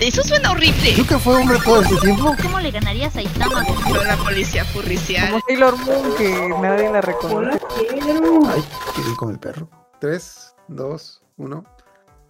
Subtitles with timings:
[0.00, 0.94] Eso suena horrible.
[0.94, 2.32] ¿Tú que fue hombre todo este tiempo?
[2.40, 3.64] ¿Cómo le ganarías a Itama?
[3.64, 5.28] Con la policía furricial.
[5.28, 7.60] Como Sailor Moon que nadie la reconoce.
[7.76, 8.64] Ay,
[8.94, 9.68] qué bien con el perro.
[10.00, 11.64] 3, 2, 1.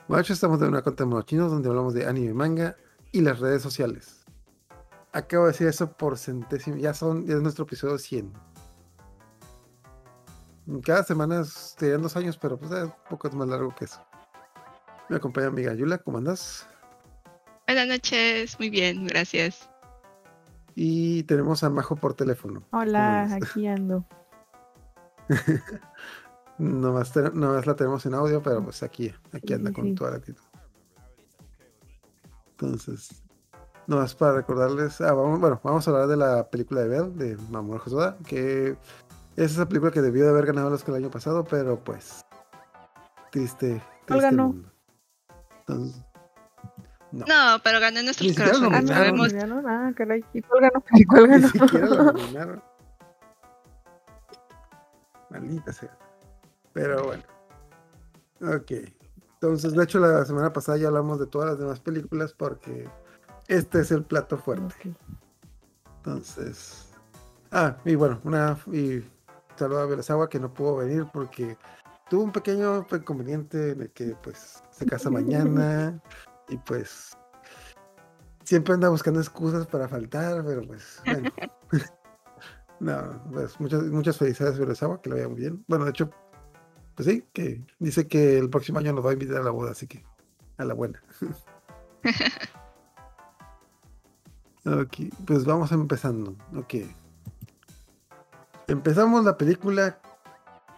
[0.08, 2.74] Bueno, estamos de una cuenta de mochinos donde hablamos de anime, manga
[3.12, 4.24] y las redes sociales.
[5.12, 6.78] Acabo de decir eso por centésimo.
[6.78, 8.32] Ya son, ya es nuestro episodio 100.
[10.82, 14.00] Cada semana serían dos años, pero pues es un poco más largo que eso.
[15.10, 16.66] Me acompaña amiga Yula, ¿cómo andas?
[17.68, 19.68] Buenas noches, muy bien, gracias.
[20.74, 22.62] Y tenemos a Majo por teléfono.
[22.72, 24.06] Hola, aquí ando.
[26.58, 29.84] Nomás, te- nomás la tenemos en audio, pero pues aquí, aquí Sí, anda sí, con
[29.84, 29.94] sí.
[29.94, 30.42] toda la actitud.
[32.52, 33.22] Entonces,
[33.86, 37.36] nomás para recordarles, ah, vamos, bueno, vamos a hablar de la película de Bell, de
[37.50, 38.70] Mamoru Hosoda, que
[39.36, 42.24] es esa película que debió de haber ganado el Oscar el año pasado, pero pues,
[43.30, 44.44] triste, ¿Cuál triste ganó?
[44.48, 44.72] mundo.
[45.60, 46.02] Entonces,
[47.12, 48.90] no, No, pero gané nuestros Ni siquiera lo corazones.
[48.90, 50.24] Ah, no, Sabemos, ya no, ah, caray.
[50.32, 50.84] ¿Y cuál ganó?
[50.94, 51.48] ¿Y cuál ni ganó?
[51.48, 52.62] siquiera la nominaron.
[55.30, 55.96] Maldita sea.
[56.72, 57.22] Pero bueno.
[58.42, 58.72] Ok.
[59.34, 62.88] Entonces, de hecho, la semana pasada ya hablamos de todas las demás películas porque
[63.46, 64.94] este es el plato fuerte.
[65.98, 66.88] Entonces.
[67.50, 68.58] Ah, y bueno, una.
[68.72, 69.02] Y
[69.56, 71.56] saludo a Belasawa que no pudo venir porque
[72.10, 76.00] tuvo un pequeño inconveniente en el que, pues, se casa mañana
[76.48, 77.16] y, pues.
[78.44, 81.30] Siempre anda buscando excusas para faltar, pero pues, bueno.
[82.80, 85.64] no, pues muchas, muchas felicidades, Belasawa, que lo vaya muy bien.
[85.68, 86.10] Bueno, de hecho,
[86.94, 89.72] pues sí, que dice que el próximo año nos va a invitar a la boda,
[89.72, 90.04] así que
[90.56, 91.02] a la buena.
[94.64, 96.34] ok, pues vamos empezando.
[96.56, 96.74] Ok.
[98.66, 100.00] Empezamos la película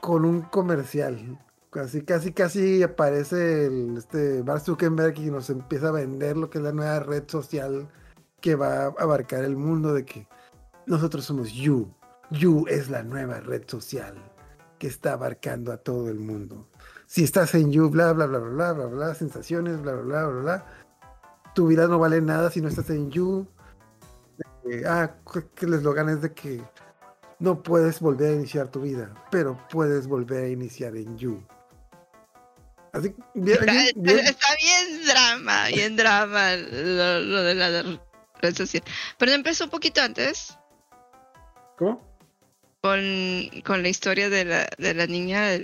[0.00, 1.38] con un comercial.
[1.70, 6.58] Casi, casi, casi aparece el, este Mark Zuckerberg y nos empieza a vender lo que
[6.58, 7.88] es la nueva red social
[8.40, 10.26] que va a abarcar el mundo de que
[10.86, 11.94] nosotros somos You.
[12.30, 14.16] You es la nueva red social
[14.80, 16.68] que está abarcando a todo el mundo.
[17.06, 20.26] Si estás en You, bla, bla, bla, bla, bla, bla, bla, sensaciones, bla, bla, bla,
[20.26, 20.66] bla, bla.
[21.54, 23.46] Tu vida no vale nada si no estás en You.
[24.64, 25.14] Eh, ah,
[25.54, 26.62] que el eslogan es de que
[27.38, 31.40] no puedes volver a iniciar tu vida, pero puedes volver a iniciar en You.
[32.92, 34.18] Así, bien, está, bien, está- bien.
[34.26, 38.00] está bien drama, bien drama lo, lo de la
[38.40, 38.82] red social.
[39.18, 40.58] Pero empezó un poquito antes
[41.78, 42.00] ¿Cómo?
[42.82, 43.00] con,
[43.64, 45.58] con la historia de la, de la niña.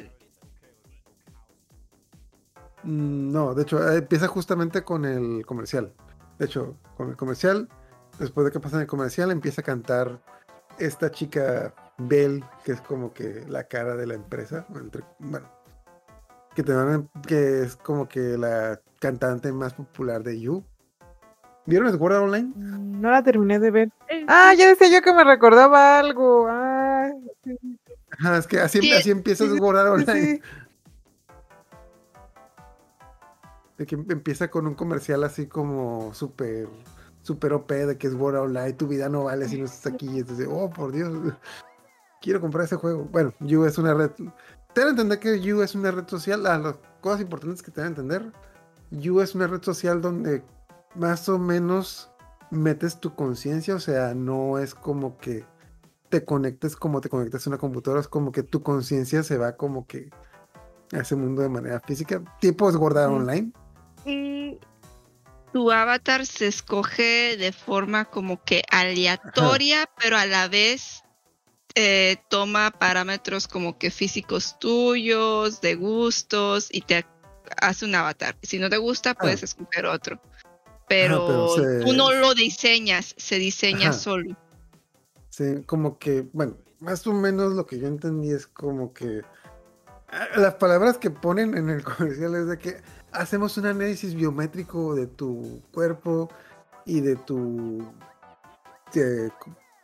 [2.83, 5.93] Mm, No, de hecho, eh, empieza justamente con el comercial.
[6.39, 7.69] De hecho, con el comercial,
[8.19, 10.21] después de que pasa en el comercial, empieza a cantar
[10.79, 14.67] esta chica Belle, que es como que la cara de la empresa.
[14.75, 15.51] entre- bueno,
[16.57, 20.65] que, te van a- que es como que la cantante más popular de You.
[21.67, 22.53] ¿Vieron Sword Online?
[22.55, 23.93] Mm, No la terminé de ver.
[24.27, 26.47] Ah, ya decía yo que me recordaba algo.
[26.49, 27.11] Ah,
[27.45, 27.57] sí,
[28.19, 30.37] Ajá, es que así, Sí, así empieza Sword Art Online.
[30.37, 30.41] sí.
[33.77, 36.69] De que empieza con un comercial así como súper
[37.21, 40.09] super OP de que es World Online, tu vida no vale si no estás aquí.
[40.09, 41.13] Y entonces, oh, por Dios,
[42.23, 43.05] quiero comprar ese juego.
[43.05, 44.13] Bueno, You es una red.
[44.77, 46.43] Te a entender que You es una red social.
[46.43, 48.31] Las cosas importantes que te a entender.
[48.91, 50.43] You es una red social donde
[50.95, 52.11] más o menos
[52.51, 55.47] metes tu conciencia, o sea, no es como que
[56.11, 59.57] te conectes como te conectas a una computadora, es como que tu conciencia se va
[59.57, 60.11] como que
[60.93, 63.15] a ese mundo de manera física, tipo es guardar Mm.
[63.15, 63.53] online.
[64.05, 64.59] Y
[65.55, 71.03] tu avatar se escoge de forma como que aleatoria, pero a la vez
[71.77, 77.05] eh, toma parámetros como que físicos tuyos, de gustos, y te
[77.61, 78.35] hace un avatar.
[78.43, 80.21] Si no te gusta, puedes escoger otro.
[80.89, 83.99] Pero, pero se- tú no lo diseñas, se diseña Ajá.
[83.99, 84.37] solo.
[85.29, 89.23] Sí, como que, bueno, más o menos lo que yo entendí es como que
[90.09, 92.81] ah, las palabras que ponen en el comercial es de que
[93.13, 96.31] hacemos un análisis biométrico de tu cuerpo
[96.87, 97.85] y de tu
[98.95, 99.31] de-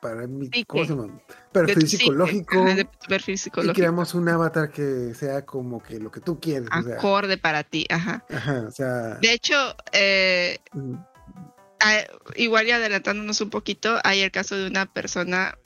[0.02, 1.20] para mi, ¿cómo se llama?
[1.52, 6.20] Perfil psicológico de tu perfil y creamos un avatar que sea como que lo que
[6.20, 8.24] tú quieres, o sea, Acorde para ti, ajá.
[8.28, 9.54] ajá, o sea, De hecho,
[9.92, 10.94] eh, mm,
[12.34, 15.56] igual y adelantándonos un poquito, hay el caso de una persona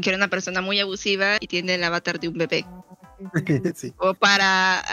[0.00, 2.64] que era una persona muy abusiva y tiene el avatar de un bebé.
[3.74, 4.84] sí, O para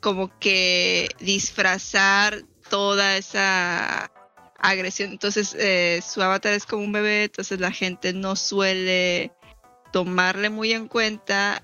[0.00, 4.12] como que disfrazar toda esa
[4.62, 5.10] agresión.
[5.10, 9.32] Entonces, eh, su avatar es como un bebé, entonces la gente no suele
[9.92, 11.62] tomarle muy en cuenta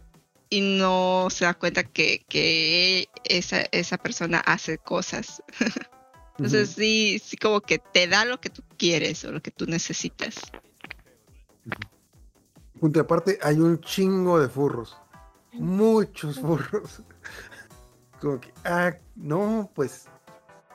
[0.50, 5.42] y no se da cuenta que, que esa, esa persona hace cosas.
[6.38, 9.66] Entonces sí, sí como que te da lo que tú quieres o lo que tú
[9.66, 10.36] necesitas.
[12.78, 14.96] Punto aparte, hay un chingo de furros.
[15.52, 17.02] Muchos furros.
[18.20, 20.06] Como que, ah, no, pues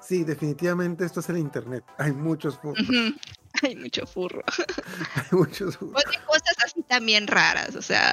[0.06, 1.84] sí, definitivamente esto es el internet.
[1.98, 2.86] Hay muchos furros.
[3.62, 4.42] Hay mucho furro.
[5.16, 6.04] Hay muchos furros.
[6.06, 8.12] Oye, cosas así también raras, o sea,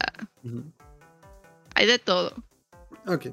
[1.75, 2.35] hay de todo.
[3.07, 3.29] Ok.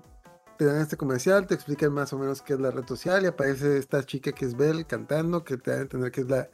[0.57, 3.27] Te dan este comercial, te explican más o menos qué es la red social y
[3.27, 6.49] aparece esta chica que es Belle cantando, que te da a entender que es la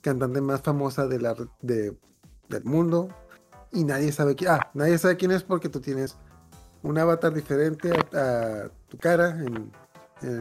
[0.00, 1.96] cantante más famosa de la, de,
[2.48, 3.08] del mundo.
[3.72, 4.50] Y nadie sabe quién.
[4.50, 6.16] Ah, nadie sabe quién es porque tú tienes
[6.82, 9.72] un avatar diferente a, a tu cara en,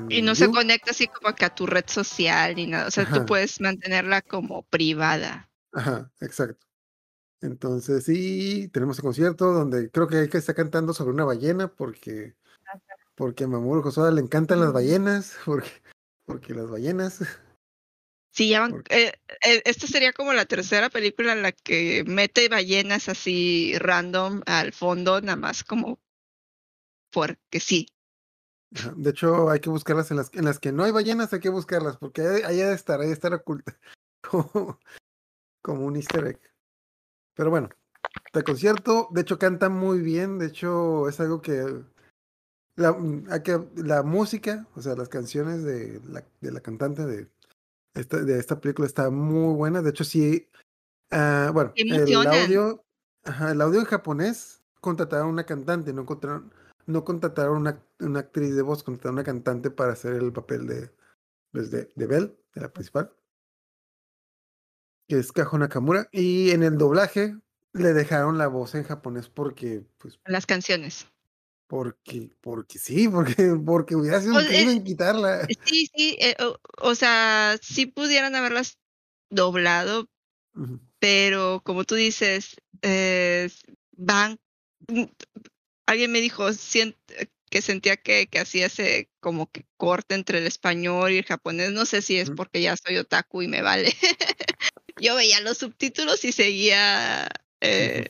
[0.09, 2.87] Y no se conecta así como que a tu red social ni nada.
[2.87, 5.49] O sea, tú puedes mantenerla como privada.
[5.73, 6.65] Ajá, exacto.
[7.41, 11.67] Entonces, sí, tenemos el concierto donde creo que hay que está cantando sobre una ballena
[11.67, 12.35] porque,
[13.13, 15.69] porque a Mamoru Hosoda le encantan las ballenas, porque,
[16.25, 17.19] porque las ballenas.
[18.31, 19.13] Sí, ya van- eh,
[19.45, 24.73] eh, esta sería como la tercera película en la que mete ballenas así random al
[24.73, 25.99] fondo, nada más como
[27.11, 27.87] porque sí.
[28.95, 31.49] De hecho, hay que buscarlas en las, en las que no hay ballenas, hay que
[31.49, 33.77] buscarlas, porque ahí ha de estar, ahí ha de estar oculta,
[34.29, 34.79] como,
[35.61, 36.41] como un easter egg.
[37.35, 37.69] Pero bueno,
[38.33, 41.83] el concierto, de hecho, canta muy bien, de hecho, es algo que
[42.75, 47.05] la, mm, hay que, la música, o sea, las canciones de la, de la cantante
[47.05, 47.29] de
[47.93, 50.49] esta, de esta película está muy buena, de hecho, sí,
[51.11, 52.83] ah, bueno, el audio,
[53.23, 56.51] ajá, el audio en japonés contrataron una cantante, no contrataron,
[56.85, 60.91] no contrataron una, una actriz de voz, contrataron una cantante para hacer el papel de,
[61.51, 63.11] pues, de, de Belle, de la principal,
[65.07, 67.37] que es Kajo Nakamura, y en el doblaje
[67.73, 71.07] le dejaron la voz en japonés porque, pues, Las canciones.
[71.67, 75.45] porque, porque sí, porque, porque hubiera sido Pues, en quitarla.
[75.65, 78.77] Sí, sí, eh, o, o sea, sí pudieran haberlas
[79.29, 80.07] doblado,
[80.99, 83.49] pero como tú dices, eh,
[83.97, 84.37] van.
[85.85, 86.45] Alguien me dijo
[87.49, 91.71] que sentía que, que hacía ese como que corte entre el español y el japonés.
[91.71, 93.93] No sé si es porque ya soy otaku y me vale.
[94.99, 97.29] Yo veía los subtítulos y seguía
[97.61, 98.07] eh,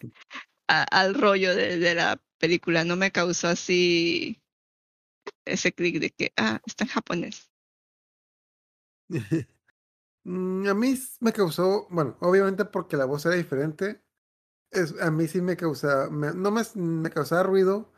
[0.68, 2.83] a- al rollo de, de la película.
[2.86, 4.42] No me causó así
[5.45, 7.50] ese clic de que, ah, está en japonés.
[10.25, 14.04] Mm, A mí me causó, bueno, obviamente porque la voz era diferente,
[14.71, 17.91] es, a mí sí me causaba, me- no me, me causaba ruido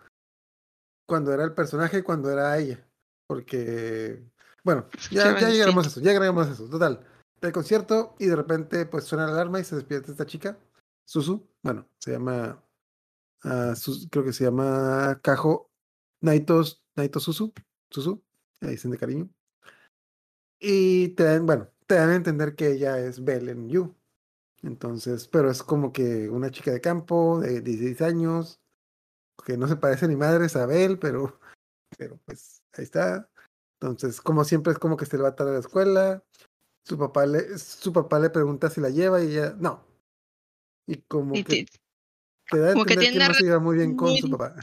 [1.07, 2.85] cuando era el personaje y cuando era ella,
[3.27, 4.23] porque,
[4.63, 7.05] bueno, ya, ya llegaremos a eso, ya llegaremos a eso, total,
[7.41, 10.57] el concierto y de repente pues suena la alarma y se despierta esta chica,
[11.05, 12.61] Susu, bueno, se llama,
[13.43, 15.69] ah, Sus- creo que se llama Kajo
[16.21, 17.53] Naitos, Naito Susu,
[17.89, 18.21] Susu,
[18.59, 19.29] le dicen de cariño.
[20.59, 23.95] Y te dan, bueno, te dan a entender que ella es Belle en You.
[24.63, 28.59] Entonces, pero es como que una chica de campo de 16 años,
[29.45, 31.39] que no se parece ni madre a pero,
[31.97, 33.29] pero pues ahí está.
[33.79, 36.23] Entonces, como siempre, es como que se le va tarde a la escuela.
[36.83, 39.85] Su papá le, su papá le pregunta si la lleva y ella, no.
[40.87, 41.65] Y como Y que
[42.49, 44.55] te da como que tiene que no se lleva muy bien con su papá.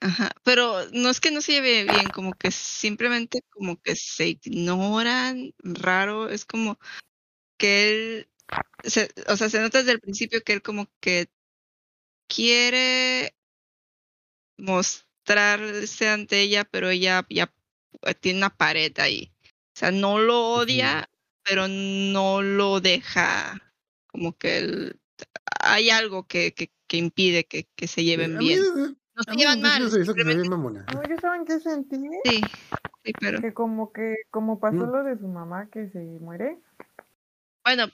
[0.00, 0.30] Ajá.
[0.44, 5.52] Pero no es que no se lleve bien, como que simplemente como que se ignoran,
[5.58, 6.78] raro, es como
[7.58, 8.28] que él,
[8.84, 11.28] se- o sea, se nota desde el principio que él como que
[12.28, 13.34] quiere
[14.58, 17.52] mostrarse ante ella, pero ella ya
[18.20, 19.32] tiene una pared ahí.
[19.44, 21.08] O sea, no lo odia,
[21.42, 23.60] pero no lo deja
[24.06, 25.00] como que él,
[25.62, 28.60] hay algo que, que, que impide que, que se lleven mí, bien.
[29.14, 29.82] No se llevan mal.
[29.82, 31.96] No, ¿yo saben qué sentí?
[32.24, 32.50] sí,
[33.04, 34.92] sí, pero Que como que, como pasó Mm.
[34.92, 36.58] lo de su mamá que se muere.
[37.64, 37.86] bueno,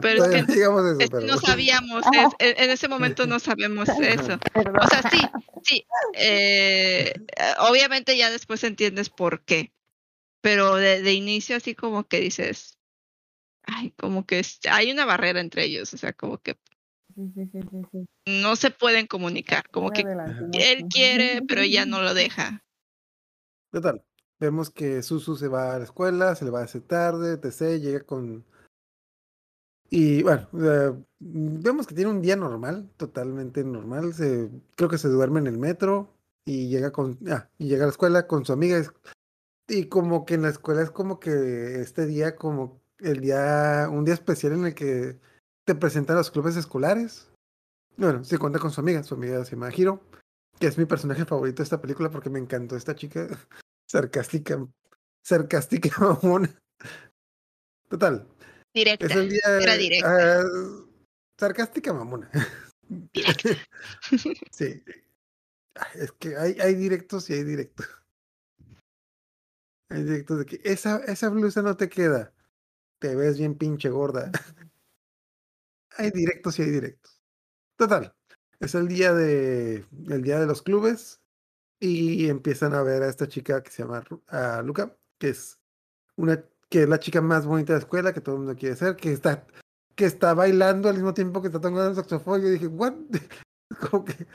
[0.00, 2.88] Pero es que- no llegamos a eso, es que pero no sabíamos, es- en, ese
[2.88, 4.38] momento no sabemos eso.
[4.54, 5.20] O sea, sí,
[5.64, 7.12] sí, eh,
[7.60, 9.72] obviamente ya después entiendes por qué,
[10.40, 12.78] pero de, de inicio así como que dices,
[13.64, 16.56] ay, como que es- hay una barrera entre ellos, o sea, como que
[17.14, 18.06] Sí, sí, sí, sí, sí.
[18.42, 20.02] no se pueden comunicar, como que
[20.52, 22.62] él quiere, pero ella no lo deja.
[23.72, 24.04] Total.
[24.38, 27.80] Vemos que Susu se va a la escuela, se le va a hacer tarde, etc.
[27.82, 28.44] Llega con.
[29.90, 30.48] Y bueno,
[31.18, 34.12] vemos que tiene un día normal, totalmente normal.
[34.12, 36.14] Se, creo que se duerme en el metro
[36.44, 37.18] y llega con.
[37.30, 38.82] Ah, y llega a la escuela con su amiga.
[39.66, 44.04] Y como que en la escuela es como que este día, como el día, un
[44.04, 45.18] día especial en el que
[45.64, 47.30] te presentan los clubes escolares.
[47.96, 50.00] Bueno, se cuenta con su amiga, su amiga se llama Hiro,
[50.58, 53.26] que es mi personaje favorito de esta película porque me encantó esta chica
[53.86, 54.66] sarcástica,
[55.22, 55.90] sarcástica
[56.22, 56.54] mamona.
[57.88, 58.26] Total.
[58.74, 59.06] Directa.
[59.06, 59.40] Es el día.
[59.60, 60.40] Era directa.
[60.40, 60.44] ah,
[61.38, 62.30] sarcástica mamona.
[63.12, 63.50] Directa.
[64.50, 64.82] Sí.
[65.94, 67.86] Es que hay, hay directos y hay directos.
[69.90, 72.34] Hay directos de que esa, esa blusa no te queda.
[72.98, 74.30] Te ves bien pinche gorda.
[75.96, 77.20] hay directos y hay directos.
[77.76, 78.14] Total.
[78.60, 81.20] Es el día de el día de los clubes.
[81.80, 85.60] Y empiezan a ver a esta chica que se llama a Luca, que es
[86.16, 88.76] una que es la chica más bonita de la escuela, que todo el mundo quiere
[88.76, 89.46] ser, que está
[89.98, 92.40] que está bailando al mismo tiempo que está tocando el saxofón.
[92.40, 92.94] Yo dije, ¿what?
[93.90, 94.26] como que.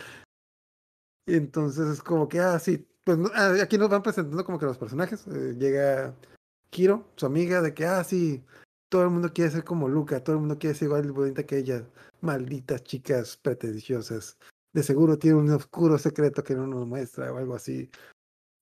[1.25, 2.85] Y entonces es como que, ah, sí.
[3.05, 5.25] Pues no- ah, aquí nos van presentando como que los personajes.
[5.27, 6.13] eh, llega
[6.69, 8.43] Kiro, su amiga, de que, ah, sí,
[8.89, 11.43] todo el mundo quiere ser como Luca, todo el mundo quiere ser igual de bonita
[11.45, 11.87] que ella.
[12.21, 14.37] Malditas chicas pretenciosas.
[14.73, 17.89] De seguro tiene un oscuro secreto que no nos muestra o algo así.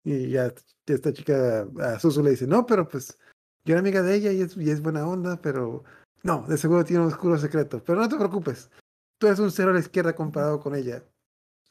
[0.03, 0.53] Y ya
[0.85, 3.17] esta chica, a Susu le dice, no, pero pues
[3.63, 5.83] yo era amiga de ella y es, y es buena onda, pero
[6.23, 7.83] no, de seguro tiene un oscuro secreto.
[7.83, 8.69] Pero no te preocupes,
[9.17, 11.03] tú eres un cero a la izquierda comparado con ella.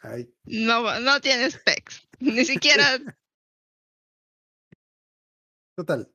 [0.00, 2.08] Ay, No, no tiene specs.
[2.20, 2.84] Ni siquiera.
[5.76, 6.12] total.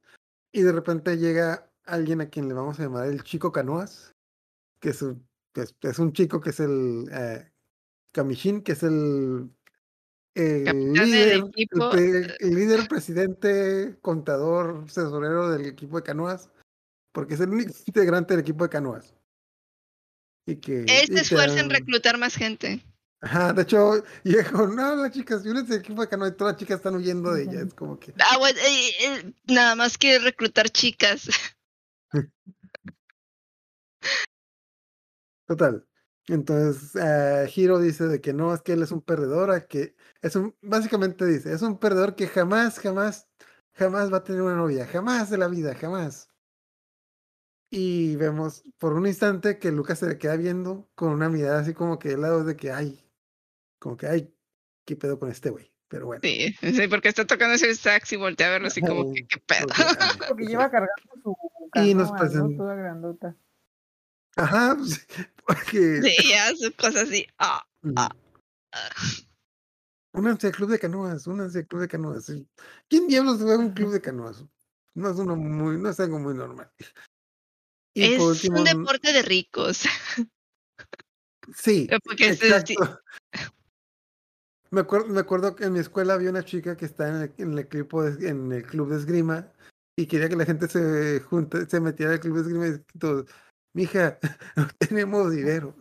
[0.51, 4.15] Y de repente llega alguien a quien le vamos a llamar el chico Canoas,
[4.79, 5.27] que es un,
[5.81, 7.51] es un chico que es el eh,
[8.11, 9.54] Kamishin, que es el,
[10.41, 11.89] del líder, el, equipo.
[11.89, 16.49] pre- el líder, presidente, contador, tesorero del equipo de canoas,
[17.13, 19.15] porque es el único integrante del equipo de canoas.
[20.45, 22.85] Y que Él se esfuerza en reclutar más gente.
[23.21, 26.35] Ajá, de hecho, llega con, no, las chicas, si únete al equipo de canoas y
[26.35, 27.61] todas las chicas están huyendo de ella.
[27.61, 31.29] Es como que, Ah, bueno, eh, eh, nada más quiere reclutar chicas.
[35.47, 35.85] Total.
[36.27, 36.93] Entonces,
[37.55, 40.55] Hiro dice de que no, es que él es un perdedor, a que es un,
[40.61, 43.29] básicamente dice, es un perdedor que jamás, jamás,
[43.73, 46.29] jamás va a tener una novia, jamás de la vida, jamás.
[47.69, 51.73] Y vemos por un instante que Lucas se le queda viendo con una mirada así
[51.73, 53.07] como que del lado de que, ay,
[53.79, 54.33] como que, ay,
[54.85, 55.71] ¿qué pedo con este güey?
[55.87, 56.21] Pero bueno.
[56.23, 59.39] Sí, sí, porque está tocando ese sax y voltea a verlo así como que, ¿qué
[59.45, 59.67] pedo?
[59.67, 59.77] porque,
[60.29, 61.35] Porque lleva cargando su
[61.75, 62.57] Y nos canoa, ¿no?
[62.57, 63.35] Toda grandota.
[64.37, 65.07] Ajá, pues,
[65.45, 66.01] porque...
[66.01, 67.25] Sí, ya su cosa así.
[67.37, 67.93] Ah, Mm.
[67.97, 68.09] ah,
[68.73, 68.89] ah.
[70.13, 72.31] Únanse al club de canoas, únanse al club de canoas.
[72.89, 74.43] ¿Quién diablos va a un club de canoas?
[74.95, 76.71] No es uno muy, no es algo muy normal.
[77.93, 79.83] Y Es último, un deporte de ricos.
[81.55, 83.01] sí, Porque es- exacto.
[84.71, 87.33] Me acuerdo, me acuerdo que en mi escuela había una chica que está en el,
[87.37, 89.51] en el equipo de- en el club de esgrima
[89.97, 93.25] y quería que la gente se junte, se metiera al club de esgrima y todos,
[93.75, 94.17] mija,
[94.55, 95.75] no tenemos dinero.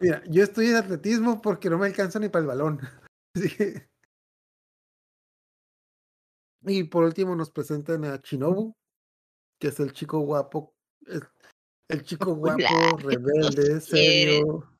[0.00, 2.80] Mira, yo estoy en atletismo porque no me alcanza ni para el balón.
[3.36, 3.86] Así que-
[6.66, 8.72] Y por último nos presentan a Shinobu,
[9.60, 10.74] que es el chico guapo,
[11.06, 11.22] el,
[11.90, 14.70] el chico guapo, rebelde, serio.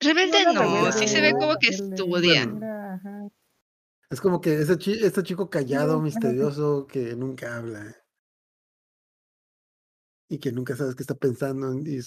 [0.00, 2.46] Rebelde No, sí se ve como que estudia.
[2.46, 3.30] Bueno.
[4.10, 7.96] Es como que ese chi- este chico callado, misterioso, que nunca habla.
[10.28, 11.72] Y que nunca sabes qué está pensando.
[11.74, 12.00] Y,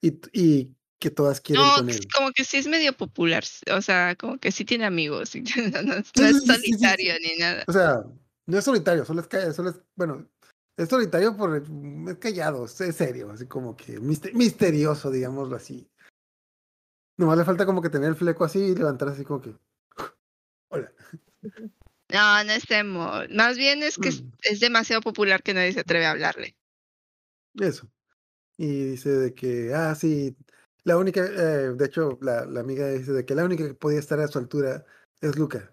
[0.00, 2.06] y, y que todas quieren No, con es él.
[2.14, 5.34] como que sí es medio popular, o sea, como que sí tiene amigos,
[5.84, 7.64] no, es solitario ni nada.
[7.66, 8.04] O sea,
[8.46, 10.28] no es solitario, solo es, solo es bueno,
[10.76, 15.88] es solitario por es callado, es serio, así como que miste- misterioso, digámoslo así.
[17.18, 19.54] Nomás le falta como que tener el fleco así y levantar así como que.
[20.70, 20.92] Hola.
[22.12, 23.10] No, no es emo.
[23.30, 24.30] Más bien es que es, Mm.
[24.42, 26.54] es demasiado popular que nadie se atreve a hablarle.
[27.54, 27.90] Eso.
[28.56, 30.36] Y dice de que, ah, sí,
[30.84, 33.98] la única, eh, de hecho, la, la amiga dice de que la única que podía
[33.98, 34.84] estar a su altura
[35.20, 35.72] es Luca.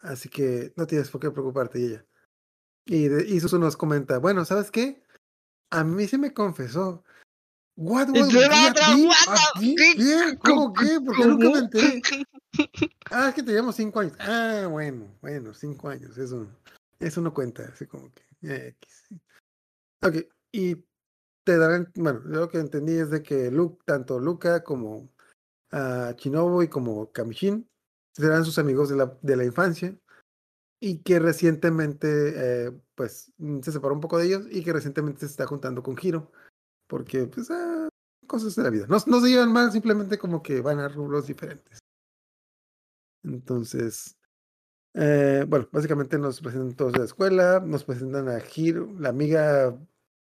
[0.00, 2.06] Así que no tienes por qué preocuparte, y ella.
[2.86, 5.02] Y, de, y Susu nos comenta, bueno, ¿sabes qué?
[5.70, 7.04] A mí se me confesó.
[7.76, 8.28] What was
[9.96, 10.38] ¿Qué?
[10.42, 11.00] ¿Cómo qué?
[11.00, 12.02] ¿Por qué nunca me enteré?
[13.10, 14.16] Ah, es que teníamos cinco años.
[14.18, 16.18] Ah, bueno, bueno, cinco años.
[16.18, 16.48] Eso,
[16.98, 18.22] eso no cuenta, así como que.
[18.42, 18.76] eh.
[20.02, 20.16] Ok,
[20.50, 20.76] y
[21.48, 25.08] te darán, bueno, yo lo que entendí es de que Luke, tanto Luca como
[25.72, 27.66] Shinobu y como Kamishin
[28.14, 29.98] serán sus amigos de la, de la infancia
[30.78, 35.20] y que recientemente eh, pues mm, se separó un poco de ellos y que recientemente
[35.20, 36.30] se está juntando con Hiro
[36.86, 37.88] porque pues ah,
[38.26, 38.86] cosas de la vida.
[38.86, 41.78] No, no se llevan mal, simplemente como que van a rubros diferentes.
[43.24, 44.18] Entonces,
[44.92, 49.74] eh, bueno, básicamente nos presentan todos de la escuela, nos presentan a Hiro, la amiga,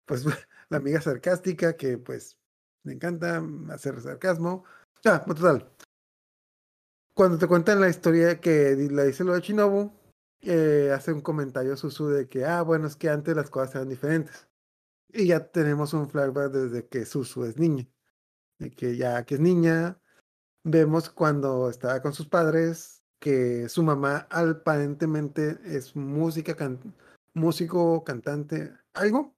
[0.06, 0.24] pues
[0.70, 2.38] la amiga sarcástica que pues
[2.84, 4.64] le encanta hacer sarcasmo.
[5.06, 5.70] Ah, total.
[7.14, 9.92] Cuando te cuentan la historia que la dice lo de Shinobu,
[10.42, 13.90] eh, hace un comentario Susu de que, ah, bueno, es que antes las cosas eran
[13.90, 14.48] diferentes.
[15.10, 17.88] Y ya tenemos un flashback desde que Susu es niña.
[18.60, 20.00] De que ya que es niña,
[20.64, 26.56] vemos cuando estaba con sus padres que su mamá aparentemente es música,
[27.34, 29.36] músico, cantante, algo.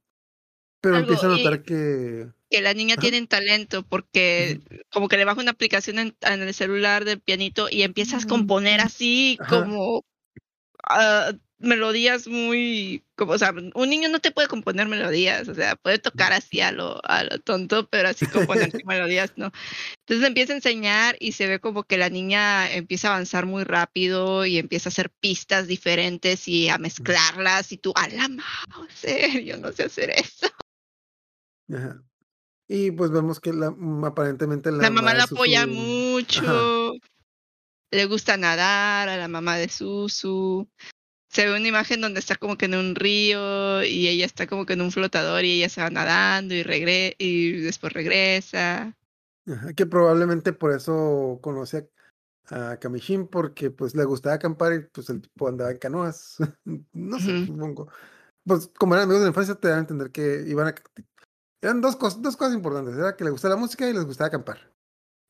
[0.82, 2.28] Pero empieza a notar que...
[2.50, 4.60] Que la niña tiene talento porque
[4.92, 8.82] como que le baja una aplicación en, el celular del pianito y empiezas a componer
[8.82, 15.48] así como uh, melodías muy, como, o sea, un niño no te puede componer melodías,
[15.48, 19.52] o sea, puede tocar así a lo, a lo tonto, pero así componer melodías, ¿no?
[20.00, 23.64] Entonces empieza a enseñar y se ve como que la niña empieza a avanzar muy
[23.64, 29.46] rápido y empieza a hacer pistas diferentes y a mezclarlas y tú, a la madre,
[29.46, 30.48] yo no sé hacer eso.
[31.74, 32.04] Ajá.
[32.68, 36.94] Y pues vemos que la, mm, aparentemente la, mamá la apoya mucho.
[37.92, 40.68] Le gusta nadar a la mamá de Susu
[41.32, 44.66] se ve una imagen donde está como que en un río y ella está como
[44.66, 48.98] que en un flotador y ella se va nadando y, regre y después regresa.
[49.78, 51.90] que probablemente por eso conoce
[52.50, 56.36] a, Kamishin porque pues le gustaba acampar y pues el tipo andaba en canoas.
[56.92, 57.90] no sé, supongo.
[58.44, 60.76] Pues como eran amigos de la infancia te dan a entender que iban a...
[61.62, 62.98] Eran dos cosas, dos cosas importantes.
[62.98, 64.72] Era que le gustaba la música y les gustaba acampar.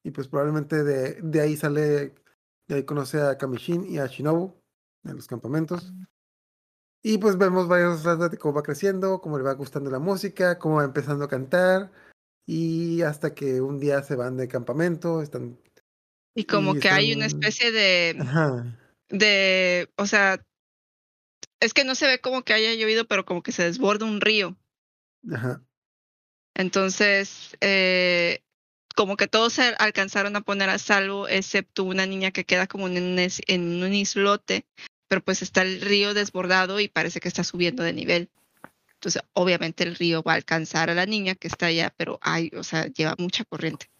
[0.03, 2.15] Y pues probablemente de, de ahí sale,
[2.67, 4.55] de ahí conoce a Kamishin y a Shinobu
[5.03, 5.93] en los campamentos.
[7.03, 10.59] Y pues vemos varios ratos de cómo va creciendo, cómo le va gustando la música,
[10.59, 11.91] cómo va empezando a cantar.
[12.45, 15.59] Y hasta que un día se van de campamento, están...
[16.35, 18.15] Y como que hay una especie de...
[19.09, 19.89] De...
[19.97, 20.45] O sea,
[21.59, 24.21] es que no se ve como que haya llovido, pero como que se desborda un
[24.21, 24.55] río.
[25.31, 25.61] Ajá.
[26.53, 28.41] Entonces, eh,
[28.95, 32.87] como que todos se alcanzaron a poner a salvo, excepto una niña que queda como
[32.87, 34.65] en un islote
[35.11, 38.29] pero pues está el río desbordado y parece que está subiendo de nivel.
[38.93, 42.49] Entonces, obviamente el río va a alcanzar a la niña que está allá, pero hay,
[42.55, 43.91] o sea, lleva mucha corriente.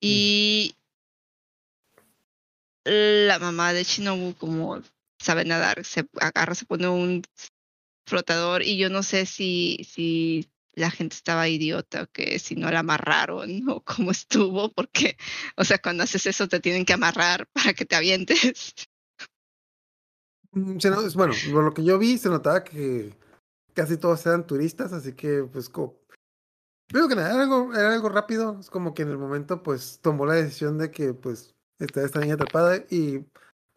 [0.00, 0.76] Y
[2.84, 4.80] la mamá de Shinobu, como
[5.18, 7.24] sabe nadar, se agarra, se pone un
[8.06, 12.70] flotador y yo no sé si, si la gente estaba idiota o que si no
[12.70, 15.16] la amarraron o cómo estuvo, porque,
[15.56, 18.74] o sea, cuando haces eso te tienen que amarrar para que te avientes.
[20.52, 20.78] Mm,
[21.14, 23.14] bueno, por lo que yo vi, se notaba que
[23.74, 25.94] casi todos eran turistas, así que, pues, como,
[26.88, 28.58] que nada, era algo, era algo rápido.
[28.58, 32.20] Es como que en el momento, pues, tomó la decisión de que, pues, está esta
[32.20, 33.24] niña atrapada y,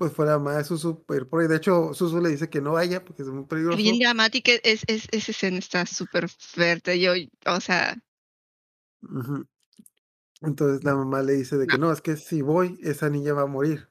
[0.01, 1.47] pues, fuera más de Susu ir por ahí.
[1.47, 3.77] De hecho, Susu le dice que no vaya porque es muy peligroso.
[3.77, 6.99] Bien dramática, es, es, esa escena está súper fuerte.
[6.99, 7.11] Yo,
[7.45, 8.01] o sea.
[10.41, 13.43] Entonces la mamá le dice de que no, es que si voy, esa niña va
[13.43, 13.89] a morir.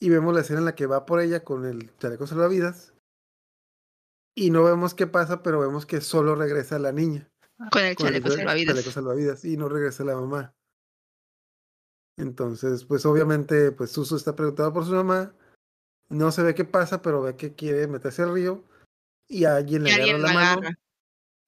[0.00, 2.94] Y vemos la escena en la que va por ella con el chaleco salvavidas.
[4.34, 7.30] Y no vemos qué pasa, pero vemos que solo regresa la niña.
[7.70, 9.44] Con el chaleco, salvavidas.
[9.44, 10.54] Y no regresa la mamá.
[12.16, 15.34] Entonces, pues obviamente, pues Susu está preguntado por su mamá.
[16.08, 18.64] No se ve qué pasa, pero ve que quiere meterse al río.
[19.28, 20.70] Y alguien le agarra la mano.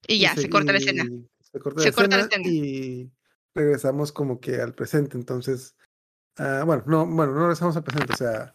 [0.06, 1.04] Y ya, se, corta la escena.
[1.40, 3.10] Se corta, la, escena Y
[3.54, 5.16] regresamos como que al presente.
[5.16, 5.74] Entonces,
[6.36, 8.54] Ah, bueno, no, bueno, no regresamos al presente, o sea,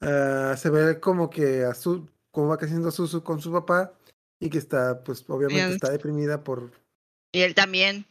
[0.00, 3.96] uh, se ve como que a su, como va creciendo Susu con su papá
[4.40, 6.72] y que está, pues obviamente está deprimida por...
[7.32, 8.06] Y él también.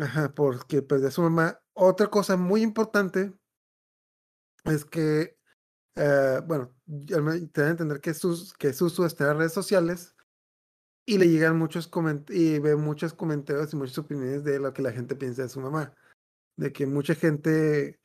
[0.00, 1.60] Ajá, porque perdió a su mamá.
[1.74, 3.32] Otra cosa muy importante
[4.64, 5.36] es que,
[5.96, 6.74] uh, bueno,
[7.06, 10.14] te dan a entender que, Sus, que Susu está en redes sociales
[11.06, 14.82] y le llegan muchos comentarios y ve muchos comentarios y muchas opiniones de lo que
[14.82, 15.94] la gente piensa de su mamá
[16.56, 17.98] de que mucha gente,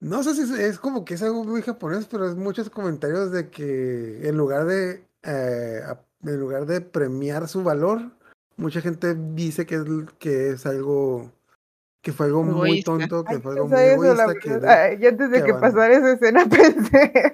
[0.00, 3.50] no sé si es, como que es algo muy japonés, pero es muchos comentarios de
[3.50, 5.82] que en lugar de, eh,
[6.22, 8.12] en lugar de premiar su valor,
[8.56, 9.82] mucha gente dice que es,
[10.18, 11.32] que es algo
[12.06, 14.32] que fue algo muy tonto, que fue algo muy egoísta.
[14.40, 17.32] Que, yo antes de que, pasara esa escena pensé,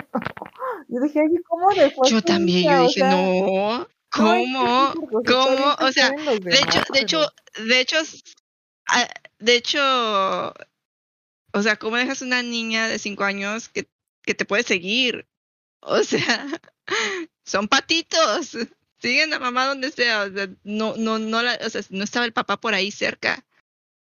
[0.88, 2.10] yo dije, ¿cómo después?
[2.10, 4.94] Yo también, yo dije, no, ¿cómo?
[5.26, 5.74] ¿Cómo?
[5.78, 7.32] O sea, de hecho, de hecho,
[7.66, 7.98] de hecho,
[9.40, 10.54] de hecho,
[11.52, 13.90] o sea, ¿cómo dejas una niña de cinco años que,
[14.22, 15.26] que te puede seguir?
[15.80, 16.46] O sea,
[17.44, 18.56] son patitos.
[19.02, 20.22] Siguen a mamá donde sea.
[20.22, 23.44] O sea, no, no, no, la, o sea, no estaba el papá por ahí cerca.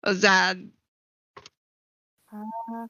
[0.03, 0.57] O sea.
[2.29, 2.87] Ah.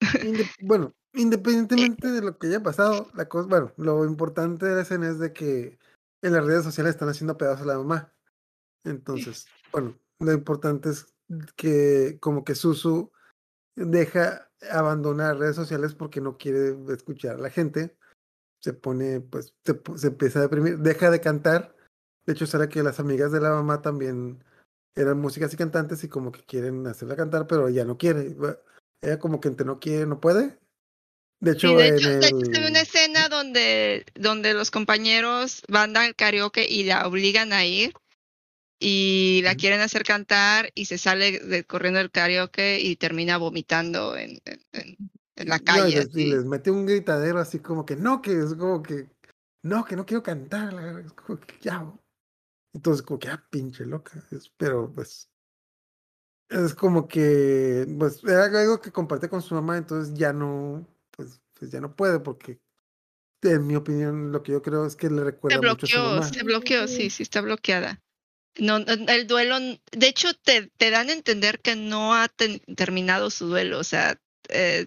[0.62, 5.08] bueno, independientemente de lo que haya pasado, la cosa, bueno, lo importante de la escena
[5.08, 5.78] es de que
[6.22, 8.12] en las redes sociales están haciendo pedazos a la mamá.
[8.84, 11.14] Entonces, bueno, lo importante es
[11.56, 13.12] que como que Susu
[13.76, 17.96] deja abandonar redes sociales porque no quiere escuchar a la gente
[18.62, 21.74] se pone, pues, se, pu- se empieza a deprimir, deja de cantar.
[22.24, 24.44] De hecho, será que las amigas de la mamá también
[24.94, 28.36] eran músicas y cantantes y como que quieren hacerla cantar, pero ella no quiere.
[29.00, 30.58] Ella como que entre no quiere, no puede.
[31.40, 32.86] De hecho, Sí, de en hecho, se ve una el...
[32.86, 37.94] escena donde, donde los compañeros van al karaoke y la obligan a ir
[38.78, 44.16] y la quieren hacer cantar y se sale de- corriendo del karaoke y termina vomitando
[44.16, 44.96] en, en, en-
[45.36, 45.96] en la No, y calle.
[45.96, 49.08] les, y les mete un gritadero así como que no, que es como que
[49.64, 50.74] no, que no quiero cantar.
[51.04, 51.92] es como que ya.
[52.74, 54.12] Entonces, como que ah, pinche loca.
[54.56, 55.28] pero pues
[56.48, 61.40] es como que pues era algo que comparte con su mamá, entonces ya no, pues,
[61.58, 62.60] pues ya no puede, porque
[63.42, 65.98] en mi opinión, lo que yo creo es que le Se recuerda mucho a su
[65.98, 66.30] bloqueó, mamá.
[66.32, 68.02] se bloqueó, sí, sí está bloqueada.
[68.58, 72.60] No, no, el duelo, de hecho, te, te dan a entender que no ha ten-
[72.76, 73.78] terminado su duelo.
[73.80, 74.86] O sea, eh,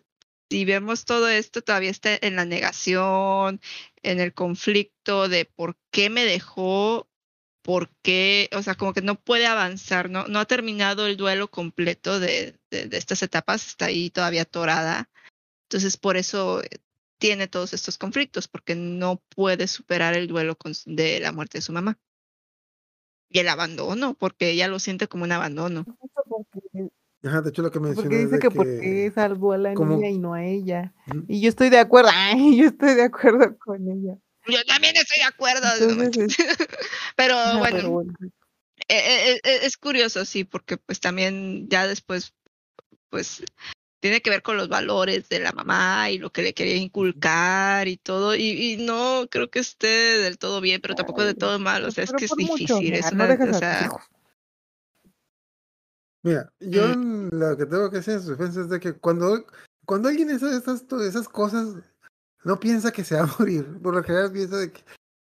[0.50, 3.62] si vemos todo esto, todavía está en la negación,
[4.04, 7.10] en el conflicto de por qué me dejó,
[7.66, 11.50] por qué, o sea, como que no puede avanzar, no, no ha terminado el duelo
[11.50, 15.10] completo de, de, de estas etapas, está ahí todavía atorada.
[15.64, 16.68] Entonces, por eso eh,
[17.18, 21.64] tiene todos estos conflictos, porque no puede superar el duelo con de la muerte de
[21.64, 21.98] su mamá.
[23.32, 25.86] Y el abandono, porque ella lo siente como un abandono.
[26.30, 26.92] Porque,
[27.24, 29.54] Ajá, de hecho lo que porque mencioné es dice de que por qué que salvó
[29.54, 30.94] a la niña y no a ella.
[31.28, 34.20] Y yo estoy de acuerdo, ay, yo estoy de acuerdo con ella.
[34.48, 35.68] Yo también estoy de acuerdo.
[35.78, 36.38] Entonces, es-
[37.16, 38.14] pero ajá, bueno, pero bueno.
[38.22, 42.34] eh, eh, eh, es curioso, sí, porque pues también ya después,
[43.10, 43.44] pues
[44.00, 47.88] tiene que ver con los valores de la mamá y lo que le quería inculcar
[47.88, 48.36] y todo.
[48.36, 51.84] Y, y no creo que esté del todo bien, pero tampoco de todo mal.
[51.86, 52.92] O sea, es que es mucho, difícil.
[52.92, 53.90] mira, Es no una, dejas o sea.
[56.22, 59.46] Mira, yo mm, lo que tengo que decir en su defensa es de que cuando,
[59.86, 61.76] cuando alguien hace esas cosas,
[62.46, 63.66] no piensa que se va a morir.
[63.84, 64.84] Por lo general piensa de que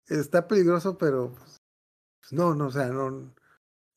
[0.09, 1.57] está peligroso, pero pues,
[2.33, 3.35] no, no, o sea, no,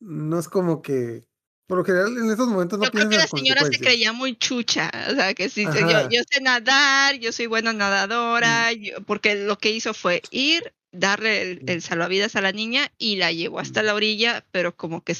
[0.00, 1.24] no es como que,
[1.68, 4.36] por lo general en esos momentos no Yo creo que la señora se creía muy
[4.36, 6.08] chucha, o sea, que sí, yo, Ajá.
[6.10, 10.72] yo sé nadar, yo soy buena Mm, nadadora, yo- porque lo que hizo fue ir,
[10.90, 14.44] darle el, mm, el salvavidas a la niña y la llevó hasta mm, la orilla,
[14.50, 15.16] pero como que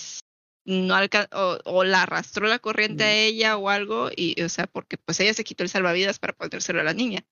[0.65, 3.17] no alcanzó, o, o la arrastró la corriente a mm.
[3.17, 6.81] ella o algo, y o sea, porque pues ella se quitó el salvavidas para ponérselo
[6.81, 7.25] a la niña.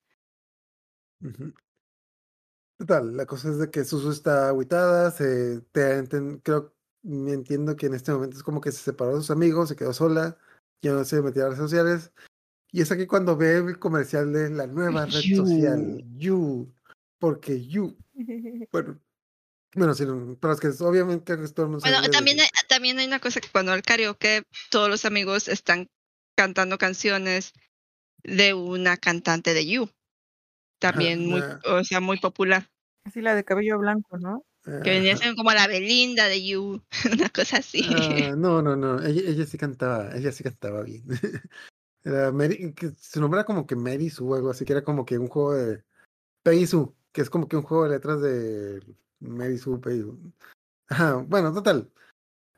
[1.20, 1.52] Ujú.
[2.78, 7.74] Total, la cosa es de que Susu está agüitada, se, te, enten- creo, me entiendo
[7.74, 10.38] que en este momento es como que se separó de sus amigos, se quedó sola,
[10.81, 12.12] ya no se metía a redes sociales,
[12.70, 16.18] y es aquí cuando ve el comercial de la nueva red social, You.
[16.18, 16.74] You,
[17.18, 17.96] porque You,
[18.72, 19.00] bueno,
[19.74, 22.98] bueno, sí, no, pero es que es- obviamente creo que no Bueno, también hay, también
[23.00, 25.88] hay una cosa que cuando al karaoke todos los amigos están
[26.37, 27.54] cantando canciones
[28.22, 29.90] de una cantante de You.
[30.79, 32.69] También muy, o sea, muy popular.
[33.05, 34.45] Así la de cabello blanco, ¿no?
[34.64, 37.88] Que venía siendo como la Belinda de You, una cosa así.
[37.88, 37.88] Ah,
[38.37, 41.05] no, no, no, ella, ella sí cantaba, ella sí cantaba bien.
[42.05, 44.85] Era Mary, que su nombre era como que Mary Sue o algo así, que era
[44.85, 45.83] como que un juego de
[46.43, 48.81] Peggy Sue, que es como que un juego de letras de
[49.19, 50.17] Mary Sue, Peggy Sue.
[51.27, 51.91] Bueno, total.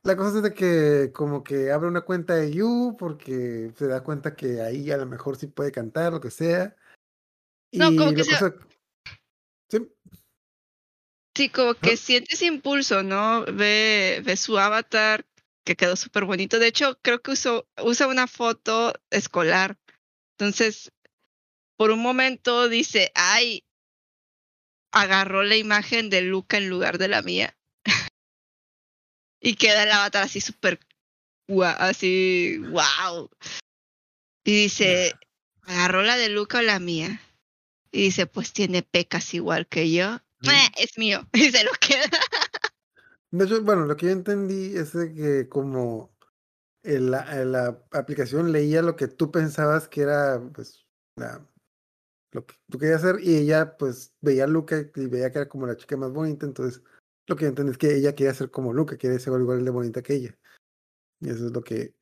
[0.02, 4.04] La cosa es de que como que abre una cuenta de You porque se da
[4.04, 6.76] cuenta que ahí a lo mejor sí puede cantar, lo que sea.
[7.72, 8.54] No, como que la se, cosa...
[9.68, 9.78] Sí,
[11.36, 13.44] sí, como que siente ese impulso, ¿no?
[13.44, 15.24] Ve, ve su avatar,
[15.64, 16.58] que quedó súper bonito.
[16.58, 19.78] De hecho, creo que usó, usa una foto escolar.
[20.38, 20.90] Entonces,
[21.76, 23.64] por un momento dice, ay,
[24.92, 27.56] agarró la imagen de Luca en lugar de la mía.
[29.42, 30.78] Y queda el avatar así súper,
[31.78, 33.30] así, wow.
[34.44, 35.14] Y dice,
[35.62, 37.22] agarró la de Luca o la mía.
[37.92, 40.18] Y dice, pues tiene pecas igual que yo.
[40.42, 40.48] Mm.
[40.50, 41.26] "Eh, Es mío.
[41.34, 42.18] Y se lo queda.
[43.32, 46.10] De hecho, bueno, lo que yo entendí es de que como
[46.82, 51.46] la, la aplicación leía lo que tú pensabas que era pues la,
[52.32, 55.48] lo que tú querías hacer y ella pues veía a Luca y veía que era
[55.48, 56.82] como la chica más bonita, entonces
[57.28, 59.70] lo que yo entendí es que ella quería ser como Luca, quería ser igual de
[59.70, 60.38] bonita que ella.
[61.20, 61.94] Y eso es lo que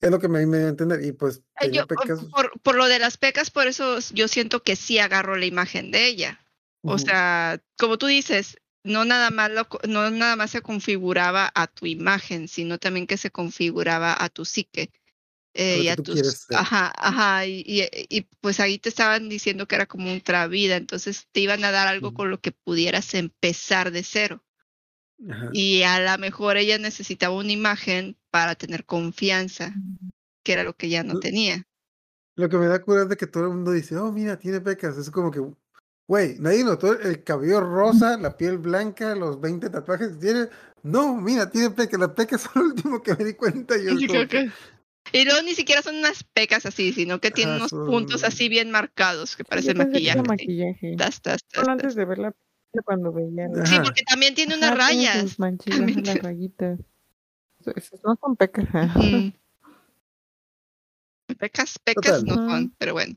[0.00, 2.24] es lo que me, me dio a entender y pues Eh, Yo, por, pecas.
[2.24, 5.90] por- por lo de las pecas, por eso yo siento que sí agarró la imagen
[5.90, 6.40] de ella.
[6.82, 11.66] O sea, como tú dices, no nada más lo, no nada más se configuraba a
[11.66, 14.90] tu imagen, sino también que se configuraba a tu psique
[15.54, 19.74] eh, y a tus, ajá, ajá, y, y, y, pues ahí te estaban diciendo que
[19.74, 23.90] era como otra vida, entonces te iban a dar algo con lo que pudieras empezar
[23.90, 24.42] de cero.
[25.28, 25.50] Ajá.
[25.52, 29.74] Y a lo mejor ella necesitaba una imagen para tener confianza,
[30.42, 31.66] que era lo que ya no Lo- tenía.
[32.36, 34.60] Lo que me da cura es de que todo el mundo dice, oh, mira, tiene
[34.60, 34.96] pecas.
[34.96, 35.40] Es como que
[36.08, 40.48] Güey, nadie notó el cabello rosa, la piel blanca, los 20 tatuajes que tiene.
[40.82, 42.00] No, mira, tiene pecas.
[42.00, 43.76] Las pecas son lo último que me di cuenta.
[43.76, 44.50] Yo Sí, como creo que-
[45.12, 48.24] Y luego ni siquiera son unas pecas así, sino que tienen Ajá, unos son- puntos
[48.24, 50.22] así bien marcados que parecen maquillaje.
[50.22, 50.96] maquillaje.
[50.98, 51.20] Tas,
[51.68, 52.49] antes de ver la película
[52.84, 53.82] cuando veía Sí, Ajá.
[53.82, 55.20] porque también tiene unas tiene rayas.
[55.22, 56.78] sus También las rayitas.
[58.04, 58.66] No son pecas.
[61.38, 62.24] Pecas, pecas Total.
[62.26, 63.14] no son, pero bueno.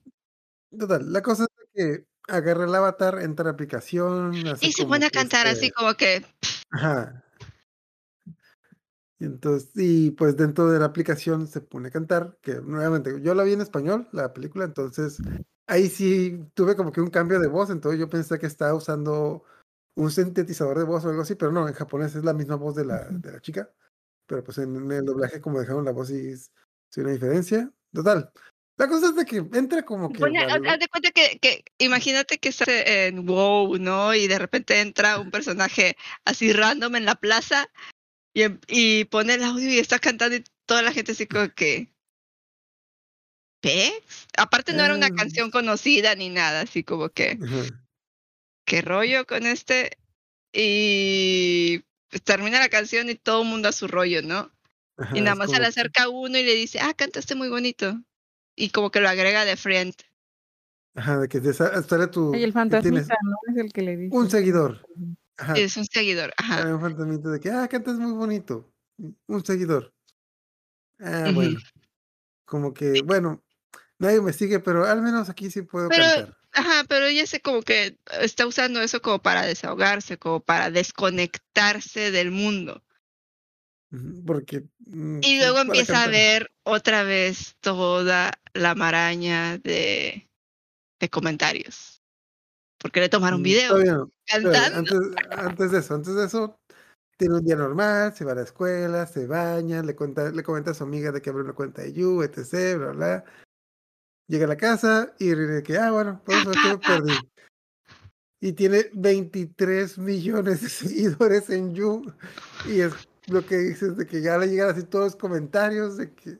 [0.77, 4.47] Total, la cosa es que agarra el avatar, entra a la aplicación.
[4.47, 6.23] hace Y se pone a cantar este- así como que
[6.71, 7.23] Ajá.
[9.19, 13.33] Y entonces, y pues dentro de la aplicación se pone a cantar, que nuevamente, yo
[13.33, 15.17] la vi en español, la película, entonces
[15.67, 19.43] ahí sí tuve como que un cambio de voz, entonces yo pensé que estaba usando
[19.95, 22.75] un sintetizador de voz o algo así, pero no, en japonés es la misma voz
[22.75, 23.69] de la, de la chica,
[24.27, 27.71] pero pues en, en el doblaje como dejaron la voz y sí una diferencia.
[27.93, 28.31] Total.
[28.75, 30.23] La cosa es de que entra como que...
[30.23, 34.15] Haz al- haz de cuenta que, que imagínate que estás en WoW, ¿no?
[34.15, 35.95] Y de repente entra un personaje
[36.25, 37.69] así random en la plaza
[38.33, 41.53] y, em- y pone el audio y está cantando y toda la gente así como
[41.53, 41.92] que...
[43.63, 44.27] ¿Pex?
[44.37, 45.15] Aparte no era una Ah.
[45.15, 47.39] canción conocida ni nada, así como que...
[48.65, 49.97] ¿Qué rollo con este?
[50.51, 54.51] Y pues, termina la canción y todo el mundo a su rollo, ¿no?
[54.97, 57.99] Ajá, Y nada más se le acerca uno y le dice, ah, cantaste muy bonito.
[58.55, 59.95] Y como que lo agrega de friend.
[60.95, 62.35] Ajá, de que te sale tu...
[62.35, 63.35] Y el fantasmita, ¿no?
[63.51, 64.15] Es el que le dice.
[64.15, 64.85] un seguidor.
[65.37, 65.53] Ajá.
[65.53, 66.33] Es un seguidor.
[66.37, 66.59] Ajá.
[66.59, 68.71] Sale un fantasmita de que, ah, cantas muy bonito.
[69.27, 69.93] Un seguidor.
[70.99, 71.59] Ah, bueno.
[72.45, 73.43] Como que, bueno,
[73.99, 76.37] nadie me sigue, pero al menos aquí sí puedo Pero- cantar.
[76.55, 82.11] Ajá, pero ella se como que está usando eso como para desahogarse, como para desconectarse
[82.11, 82.83] del mundo.
[84.25, 84.63] Porque.
[84.85, 90.29] mm, Y luego empieza a ver otra vez toda la maraña de,
[90.99, 92.01] de comentarios.
[92.77, 94.77] Porque le tomaron Mm, video no, cantando.
[94.77, 94.99] Antes,
[95.31, 96.59] antes de eso, antes de eso,
[97.17, 100.71] tiene un día normal, se va a la escuela, se baña, le cuenta, le comenta
[100.71, 103.25] a su amiga de que abre una cuenta de You, etc, bla, bla.
[104.27, 107.13] Llega a la casa y de que, ah, bueno, pues eso me perdí.
[108.39, 112.13] Y tiene 23 millones de seguidores en You.
[112.65, 112.93] Y es
[113.27, 116.39] lo que dices de que ya le llegan así todos los comentarios de que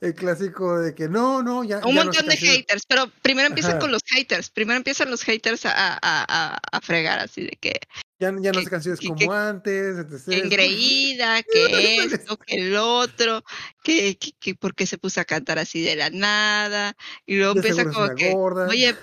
[0.00, 1.78] el clásico de que no, no, ya.
[1.78, 2.52] Un ya montón de se canceló".
[2.52, 3.80] haters, pero primero empiezan Ajá.
[3.80, 4.50] con los haters.
[4.50, 7.80] Primero empiezan los haters a, a, a, a fregar así de que,
[8.22, 10.28] Ya, ya no hace canciones que- como que- antes, etc.
[10.44, 13.42] engreída, que esto, que el otro,
[13.82, 16.94] que, que, que por qué se puso a cantar así de la nada.
[17.26, 18.68] Y luego empieza como que, gorda.
[18.68, 18.94] oye,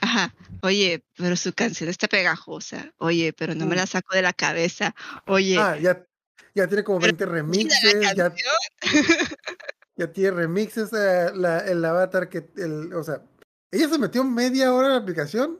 [0.00, 2.92] ajá, oye, pero su canción está pegajosa.
[2.98, 3.78] Oye, pero no me Mm.
[3.78, 4.94] la saco de la cabeza.
[5.26, 6.06] Oye, Ah, ya,
[6.54, 8.16] ya tiene como Pero 20 chida remixes,
[9.96, 13.22] ya, tiene remixes eh, la, el avatar que, el, o sea,
[13.72, 15.58] ella se metió media hora en la aplicación,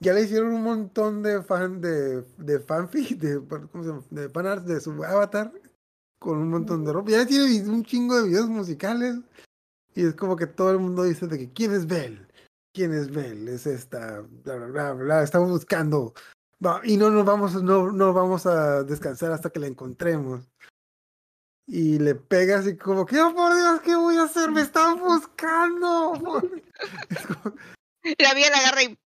[0.00, 4.02] ya le hicieron un montón de fan, de, de fanfic, de, ¿cómo se llama?
[4.10, 5.52] de fanarts de su avatar,
[6.18, 9.16] con un montón de ropa, ya tiene un chingo de videos musicales,
[9.94, 12.26] y es como que todo el mundo dice de que, ¿quién es Belle?
[12.72, 13.52] ¿Quién es Belle?
[13.54, 16.14] Es esta, bla, bla, bla, bla, estamos buscando,
[16.84, 20.46] y no nos vamos, no, no vamos a descansar hasta que la encontremos.
[21.66, 24.50] Y le pega así como que, oh por Dios, ¿qué voy a hacer?
[24.50, 26.14] Me están buscando.
[27.10, 27.54] Es como-
[28.18, 28.98] la mía la agarra y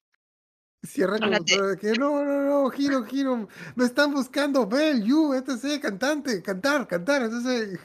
[0.84, 5.34] Cierra como todo de que no, no, no, giro, giro, me están buscando, Bell, you,
[5.34, 7.80] etc, cantante, cantar, cantar, entonces.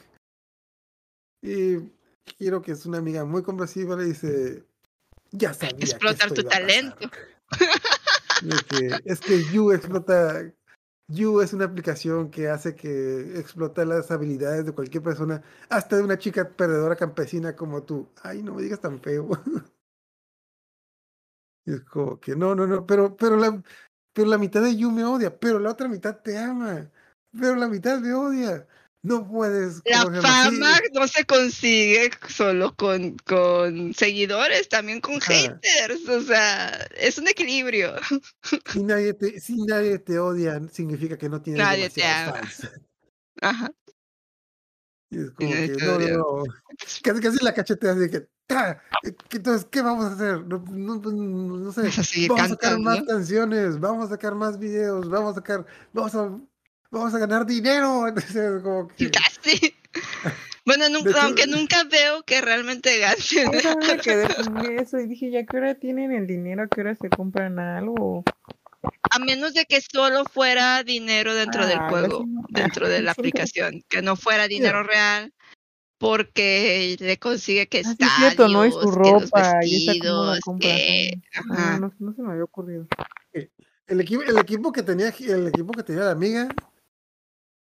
[1.43, 1.79] Y
[2.37, 4.65] Giro, que es una amiga muy comprensiva, le dice,
[5.31, 6.67] ya sabía explotar tu iba a pasar".
[6.67, 7.11] talento.
[8.43, 10.53] De que, es que You explota.
[11.11, 16.03] You es una aplicación que hace que explota las habilidades de cualquier persona, hasta de
[16.03, 18.11] una chica perdedora campesina como tú.
[18.23, 19.31] Ay, no me digas tan feo.
[21.69, 23.63] Y es como que no, no, no, pero, pero la,
[24.15, 26.91] pero la mitad de You me odia, pero la otra mitad te ama,
[27.39, 28.67] pero la mitad me odia.
[29.03, 29.83] No puedes.
[29.85, 36.09] La fama no se consigue solo con, con seguidores, también con haters.
[36.09, 37.95] O sea, es un equilibrio.
[38.73, 42.33] si, nadie te, si nadie te odia, significa que no tienes Nadie te ama.
[42.33, 42.71] fans.
[43.41, 43.73] Ajá.
[45.11, 46.45] Y es como que no, no, no.
[47.03, 48.81] Casi, casi la cachetea así que, ¡ta!
[49.03, 50.45] ¿Qué- Entonces, ¿qué vamos a hacer?
[50.47, 51.83] No, no, pues, no sé.
[52.29, 56.39] Vamos a sacar más canciones, vamos a sacar más videos, vamos a sacar, vamos a,
[56.91, 58.07] vamos a ganar dinero.
[58.09, 59.75] Entonces, como que, Casi.
[60.67, 63.01] Bueno, nunca, hecho- aunque nunca veo que realmente.
[63.01, 66.65] Yo también me quedé con eso y dije, ¿ya qué hora tienen el dinero?
[66.65, 68.25] ¿A qué hora se compran algo?
[69.11, 72.47] A menos de que solo fuera dinero dentro del Ah, juego, no.
[72.49, 75.33] dentro de la aplicación, que no fuera dinero real,
[75.99, 78.67] porque le consigue que Ah, sí, estadios, es cierto, ¿no?
[78.67, 81.21] Y su que los ropa, y cómo la vestidos, que...
[81.35, 81.79] Ah, ajá.
[81.79, 82.87] no, no se me había ocurrido.
[83.33, 86.49] El equipo, el equipo que tenía, el equipo que tenía la amiga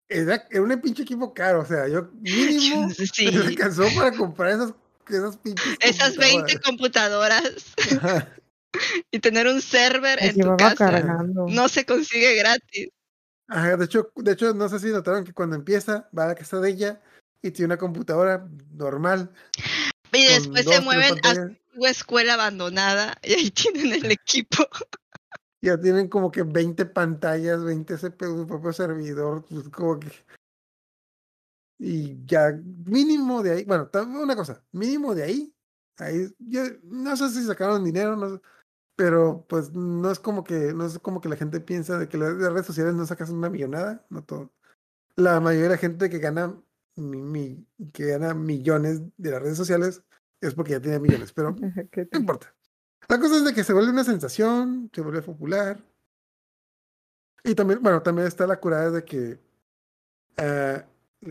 [0.07, 3.29] era, era un pinche equipo caro, o sea, yo mínimo Sí.
[3.31, 4.73] me alcanzó para comprar esas,
[5.09, 8.33] esas pinches Esas 20 computadoras Ajá.
[9.11, 10.75] y tener un server en tu casa.
[10.75, 11.47] cargando.
[11.49, 12.89] No se consigue gratis.
[13.47, 16.35] Ajá, de hecho, de hecho, no sé si notaron que cuando empieza, va a la
[16.35, 17.01] casa de ella
[17.41, 19.31] y tiene una computadora normal.
[20.11, 24.65] Y después dos, se mueven a su escuela abandonada y ahí tienen el equipo.
[25.61, 30.11] Ya tienen como que 20 pantallas, 20 CPU, su propio servidor, pues como que.
[31.79, 32.51] Y ya,
[32.85, 35.53] mínimo de ahí, bueno, una cosa, mínimo de ahí,
[35.97, 38.41] ahí, yo no sé si sacaron dinero, no sé,
[38.95, 42.17] pero pues no es como que, no es como que la gente piensa de que
[42.17, 44.51] las redes sociales no sacas una millonada, no todo.
[45.15, 46.55] La mayoría de la gente que gana,
[46.95, 50.03] mi- mi- que gana millones de las redes sociales
[50.41, 51.55] es porque ya tiene millones, pero
[51.91, 52.53] ¿Qué no importa.
[53.09, 55.83] La cosa es de que se vuelve una sensación, se vuelve popular.
[57.43, 59.39] Y también, bueno, también está la curada de que
[60.37, 60.85] ah,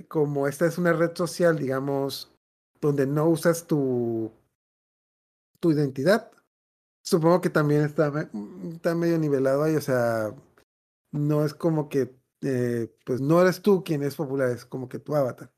[0.09, 2.33] como esta es una red social, digamos,
[2.81, 4.31] donde no usas tu,
[5.61, 6.31] tu identidad,
[7.03, 8.29] supongo que también está, me-
[8.73, 10.35] está medio nivelado ahí, o sea,
[11.13, 14.99] no es como que, eh, pues no eres tú quien es popular, es como que
[14.99, 15.53] tu avatar.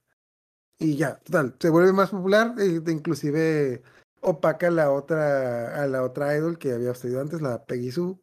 [0.79, 3.83] Y ya, total, se vuelve más popular, e inclusive
[4.21, 8.17] opaca la otra, a la otra idol que había salido antes, la Peggy Sue.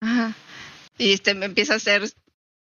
[0.00, 0.34] Ajá.
[0.96, 2.10] Y este me empieza a hacer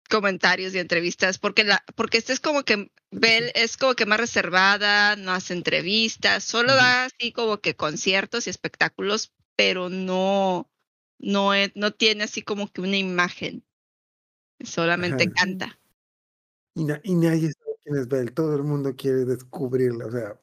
[0.08, 4.20] comentarios y entrevistas porque la porque este es como que Belle es como que más
[4.20, 10.70] reservada, no hace entrevistas, solo da así como que conciertos y espectáculos, pero no
[11.18, 13.64] no es- no tiene así como que una imagen.
[14.62, 15.32] Solamente Ajá.
[15.34, 15.80] canta.
[16.74, 20.40] Y, na- y nadie sabe quién es Belle, todo el mundo quiere descubrirla, o sea,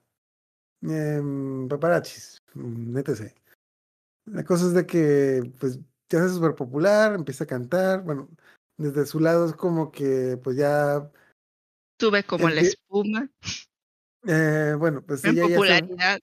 [0.82, 3.36] em, paparazzis, mm, etc.
[4.26, 8.30] La cosa es de que, pues, se hace súper popular, empieza a cantar, bueno,
[8.78, 11.12] desde su lado es como que, pues ya,
[12.00, 13.30] Sube como la espuma
[14.26, 16.20] eh, bueno, pues en ella ya popularidad.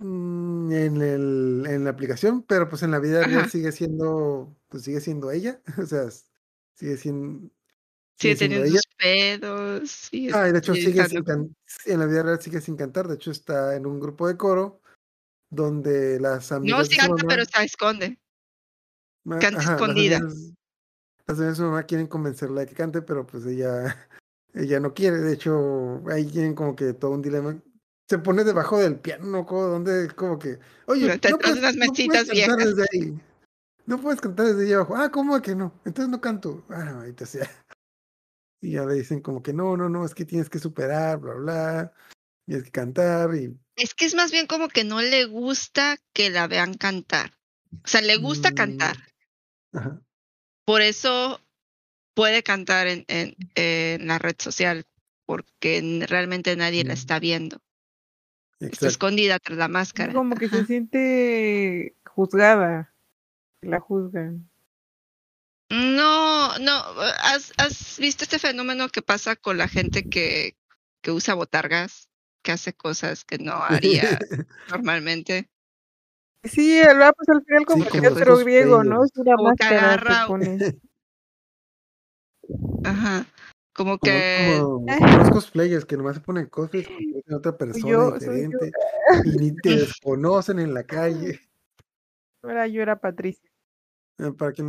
[0.00, 3.48] Mm, en, el, en la aplicación, pero pues en la vida real Ajá.
[3.48, 6.24] sigue siendo, pues sigue siendo ella, o sea, s-
[6.74, 7.48] sigue siendo,
[8.18, 8.80] Sigue sigue siendo teniendo ella.
[8.82, 9.90] sus pedos.
[9.90, 13.06] Sigue, Ah, y de hecho sigue estando- can- en la vida real sigue sin cantar,
[13.08, 14.80] de hecho está en un grupo de coro
[15.50, 18.18] donde las No, amigas sí de su canta, mamá, pero se esconde.
[19.24, 20.16] ma- canta ajá, las escondida.
[20.18, 20.52] amigas,
[21.26, 23.84] las amigas de su mamá quieren convencerla de que cante, pero pues ella,
[24.54, 27.60] ella no quiere, de hecho ahí tienen como que todo un dilema.
[28.10, 31.92] Se pone debajo del piano, como donde como que, oye, no de puedes, unas no
[31.94, 33.20] puedes cantar desde ahí.
[33.86, 34.96] No puedes cantar desde ahí abajo.
[34.96, 35.80] Ah, ¿cómo que no?
[35.84, 36.64] Entonces no canto.
[36.70, 37.48] Ah, ahorita sea.
[38.62, 41.34] Y ya le dicen como que no, no, no, es que tienes que superar, bla,
[41.34, 41.92] bla.
[42.46, 46.30] Tienes que cantar y Es que es más bien como que no le gusta que
[46.30, 47.38] la vean cantar.
[47.72, 48.54] O sea, le gusta Mm.
[48.54, 48.96] cantar.
[49.72, 50.02] Ajá.
[50.66, 51.40] Por eso
[52.14, 54.84] puede cantar en, en, en la red social,
[55.26, 56.96] porque realmente nadie la Mm.
[56.98, 57.62] está viendo.
[58.60, 60.12] Está escondida tras la máscara.
[60.12, 62.92] como que se siente juzgada.
[63.62, 64.48] La juzgan.
[65.70, 66.72] No, no.
[67.22, 70.56] ¿Has, has visto este fenómeno que pasa con la gente que,
[71.02, 72.08] que usa botargas?
[72.42, 74.18] Que hace cosas que no haría
[74.70, 75.48] normalmente.
[76.42, 79.04] Sí, el ah, pues al final como Sí, que como teatro griego, ¿no?
[79.04, 80.58] Es una máscara que agarra- pone.
[82.84, 83.26] Ajá.
[83.72, 84.86] Como que como, como
[85.18, 88.72] los cosplayers que nomás se ponen cosplays parecen otra persona yo, diferente
[89.24, 91.40] y ni te desconocen en la calle.
[92.42, 93.50] Ahora yo era Patricia.
[94.18, 94.64] Eh, Para que,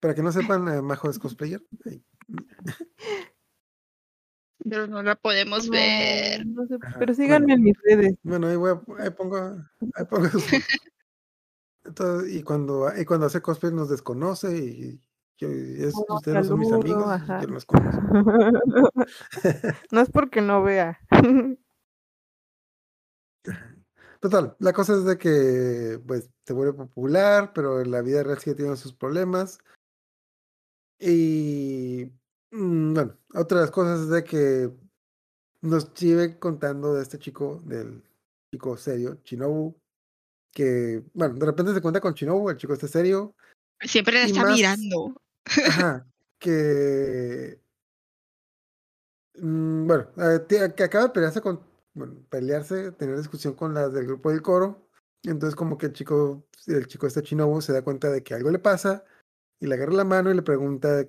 [0.00, 1.62] para que no sepan, eh, Majo es cosplayer.
[1.84, 2.02] Ay,
[4.68, 6.46] pero no la podemos ver.
[6.46, 7.54] No, no sé, Ajá, pero síganme bueno.
[7.54, 8.14] en mis redes.
[8.22, 9.36] Bueno, ahí, voy a- ahí pongo,
[9.94, 10.28] ahí pongo.
[11.84, 15.00] Entonces, y cuando y cuando hace cosplay nos desconoce y
[15.40, 18.00] yo, es, No, ustedes no son mis amigos, yo no los conozco.
[19.90, 21.00] no es porque no vea.
[24.20, 28.38] Total, la cosa es de que pues se vuelve popular, pero en la vida real
[28.38, 29.58] sigue teniendo sus problemas.
[30.98, 32.12] Y
[32.50, 34.70] mm, bueno, otra de las cosas es de que
[35.62, 38.02] nos sigue contando de este chico, del
[38.52, 39.74] chico serio, Shinobu,
[40.52, 43.34] que, bueno, de repente se cuenta con Shinobu, el chico este serio,
[43.82, 45.14] Siempre Y está más- mirando.
[45.66, 46.06] Ajá,
[46.38, 47.60] que,
[49.34, 51.60] mm, bueno, eh, que acaba de pelearse con,
[51.94, 54.88] bueno, pelearse, tener discusión con las del grupo del coro,
[55.22, 58.50] entonces como que el chico, el chico este Shinobu se da cuenta de que algo
[58.50, 59.04] le pasa,
[59.60, 61.04] y le agarra la mano y le pregunta,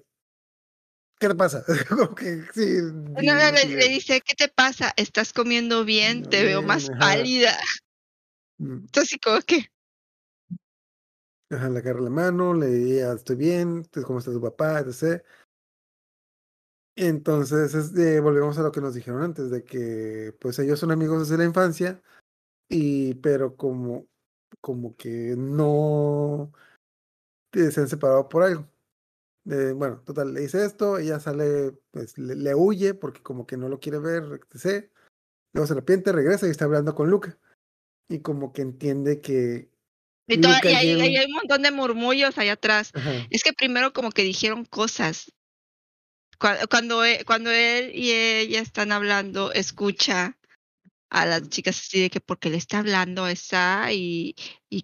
[1.19, 1.63] ¿qué te pasa?
[1.89, 4.93] como que, sí, No, no, le, dice, ¿qué te pasa?
[4.97, 6.23] ¿Estás comiendo bien?
[6.23, 6.99] No, Te veo más ajá.
[6.99, 7.57] pálida.
[8.57, 8.85] mm.
[8.85, 9.71] Entonces, como que,
[11.51, 14.79] Ajá, le agarra la mano, le dice, estoy bien, ¿cómo está tu papá?
[14.79, 15.21] etc.
[16.95, 21.19] Entonces, este, volvemos a lo que nos dijeron antes, de que pues ellos son amigos
[21.19, 22.01] desde la infancia,
[22.69, 24.07] y pero como,
[24.61, 26.53] como que no
[27.53, 28.67] se han separado por algo.
[29.43, 33.69] Bueno, total, le dice esto, ella sale, pues le, le huye porque como que no
[33.69, 34.89] lo quiere ver, etc.
[35.53, 37.37] Luego se arrepiente, regresa y está hablando con Luca.
[38.09, 39.70] Y como que entiende que
[40.36, 42.91] Y, toda- Luca y hay, lleva- y hay un montón de murmullos allá atrás.
[42.93, 45.32] Ajá, Es que primero como que dijeron cosas.
[46.39, 50.38] Cua- Cuando, e- cuando él y ella están hablando, escucha
[51.13, 54.34] a las chicas así de que porque le está hablando esa y,
[54.69, 54.84] y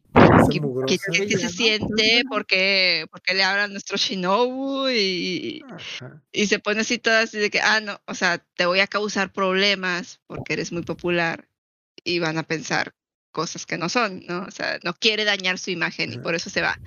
[0.86, 0.98] que,
[1.38, 6.22] se siente porque, porque le habla a nuestro Shinobu y, Ajá.
[6.34, 8.88] y se pone así toda así de que, ah, no, o sea, te voy a
[8.88, 11.48] causar problemas porque eres muy popular
[12.04, 12.94] y van a pensar
[13.38, 14.46] cosas que no son, ¿no?
[14.48, 16.82] O sea, no quiere dañar su imagen y por eso se va.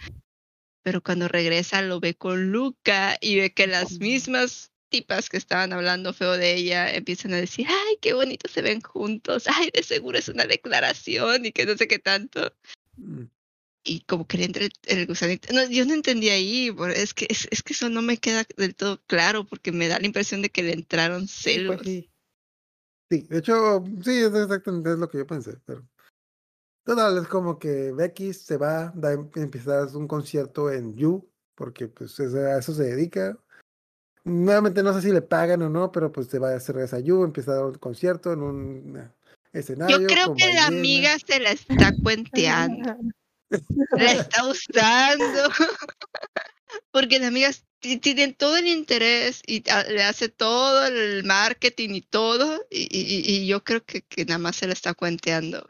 [0.83, 5.73] Pero cuando regresa lo ve con Luca y ve que las mismas tipas que estaban
[5.73, 9.85] hablando feo de ella empiezan a decir, ay, qué bonito se ven juntos, ay, de
[9.85, 12.53] seguro es una declaración y que no sé qué tanto.
[12.97, 13.27] Mm.
[13.85, 15.53] Y como que le entra el, el gusanito.
[15.53, 18.75] No, yo no entendí ahí, es que, es, es que eso no me queda del
[18.75, 21.77] todo claro porque me da la impresión de que le entraron Sí, celos.
[21.77, 22.11] pues sí.
[23.29, 25.89] De hecho, sí, es exactamente lo que yo pensé, pero
[26.91, 31.87] total, es como que Becky se va, da, empieza a un concierto en You, porque
[31.87, 33.39] pues es- a eso se dedica.
[34.25, 36.99] Nuevamente no sé si le pagan o no, pero pues se va a hacer esa
[36.99, 39.09] You, empieza a dar un concierto en un eh,
[39.53, 40.01] escenario.
[40.01, 42.97] Yo creo que la amiga se la está cuenteando,
[43.93, 45.49] la está usando,
[46.91, 51.91] porque las amigas ti- tienen todo el interés y a- le hace todo el marketing
[51.91, 55.69] y todo, y, y- y yo creo que, que nada más se la está cuenteando.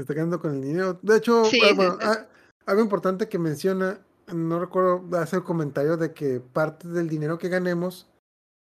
[0.00, 0.98] Se está quedando con el dinero.
[1.02, 2.06] De hecho, Sí, ah, sí, bueno, sí.
[2.06, 2.26] ah,
[2.64, 4.00] algo importante que menciona,
[4.32, 8.08] no recuerdo, hace el comentario de que parte del dinero que ganemos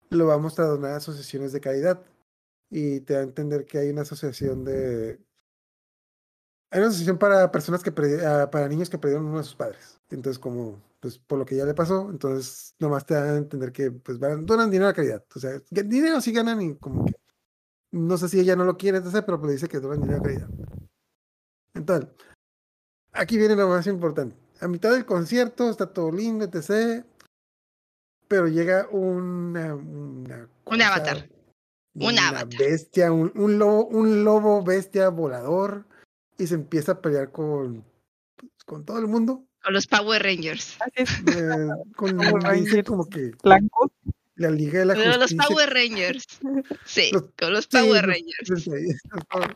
[0.09, 2.01] lo vamos a donar a asociaciones de caridad.
[2.69, 5.21] Y te da a entender que hay una asociación de.
[6.69, 7.93] Hay una asociación para personas que
[8.25, 10.01] ah, para niños que perdieron uno de sus padres.
[10.09, 13.71] Entonces, como, pues, por lo que ya le pasó, entonces nomás te da a entender
[13.71, 15.23] que pues van, donan dinero a caridad.
[15.33, 17.15] O sea, dinero sí ganan y como que.
[17.93, 20.23] No sé si ella no lo quiere hacer, pero pues dice que donan dinero a
[20.23, 20.49] caridad.
[21.73, 22.09] Entonces,
[23.13, 24.35] aquí viene lo más importante.
[24.59, 27.05] A mitad del concierto está todo lindo, etc.
[28.27, 29.73] Pero llega una.
[29.75, 31.29] Una, Un avatar.
[31.93, 32.57] Un una avatar.
[32.59, 35.85] bestia, un, un lobo, un lobo bestia volador.
[36.37, 37.83] Y se empieza a pelear con,
[38.37, 39.45] pues, con todo el mundo.
[39.63, 40.77] Con los Power Rangers.
[40.95, 41.05] Eh,
[41.95, 42.87] con dice Rangers.
[42.87, 43.91] como que blancos.
[44.35, 45.45] la Liga de la Con los Justicia.
[45.47, 46.23] Power Rangers.
[46.85, 48.49] Sí, Los- con los Sí, Power los- Rangers.
[48.49, 49.47] los- los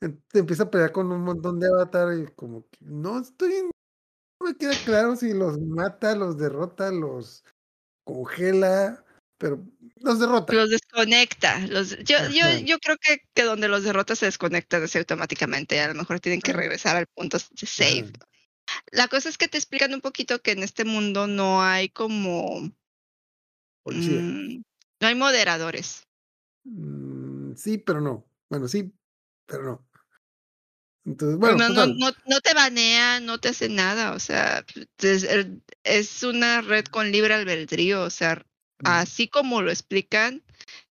[0.00, 3.62] Te empieza a pelear con un montón de avatar y como que no estoy.
[4.40, 7.44] No me queda claro si los mata, los derrota, los
[8.04, 9.04] congela,
[9.38, 9.64] pero
[9.96, 10.52] los derrota.
[10.52, 11.60] Los desconecta.
[11.68, 15.80] Los, yo, yo, yo creo que, que donde los derrotas se desconectan así automáticamente.
[15.80, 18.12] A lo mejor tienen que regresar al punto de save.
[18.14, 18.28] Ajá.
[18.90, 22.70] La cosa es que te explican un poquito que en este mundo no hay como.
[23.82, 24.20] Policía.
[24.20, 24.62] mm,
[25.00, 26.06] no hay moderadores.
[26.64, 28.24] Mm, sí, pero no.
[28.48, 28.92] Bueno, sí,
[29.46, 29.86] pero no.
[31.06, 34.12] Entonces, bueno, no, no, no, no te banean, no te hacen nada.
[34.12, 34.64] O sea,
[34.98, 38.02] es, el- es una red con libre albedrío.
[38.02, 38.44] O sea,
[38.80, 40.42] Mm, así como lo explican,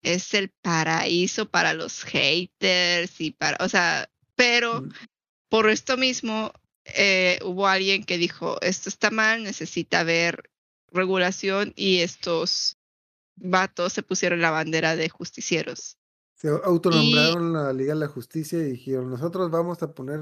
[0.01, 4.89] es el paraíso para los haters y para, o sea, pero mm,
[5.49, 6.51] por esto mismo
[6.85, 10.51] eh, hubo alguien que dijo, esto está mal, necesita haber
[10.91, 12.77] regulación y estos
[13.37, 15.98] vatos se pusieron la bandera de justicieros.
[16.39, 20.21] Se autonombraron la Liga de la Justicia y dijeron, nosotros vamos a poner,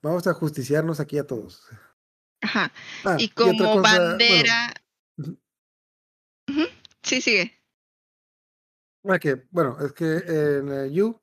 [0.00, 1.66] vamos a justiciarnos aquí a todos.
[2.40, 2.72] Ajá.
[3.04, 4.72] Ah, y como cosa, bueno, bandera...
[7.02, 7.60] Sí, sigue.
[9.04, 11.20] Ah, que, bueno, es que en eh, You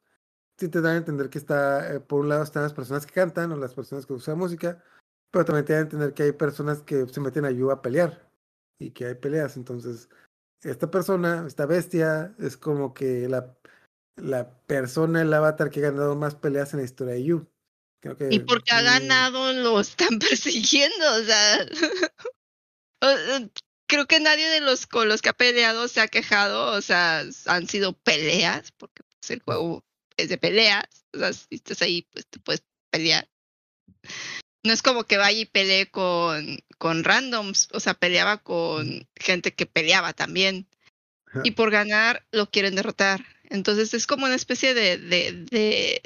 [0.57, 3.13] sí te dan a entender que está, eh, por un lado están las personas que
[3.13, 4.83] cantan o las personas que usan música,
[5.31, 7.81] pero también te dan a entender que hay personas que se meten a You a
[7.81, 8.29] pelear
[8.79, 9.55] y que hay peleas.
[9.55, 10.09] Entonces,
[10.61, 13.57] esta persona, esta bestia, es como que la,
[14.15, 17.47] la persona, el avatar que ha ganado más peleas en la historia de You.
[18.01, 21.65] Creo que Y porque ha ganado lo están persiguiendo, o sea...
[23.01, 23.49] o-
[23.85, 27.23] Creo que nadie de los con los que ha peleado se ha quejado, o sea,
[27.45, 29.85] han sido peleas, porque pues, el juego
[30.17, 33.29] es de peleas, o sea, si estás ahí, pues te puedes pelear.
[34.65, 39.53] No es como que vaya y pelee con, con randoms, o sea, peleaba con gente
[39.53, 40.67] que peleaba también.
[41.43, 43.23] Y por ganar lo quieren derrotar.
[43.49, 46.01] Entonces es como una especie de, de, de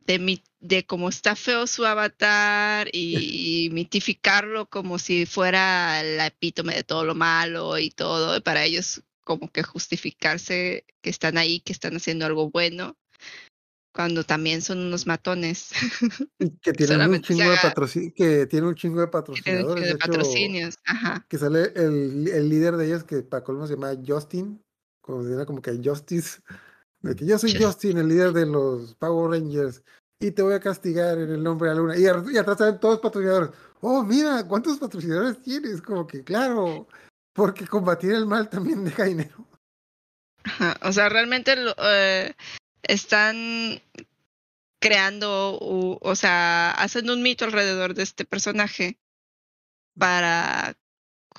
[0.00, 6.74] de, mi- de cómo está feo su avatar y mitificarlo como si fuera la epítome
[6.74, 11.60] de todo lo malo y todo, y para ellos como que justificarse que están ahí,
[11.60, 12.96] que están haciendo algo bueno,
[13.92, 15.72] cuando también son unos matones.
[16.38, 19.66] Y que tienen un chingo de haga- patrocinio, que tiene un chingo de que tienen
[19.66, 19.84] un patrocinadores.
[19.98, 20.78] chingo De hecho.
[20.86, 21.26] Ajá.
[21.28, 24.62] que sale el, el líder de ellos, que para colmo se llama Justin,
[25.02, 26.40] como se llama como que Justice,
[27.00, 29.82] de que yo soy Just- Justin, el líder de los Power Rangers,
[30.20, 31.96] y te voy a castigar en el nombre de la luna.
[31.96, 33.50] Y, atrás salen todos patrocinadores.
[33.80, 35.80] Oh, mira, ¿cuántos patrocinadores tienes?
[35.80, 36.88] Como que, claro,
[37.32, 39.46] porque combatir el mal también deja dinero.
[40.44, 42.34] Ajá, O sea, realmente lo- eh,
[42.82, 43.80] están
[44.80, 48.98] creando, u- o sea, hacen un mito alrededor de este personaje
[49.96, 50.76] para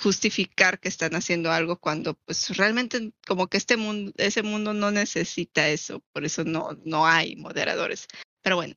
[0.02, 4.91] justificar que están haciendo algo cuando pues realmente como que este mundo, ese mundo no
[4.91, 8.08] necesita eso, por eso no, no hay moderadores.
[8.41, 8.76] Pero bueno,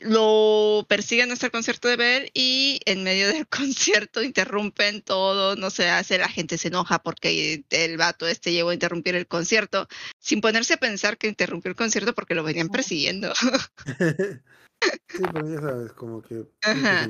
[0.00, 5.70] lo persiguen hasta el concierto de Bell y en medio del concierto interrumpen todo, no
[5.70, 9.88] se hace, la gente se enoja porque el vato este llegó a interrumpir el concierto
[10.18, 13.32] sin ponerse a pensar que interrumpió el concierto porque lo venían persiguiendo.
[15.08, 17.08] sí, pero ya sabes, como que Ajá.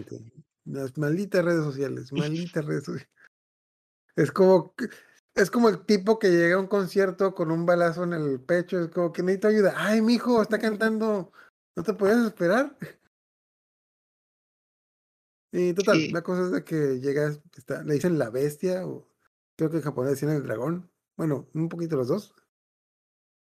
[0.68, 3.10] Las malditas redes sociales, malditas redes sociales.
[4.16, 4.74] Es como
[5.34, 8.80] es como el tipo que llega a un concierto con un balazo en el pecho,
[8.80, 9.74] es como que necesito ayuda.
[9.76, 10.58] Ay, mijo, está
[10.92, 11.32] cantando.
[11.76, 12.76] ¿No te puedes esperar?
[15.52, 16.10] Y total, Sí.
[16.10, 19.08] la cosa es de que llega, está, le dicen la bestia, o
[19.56, 20.90] creo que en japonés decían el dragón.
[21.16, 22.34] Bueno, un poquito los dos.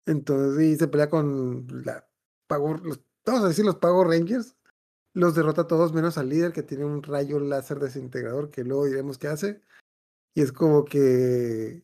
[0.06, 2.08] Entonces, y se pelea con la
[2.48, 4.56] Power, los, vamos a decir los Power Rangers.
[5.14, 8.86] Los derrota a todos menos al líder que tiene un rayo láser desintegrador que luego
[8.86, 9.62] diremos qué hace.
[10.36, 11.84] Y es como que,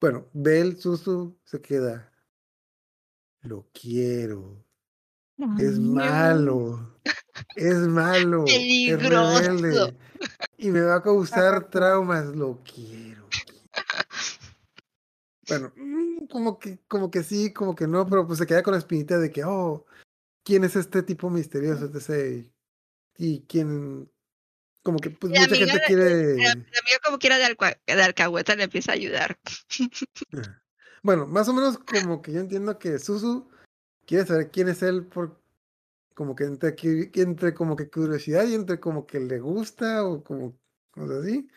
[0.00, 2.12] bueno, Bell, Susu se queda.
[3.42, 4.64] Lo quiero.
[5.58, 6.98] Es malo.
[7.54, 8.44] Es malo.
[8.46, 9.96] Es rebelde.
[10.56, 12.34] Y me va a causar traumas.
[12.34, 13.26] Lo quiero.
[15.48, 18.72] Bueno, mm, como que, como que sí, como que no, pero pues se queda con
[18.72, 19.86] la espinita de que, oh,
[20.46, 21.86] ¿quién es este tipo misterioso?
[21.92, 22.46] etc.
[23.18, 24.08] Y quién,
[24.84, 26.36] como que pues La mucha gente de- quiere.
[26.36, 29.38] La, la amiga como quiera de, alcua- de alcahueta le empieza a ayudar.
[30.32, 30.62] Ajá.
[31.02, 31.78] Bueno, más o menos
[32.10, 33.48] como que yo entiendo que Susu
[34.06, 35.40] quiere saber quién es él por
[36.14, 36.74] como que entre,
[37.14, 40.56] entre como que curiosidad y entre como que le gusta o como
[40.90, 41.48] cosas así.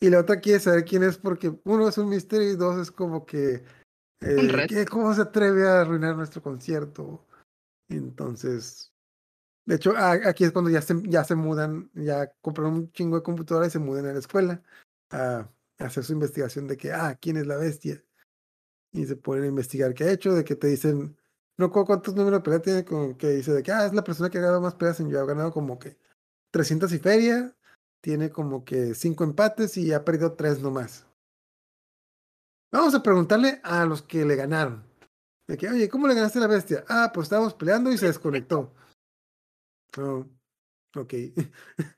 [0.00, 2.90] Y la otra quiere saber quién es porque uno es un misterio y dos es
[2.90, 3.62] como que
[4.20, 4.74] eh, reto.
[4.74, 7.26] ¿qué- ¿cómo se atreve a arruinar nuestro concierto?
[7.88, 8.92] Entonces,
[9.68, 13.22] de hecho, aquí es cuando ya se, ya se mudan, ya compran un chingo de
[13.22, 14.62] computadoras y se mudan a la escuela
[15.10, 15.46] a,
[15.78, 18.02] hacer su investigación de que, ah, ¿quién es la bestia?
[18.92, 21.18] Y se ponen a investigar qué ha hecho, de que te dicen,
[21.58, 24.30] no cuántos números de pelea tiene, con que dice de que, ah, es la persona
[24.30, 25.98] que ha ganado más peleas en yo, ha ganado como que
[26.50, 27.54] 300 y feria,
[28.00, 31.06] tiene como que 5 empates y ha perdido 3 nomás.
[32.72, 34.87] Vamos a preguntarle a los que le ganaron.
[35.48, 36.84] De que, oye, ¿cómo le ganaste a la bestia?
[36.88, 38.74] Ah, pues estábamos peleando y se desconectó.
[39.96, 40.28] No,
[40.94, 41.14] ok.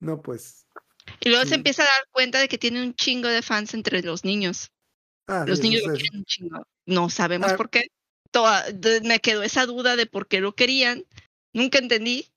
[0.00, 0.66] no, pues.
[1.20, 1.50] Y luego Sí.
[1.50, 4.70] se empieza a dar cuenta de que tiene un chingo de fans entre los niños.
[5.26, 6.66] Ah, Los niños lo quieren un chingo.
[6.86, 7.56] No sabemos Ah.
[7.56, 7.88] por qué.
[8.30, 8.64] Toda-
[9.04, 11.04] me quedó esa duda de por qué lo querían.
[11.52, 12.30] Nunca entendí.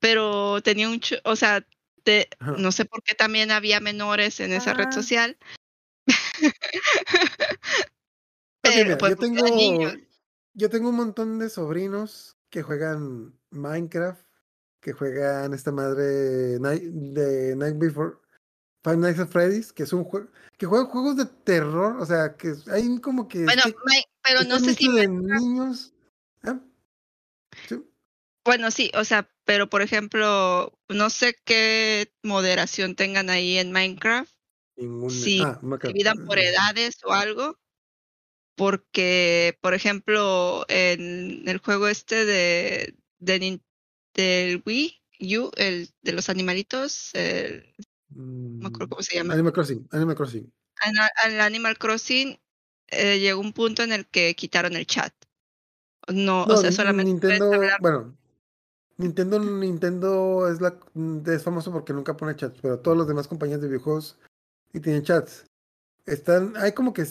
[0.00, 1.00] Pero tenía un...
[1.24, 1.64] O sea,
[2.58, 4.92] no sé por qué también había menores en esa red Ah.
[4.92, 5.36] social.
[8.62, 9.94] Pero mira, pues yo tengo, niños.
[10.54, 14.24] yo tengo un montón de sobrinos que juegan Minecraft,
[14.80, 18.16] que juegan esta madre Night, de Night Before
[18.84, 22.36] Five Nights at Freddy's, que es un juego que juegan juegos de terror, o sea,
[22.36, 23.78] que hay como que Bueno, este-
[24.22, 24.88] pero este no sé si...
[24.88, 25.92] nicho de niños.
[26.42, 26.58] ¿Ah?
[27.68, 27.82] Sí.
[28.44, 34.32] Bueno, sí, o sea, pero por ejemplo, no sé qué moderación tengan ahí en Minecraft.
[34.76, 37.56] Ningún- Sí, ah, dividan por Ah, edades o algo.
[38.54, 45.02] Porque, por ejemplo, en el juego este de, del Wii
[45.38, 47.74] U, el de los animalitos, el-
[48.14, 48.24] no
[48.62, 50.52] me acuerdo mm, cómo se llama, Animal Crossing, Animal Crossing.
[51.40, 52.38] Animal Crossing
[52.88, 55.14] eh, llegó un punto en el que quitaron el chat.
[56.08, 57.78] No, No, o sea, solamente Nintendo, hablar.
[57.80, 58.16] bueno,
[58.98, 60.78] Nintendo, Nintendo es la
[61.26, 64.18] es famoso porque nunca pone chats, pero todas las demás compañías de videojuegos
[64.72, 65.46] y tienen chats.
[66.04, 67.06] Están, hay como que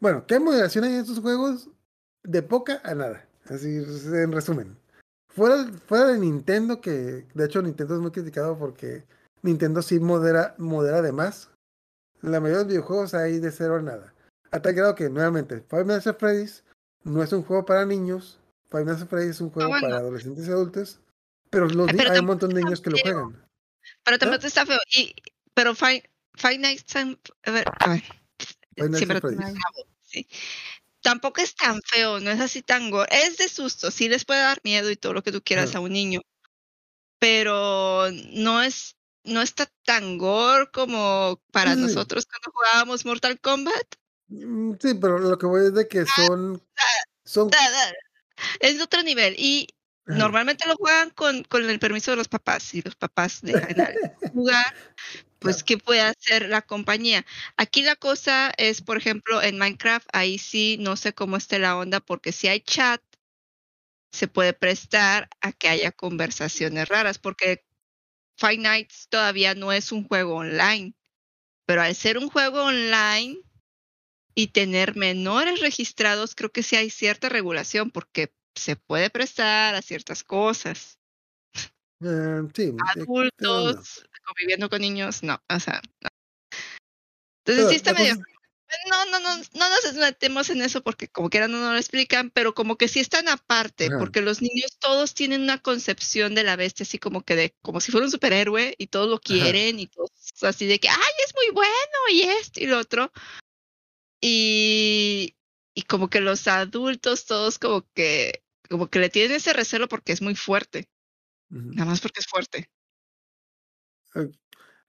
[0.00, 1.68] bueno, ¿qué moderación hay en estos juegos?
[2.22, 3.26] De poca a nada.
[3.46, 4.76] Así en resumen.
[5.28, 9.04] Fuera, fuera de Nintendo, que de hecho Nintendo es muy criticado porque
[9.42, 11.50] Nintendo sí modera, modera de más.
[12.22, 14.14] La mayoría de los videojuegos hay de cero a nada.
[14.50, 16.64] A tal grado que, nuevamente, Five Nights at Freddy's
[17.02, 18.38] no es un juego para niños,
[18.70, 19.86] Five Nights at Freddy's es un juego bueno.
[19.88, 21.00] para adolescentes y adultos,
[21.50, 23.44] pero, los ni- pero hay un montón de niños que lo juegan.
[24.04, 24.18] Pero ¿Ah?
[24.18, 24.78] también está feo.
[24.96, 25.14] Y,
[25.52, 27.18] pero Five, Five Nights at
[28.76, 29.20] Nights siempre
[30.02, 30.26] sí.
[31.02, 33.08] Tampoco es tan feo, no es así tan gore.
[33.14, 35.80] Es de susto, sí les puede dar miedo y todo lo que tú quieras a
[35.80, 36.22] un niño.
[37.18, 41.80] Pero no es, no está tan gore como para Sí.
[41.80, 43.96] nosotros cuando jugábamos Mortal Kombat.
[44.28, 46.62] Mm, Sí, pero lo que voy es de que son.
[47.24, 47.50] Son.
[47.50, 47.58] Da,
[48.60, 49.34] Es de otro nivel.
[49.38, 49.68] Y.
[50.06, 52.74] normalmente lo juegan con, con el permiso de los papás.
[52.74, 53.94] Y los papás dejan al
[54.32, 54.74] jugar,
[55.38, 55.62] pues.
[55.62, 57.24] ¿qué puede hacer la compañía?
[57.56, 61.76] Aquí la cosa es, por ejemplo, en Minecraft, ahí sí no sé cómo esté la
[61.76, 63.02] onda, porque si hay chat,
[64.12, 67.64] se puede prestar a que haya conversaciones raras, porque
[68.36, 70.94] Five Nights todavía no es un juego online.
[71.66, 73.38] Pero al ser un juego online
[74.34, 79.82] y tener menores registrados, creo que sí hay cierta regulación, porque se puede prestar a
[79.82, 80.98] ciertas cosas.
[82.00, 82.62] eh, sí.
[82.62, 86.08] eh, Adultos conviviendo con niños, no, o sea, no.
[87.44, 88.14] Entonces Pero sí está medio...
[88.14, 88.26] cosa
[88.90, 92.30] No, no, no, no nos metemos en eso porque como quiera no nos lo explican,
[92.30, 93.98] pero como que sí están aparte, Ajá.
[93.98, 97.80] porque los niños todos tienen una concepción de la bestia así como que de, como
[97.80, 100.10] si fuera un superhéroe y todos lo quieren y todos
[100.42, 103.12] así de que, ay, es muy bueno y esto y lo otro.
[104.20, 105.36] Y,
[105.74, 110.12] y como que los adultos todos como que, como que le tienen ese recelo porque
[110.12, 110.88] es muy fuerte,
[111.48, 112.70] nada más porque es fuerte.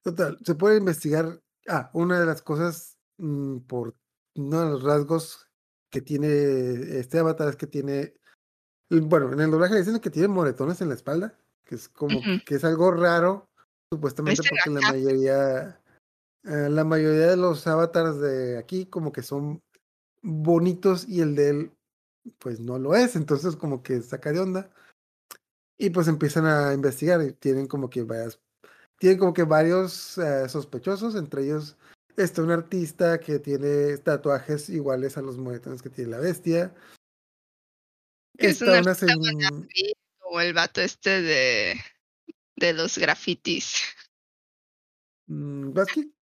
[0.02, 1.42] Total, se puede investigar.
[1.68, 3.96] Ah, una de las cosas mm, por
[4.36, 5.48] uno de los rasgos
[5.90, 8.14] que tiene este avatar es que tiene.
[8.90, 12.56] Bueno, en el doblaje dicen que tiene moretones en la espalda, que es como que
[12.56, 13.50] es algo raro,
[13.92, 15.82] supuestamente porque la mayoría,
[16.44, 19.64] eh, la mayoría de los avatars de aquí como que son
[20.22, 21.72] bonitos y el de él
[22.40, 24.70] pues no lo es, entonces como que saca de onda
[25.78, 28.40] y pues empiezan a investigar y tienen como que varias,
[28.98, 31.78] tienen como que varios eh, sospechosos, entre ellos
[32.18, 36.74] está un artista que tiene tatuajes iguales a los moretones que tiene la bestia.
[38.38, 41.76] Es Está una artista señ- Sí, como el vato este de,
[42.56, 43.82] de los grafitis.
[45.28, 46.14] mm, Basqui,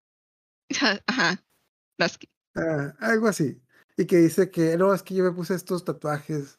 [1.07, 1.45] Ajá,
[2.55, 3.61] ah, algo así.
[3.97, 6.59] Y que dice que no, es que yo me puse estos tatuajes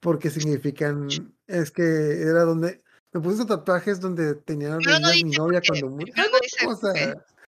[0.00, 5.62] porque significan, es que era donde, me puse estos tatuajes donde tenía no mi novia
[5.66, 6.14] cuando murió.
[6.42, 7.14] dice.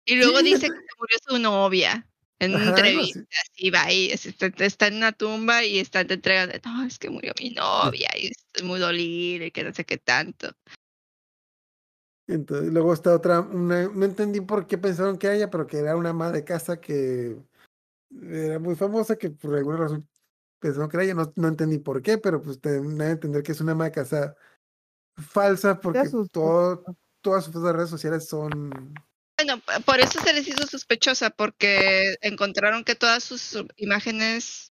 [0.05, 2.07] Y luego Sí, dice que se murió su novia
[2.39, 3.19] en una entrevista.
[3.41, 6.99] Así va ahí, es- está, está en una tumba y está te entregan, no, es
[6.99, 10.51] que murió mi novia y estoy muy dolido y que no sé qué tanto.
[12.27, 15.77] Entonces, luego está otra, una- no entendí por qué pensaron que era ella, pero que
[15.77, 17.37] era una ama de casa que
[18.21, 20.07] era muy famosa, que por alguna razón
[20.59, 23.43] pensaron que era ella, no, no entendí por qué, pero pues te dan a entender
[23.43, 24.35] que es una ama de casa
[25.17, 26.83] falsa porque todo,
[27.21, 28.93] todas sus redes sociales son...
[29.39, 34.71] Bueno, por eso se les hizo sospechosa, porque encontraron que todas sus imágenes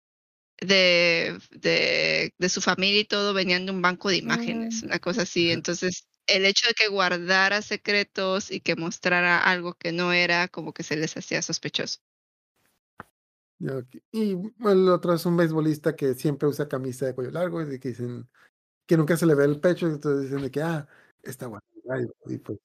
[0.60, 4.86] de, de, de su familia y todo venían de un banco de imágenes, Mm.
[4.86, 5.50] una cosa así.
[5.50, 10.72] Entonces, el hecho de que guardara secretos y que mostrara algo que no era, como
[10.72, 11.98] que se les hacía sospechoso.
[14.10, 14.32] Y
[14.66, 18.28] el otro es un beisbolista que siempre usa camisa de cuello largo y que dicen
[18.86, 20.88] que nunca se le ve el pecho, entonces dicen de que, ah,
[21.22, 21.62] está bueno.
[22.26, 22.58] Y pues,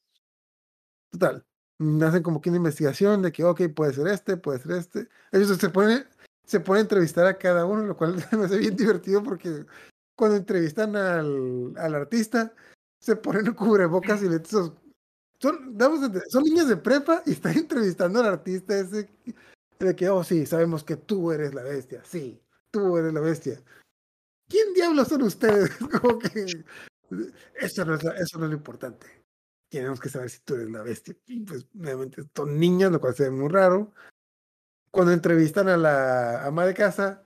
[1.11, 1.45] total,
[1.79, 5.07] mm, hacen como que una investigación de que, ok, puede ser este, puede ser este.
[5.31, 6.05] Ellos se ponen,
[6.45, 9.65] se ponen a entrevistar a cada uno, lo cual me hace bien divertido porque
[10.15, 12.53] cuando entrevistan al, al artista,
[12.99, 14.73] se ponen cubrebocas y os-
[15.39, 19.09] son, entender, son niños de prepa y están entrevistando al artista ese
[19.79, 23.61] de que, oh sí, sabemos que tú eres la bestia, sí, tú eres la bestia.
[24.49, 25.71] ¿Quién diablos son ustedes?
[26.01, 26.45] Como que
[27.59, 29.07] eso no es, la- eso no es lo importante.
[29.69, 31.15] Tenemos que saber si tú eres la bestia.
[31.45, 33.93] Pues, obviamente, son niños, lo cual se ve muy raro.
[34.91, 37.23] Cuando entrevistan a la ama de casa,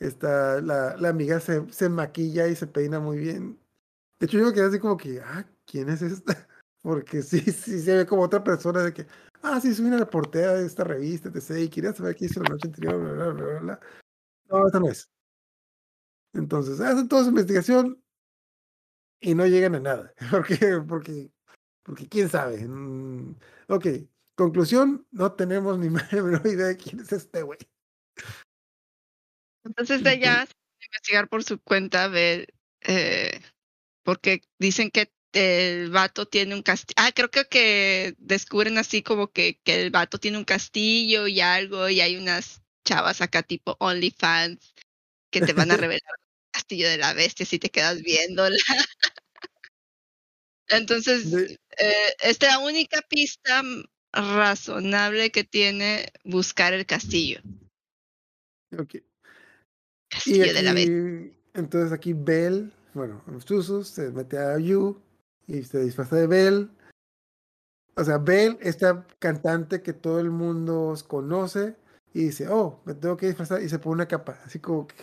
[0.00, 3.58] está, la, la amiga se, se maquilla y se peina muy bien.
[4.18, 6.48] De hecho, yo me quedé así como que, ah, ¿quién es esta?
[6.82, 9.06] Porque sí, sí se ve como otra persona de que,
[9.42, 11.58] ah, sí, soy una reportera de esta revista, etc.
[11.64, 13.80] Y quería saber qué hizo la noche anterior, bla, bla, bla, bla.
[14.48, 15.10] No, esta no es.
[16.32, 18.02] Entonces, hacen toda su investigación
[19.20, 20.14] y no llegan a nada.
[20.30, 21.30] Porque, porque,
[21.82, 22.66] porque quién sabe.
[22.66, 23.36] Mm,
[23.68, 23.86] ok,
[24.34, 27.58] conclusión, no tenemos ni menor idea de quién es este güey.
[29.64, 32.46] Entonces ella se pone a investigar por su cuenta, ver,
[32.82, 33.40] eh,
[34.04, 36.94] porque dicen que el vato tiene un castillo.
[36.96, 41.42] Ah, creo que, que descubren así como que, que el vato tiene un castillo y
[41.42, 44.74] algo, y hay unas chavas acá tipo OnlyFans
[45.30, 46.14] que te van a revelar
[46.50, 48.56] castillo de la bestia si te quedas viéndola.
[50.68, 51.26] Entonces,
[51.78, 53.62] eh, esta es la única pista
[54.14, 57.42] razonable que tiene buscar el castillo.
[58.72, 58.94] ok.
[58.94, 59.02] Y
[60.08, 61.38] Castillo de la bestia.
[61.52, 65.02] entonces aquí Bell, bueno, Susu se mete a Yu
[65.46, 66.70] y se disfraza de Bell.
[67.96, 71.76] O sea, Bell, esta cantante que todo el mundo conoce,
[72.12, 74.94] y dice, oh, me tengo que disfrazar, y se pone una capa, así como que...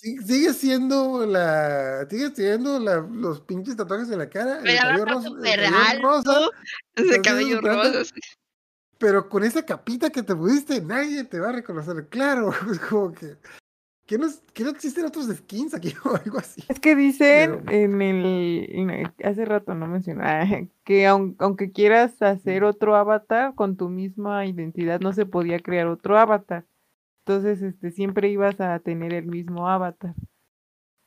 [0.00, 2.06] Sigue siendo la.
[2.08, 4.60] Sigue siendo la, los pinches tatuajes en la cara.
[4.60, 5.28] El cabello rosa.
[5.28, 6.50] el cabello rosa,
[6.94, 8.04] ese cabello rosa.
[8.04, 8.20] sí.
[8.98, 12.08] Pero con esa capita que te pusiste, nadie te va a reconocer.
[12.08, 13.36] Claro, es como que.
[14.08, 16.64] Que no, que no existen otros skins aquí o algo así.
[16.68, 21.70] Es que dicen Pero- en el, en el- hace rato no mencioné, que aun- aunque
[21.72, 26.64] quieras hacer otro avatar con tu misma identidad, no se podía crear otro avatar.
[27.26, 30.14] Entonces, este, siempre ibas a tener el mismo avatar.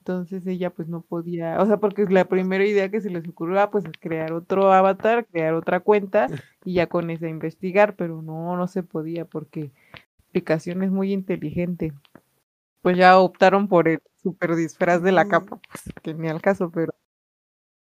[0.01, 3.59] Entonces ella pues no podía, o sea, porque la primera idea que se les ocurrió,
[3.61, 6.27] ah, pues crear otro avatar, crear otra cuenta
[6.65, 11.13] y ya con esa investigar, pero no, no se podía porque la aplicación es muy
[11.13, 11.93] inteligente.
[12.81, 15.29] Pues ya optaron por el super disfraz de la Mm.
[15.29, 16.93] capa, pues, que ni al caso, pero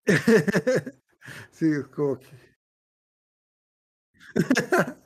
[1.51, 2.27] sí, es como que.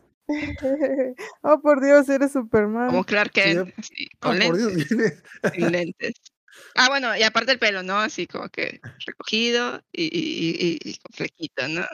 [1.41, 2.87] oh por Dios, eres Superman.
[2.87, 5.13] Como Clark Sí, Kent, así, Oh, con por lentes, Dios, viene.
[5.53, 6.13] sin lentes.
[6.75, 7.97] Ah, bueno, y aparte el pelo, ¿no?
[7.97, 11.85] Así como que recogido y, y, y- y con flequito, ¿no?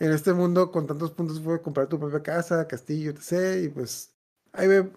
[0.00, 3.62] En este mundo, con tantos puntos, puedes comprar tu propia casa, castillo, etc.
[3.64, 4.14] Y pues.
[4.52, 4.90] Ahí ve.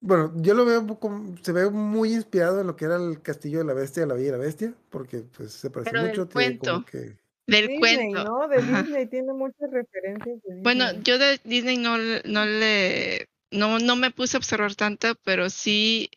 [0.00, 1.36] Bueno, yo lo veo como.
[1.42, 4.28] Se ve muy inspirado en lo que era el castillo de la bestia, la bella
[4.28, 4.74] y la bestia.
[4.90, 6.28] Porque pues se parece Pero del mucho.
[6.28, 6.90] Tiene como cuento.
[6.90, 7.16] que.
[7.46, 7.78] Del Disney,
[8.12, 8.24] cuento.
[8.24, 8.48] ¿no?
[8.48, 8.82] De Ajá.
[8.82, 13.96] Disney tiene muchas referencias de Bueno, yo de Disney no, le- no le, no, no
[13.96, 16.10] me puse a observar tanto, pero sí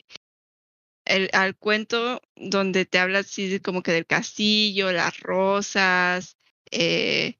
[1.06, 6.36] el, al cuento donde te habla así como que del castillo, las rosas,
[6.70, 7.38] eh,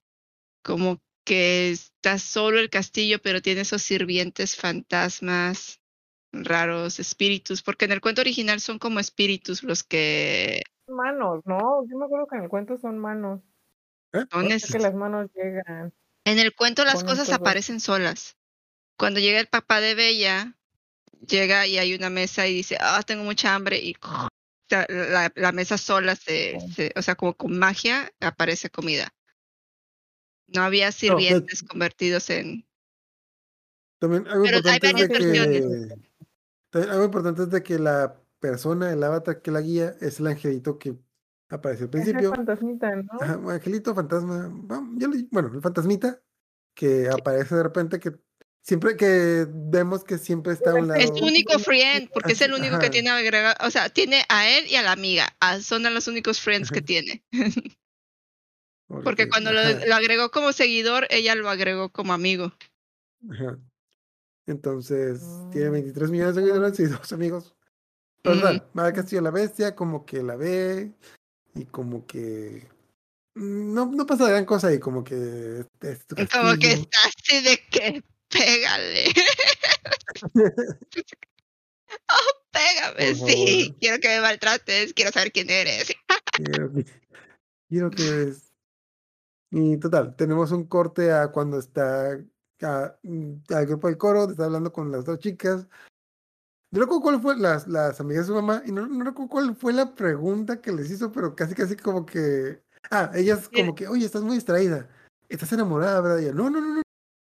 [0.62, 5.81] como que está solo el castillo, pero tiene esos sirvientes fantasmas
[6.32, 11.84] raros, espíritus, porque en el cuento original son como espíritus los que manos, ¿no?
[11.88, 13.40] Yo me acuerdo que en el cuento son manos.
[14.12, 14.24] ¿Eh?
[14.50, 15.92] es- sea que las manos llegan.
[16.24, 17.36] En el cuento las cosas todo.
[17.36, 18.36] aparecen solas.
[18.96, 20.56] Cuando llega el papá de Bella,
[21.26, 23.94] llega y hay una mesa y dice, ah, tengo mucha hambre y
[24.68, 26.72] la, la mesa sola se, Sí.
[26.74, 29.12] se- o sea, como con magia aparece comida.
[30.46, 32.66] No había sirvientes convertidos en...
[33.98, 36.11] También algo Pero hay varias que.
[36.72, 40.78] Algo importante es de que la persona, el avatar que la guía, es el angelito
[40.78, 40.96] que
[41.48, 42.30] aparece al Es el principio.
[42.34, 43.12] fantasmita, ¿no?
[43.20, 44.50] Ajá, angelito, fantasma.
[45.30, 46.20] bueno, el fantasmita
[46.74, 48.12] que aparece de repente que
[48.62, 51.00] siempre que vemos que siempre está a un lado.
[51.00, 54.48] Es su único friend, porque es el único que tiene agregado, o sea, tiene a
[54.48, 57.22] él y a la amiga, ah, son los únicos friends que tiene.
[59.04, 62.52] Porque cuando lo, lo agregó como seguidor, ella lo agregó como amigo.
[63.30, 63.58] ajá.
[64.46, 65.20] Entonces,
[65.52, 65.72] tiene Mm.
[65.72, 67.54] 23 millones de seguidores y dos amigos.
[68.22, 70.92] Pero total, va al Castillo de la Bestia, como que la ve
[71.54, 72.68] y como que
[73.34, 76.72] mm, no, no pasa gran cosa ahí, como que es Como que castillo.
[76.82, 79.04] está así de que pégale.
[82.08, 83.76] oh, pégame, sí.
[83.80, 85.92] Quiero que me maltrates, quiero saber quién eres.
[86.32, 86.84] Quiero que,
[87.68, 88.34] quiero que.
[89.54, 92.18] Y total, tenemos un corte a cuando está
[92.62, 95.66] a- mm, al grupo del coro, está hablando con las dos chicas.
[96.70, 99.54] No recuerdo cuál fue las, las amigas de su mamá, y no, no recuerdo cuál
[99.56, 102.62] fue la pregunta que les hizo, pero casi casi como que.
[102.90, 104.88] Ah, ellas como que, oye, estás muy distraída.
[105.28, 106.18] Estás enamorada, ¿verdad?
[106.18, 106.82] Y ella, no, no, no,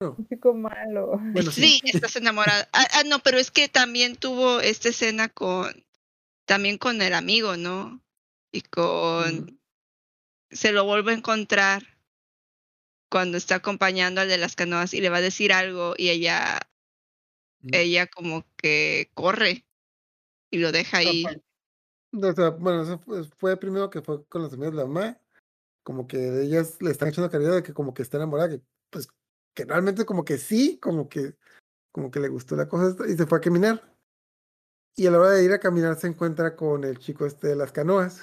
[0.01, 0.15] no.
[0.17, 1.17] Un chico malo.
[1.33, 1.79] Bueno, sí.
[1.79, 2.67] sí, estás enamorada.
[2.73, 5.85] Ah, ah, no, pero es que también tuvo esta escena con,
[6.45, 8.01] también con el amigo, ¿no?
[8.51, 9.57] Y con, Mm.
[10.51, 11.83] se lo vuelve a encontrar
[13.09, 16.59] cuando está acompañando al de las canoas y le va a decir algo y ella,
[17.61, 17.69] Mm.
[17.73, 19.65] ella como que corre
[20.51, 21.25] y lo deja ahí.
[22.13, 25.19] O sea, bueno, eso fue, fue primero que fue con las amigas de la mamá,
[25.83, 29.07] como que ellas le están echando caridad de que como que está enamorada, que pues
[29.53, 31.35] que realmente como que sí, como que
[31.91, 33.95] como que le gustó la cosa y se fue a caminar.
[34.95, 37.55] Y a la hora de ir a caminar se encuentra con el chico este de
[37.55, 38.21] las canoas.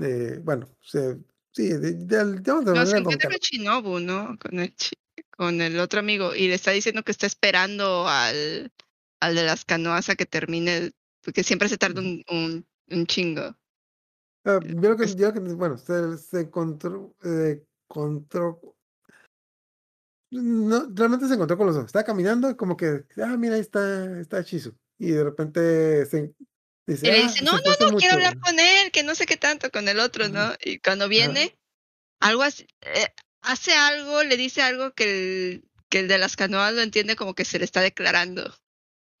[0.00, 1.18] Eh, bueno, se,
[1.52, 4.38] sí, de, de, de, a No, se encuentra con Shinobu, ¿no?
[4.38, 4.96] Con el, chi-
[5.30, 8.72] con el otro amigo y le está diciendo que está esperando al,
[9.20, 10.92] al de las canoas a que termine,
[11.22, 13.56] porque siempre se tarda un, un, un chingo.
[14.44, 18.60] Ah, yo lo que, yo que- bueno, se, se encontró, eh, encontró,
[20.30, 21.86] no, realmente se encontró con los dos.
[21.86, 24.74] Estaba caminando como que, ah, mira, ahí está, está Chizu.
[24.98, 26.34] Y de repente se,
[26.86, 28.12] Dice, Y le "Ah, dice, no, no, no, quiero mucho".
[28.14, 30.52] hablar con él, que no sé qué tanto con el otro, ¿no?
[30.64, 31.56] Y cuando viene,
[32.20, 33.08] algo así, eh,
[33.42, 35.04] hace algo, le dice algo que
[35.52, 38.52] el, que el de las canoas lo entiende como que se le está declarando.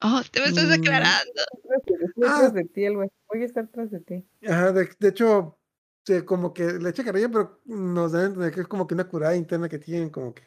[0.00, 0.70] Oh, te me estás Mm.
[0.72, 1.42] declarando.
[1.76, 2.36] Estoy Ah.
[2.40, 3.12] tras de ti, algo así.
[3.28, 4.24] Voy a estar tras de ti.
[4.48, 5.56] Ajá, de, de hecho,
[6.04, 8.94] se- como que le echa cariño, pero nos dan a entender que es como que
[8.94, 10.42] una curada interna que tienen, como que,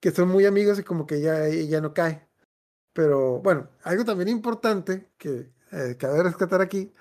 [0.00, 2.28] que son muy amigos y como que ya, ya no cae.
[2.92, 6.92] Pero bueno, algo también importante que eh, cabe rescatar aquí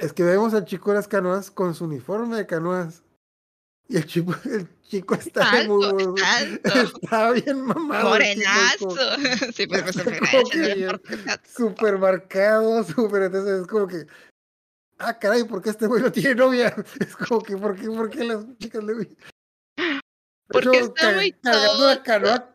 [0.00, 3.02] es que vemos al chico de las canoas con su uniforme de canoas.
[3.86, 6.14] Y el chico, el chico está Alto, muy,
[6.64, 8.10] está bien mamado.
[8.10, 8.88] Morenazo.
[9.54, 14.06] Sí, pues, Está pues, súper marcado, súper, entonces es como que,
[14.98, 16.74] ah, caray, ¿por qué este güey no tiene novia?
[17.00, 19.08] Es como que, ¿por qué, por qué las chicas le
[20.48, 21.32] Porque hecho, está muy
[22.00, 22.49] canoa,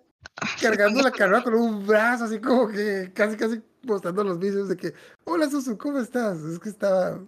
[0.61, 4.77] cargando la canoa con un brazo, así como que casi, casi mostrando los vicios de
[4.77, 4.93] que,
[5.25, 6.39] hola Susu, ¿cómo estás?
[6.39, 7.19] Es que estaba,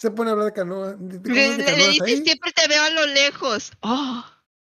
[0.00, 2.04] se pone a hablar de canoa, de, de Le, cosas de le- le canoas dice,
[2.04, 2.22] ahí.
[2.24, 3.72] siempre te veo a lo lejos.
[3.80, 4.24] Oh,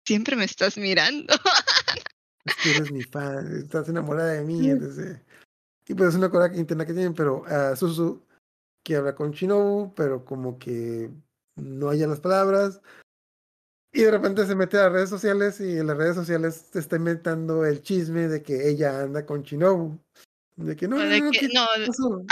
[0.06, 1.34] siempre me estás mirando.
[2.44, 5.20] Es que eres mi fan, estás enamorada de mí, entonces,
[5.86, 8.20] y pues es una cosa interna que tienen, pero a Susu
[8.84, 11.08] que habla con Shinobu, pero como que
[11.54, 12.80] no haya las palabras.
[13.94, 16.78] Y de repente se mete a las redes sociales y en las redes sociales se
[16.78, 19.98] está inventando el chisme de que ella anda con Shinobu.
[20.56, 22.22] De que no, no, de no, que- ¿qué no, pasó?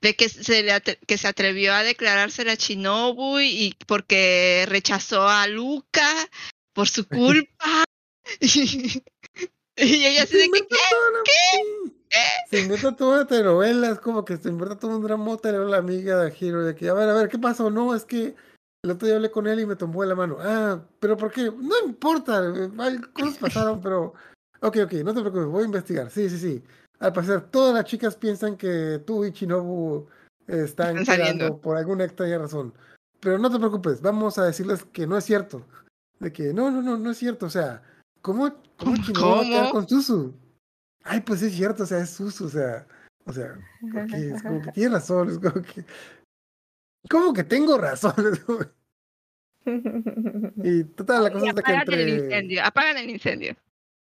[0.00, 5.46] de que se, le que se atrevió a declarársela a Shinobu y porque rechazó a
[5.46, 6.08] Luca
[6.72, 7.84] por su culpa.
[8.40, 9.02] y
[9.76, 11.92] ella Se que, inventa toda la- sí.
[12.50, 15.78] Se inventa toda una telenovela, es como que se inventa todo un drama telenovela la
[15.78, 17.70] amiga de Hiro, de que, a ver, a ver, ¿qué pasó?
[17.70, 18.34] No, es que
[18.86, 20.36] el otro día hablé con él y me tomó la mano.
[20.40, 21.50] Ah, pero ¿por qué?
[21.50, 22.40] No importa,
[23.12, 24.14] cosas pasaron, pero...
[24.60, 26.10] Ok, ok, no te preocupes, voy a investigar.
[26.10, 26.64] Sí, sí, sí.
[27.00, 30.06] Al parecer, todas las chicas piensan que tú y Shinobu
[30.46, 32.72] están Están por alguna extraña razón.
[33.20, 35.66] Pero no te preocupes, vamos a decirles que no es cierto.
[36.20, 37.46] De que no, no, no, no es cierto.
[37.46, 37.82] O sea,
[38.22, 38.96] ¿cómo, cómo ¿Cómo?
[38.96, 40.32] Shinobu va a quedar con Susu?
[41.02, 42.86] Ay, pues es cierto, o sea, es Susu, o sea,
[43.26, 43.58] o sea,
[44.14, 45.84] es como que tiene razón, es como que,
[47.08, 48.14] como que tengo razón.
[50.62, 53.56] y total, la cosa es que apagan el entre, incendio, apagan el incendio.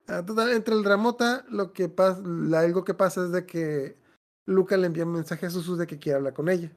[0.09, 2.20] ah, total, entre el dramota, lo que pasa,
[2.59, 3.97] algo que pasa es de que
[4.47, 6.70] Luca le envía un mensaje a Susu de que quiere hablar con ella,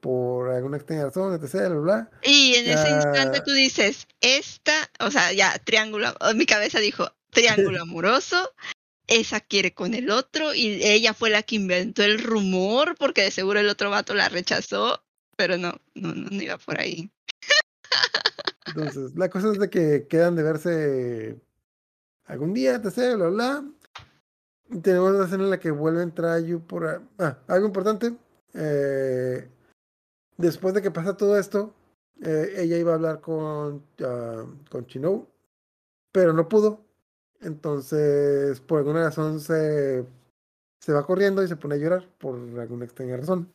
[0.00, 2.10] por alguna extraña razón, etc, bla, bla.
[2.22, 3.44] Y en ese instante Ah.
[3.44, 8.52] tú dices, esta, o sea, ya, triángulo, mi cabeza dijo, triángulo amoroso,
[9.08, 13.30] esa quiere con el otro, y ella fue la que inventó el rumor, porque de
[13.30, 15.01] seguro el otro vato la rechazó,
[15.36, 17.10] pero no, no, no, iba por ahí.
[18.66, 21.40] Entonces, la cosa es de que quedan de verse
[22.24, 23.64] algún día, etc, bla, bla.
[24.70, 27.02] Y Tenemos una escena en la que vuelve a entrar por...
[27.18, 28.16] Ah, algo importante.
[28.54, 29.48] eh,
[30.38, 31.74] después de que pasa todo esto,
[32.22, 35.28] eh, ella iba a hablar con, ah, con Chinou,
[36.12, 36.84] pero no pudo.
[37.40, 40.06] Entonces, por alguna razón se,
[40.80, 43.52] se va corriendo y se pone a llorar por alguna extraña razón.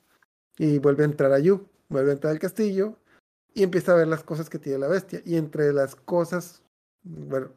[0.58, 2.98] Y vuelve a entrar a Yu, vuelve a entrar al castillo
[3.54, 5.22] y empieza a ver las cosas que tiene la bestia.
[5.26, 6.62] Y entre las cosas,
[7.04, 7.52] bueno,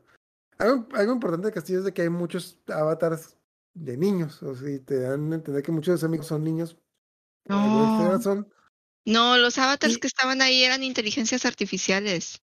[0.58, 3.36] algo, algo importante del castillo es de que hay muchos avatars
[3.74, 4.42] de niños.
[4.42, 6.76] O sea, te dan a entender que muchos de sus amigos son niños.
[7.44, 8.08] por No.
[8.12, 8.48] razón.
[9.06, 12.42] No, los avatars Y- que estaban ahí eran inteligencias artificiales.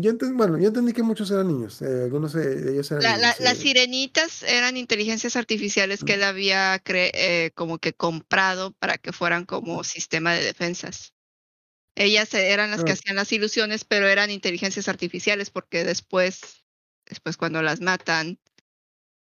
[0.00, 1.82] Yo entendí, bueno, yo entendí que muchos eran niños.
[1.82, 3.40] eh, algunos de ellos eran La- la- niños.
[3.40, 6.16] las eh, sirenitas eran inteligencias artificiales que Mm.
[6.16, 11.12] él había cre- eh, como que comprado para que fueran como sistema de defensas.
[11.96, 12.94] Ellas eh, eran las que Ah.
[12.94, 16.40] hacían las ilusiones, pero eran inteligencias artificiales porque después,
[17.06, 18.38] después cuando las matan,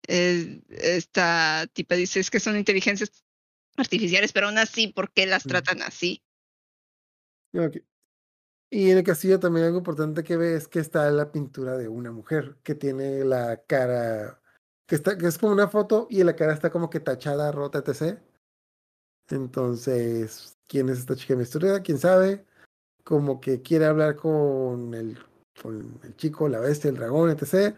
[0.07, 3.11] eh, esta tipa dice es que son inteligencias
[3.77, 5.49] artificiales, pero aún así, ¿por qué las Mm.
[5.49, 6.21] tratan así?
[7.53, 7.77] Ok.
[8.69, 11.87] Y en el castillo también algo importante que ve es que está la pintura de
[11.87, 14.41] una mujer que tiene la cara,
[14.85, 17.79] que está, que es como una foto y la cara está como que tachada, rota,
[17.79, 18.19] etc.
[19.29, 21.81] Entonces, ¿quién es esta chica misteriosa?
[21.81, 22.45] ¿Quién sabe?
[23.05, 25.17] Como que quiere hablar con el,
[25.61, 27.73] con el chico, la bestia, el dragón, etc.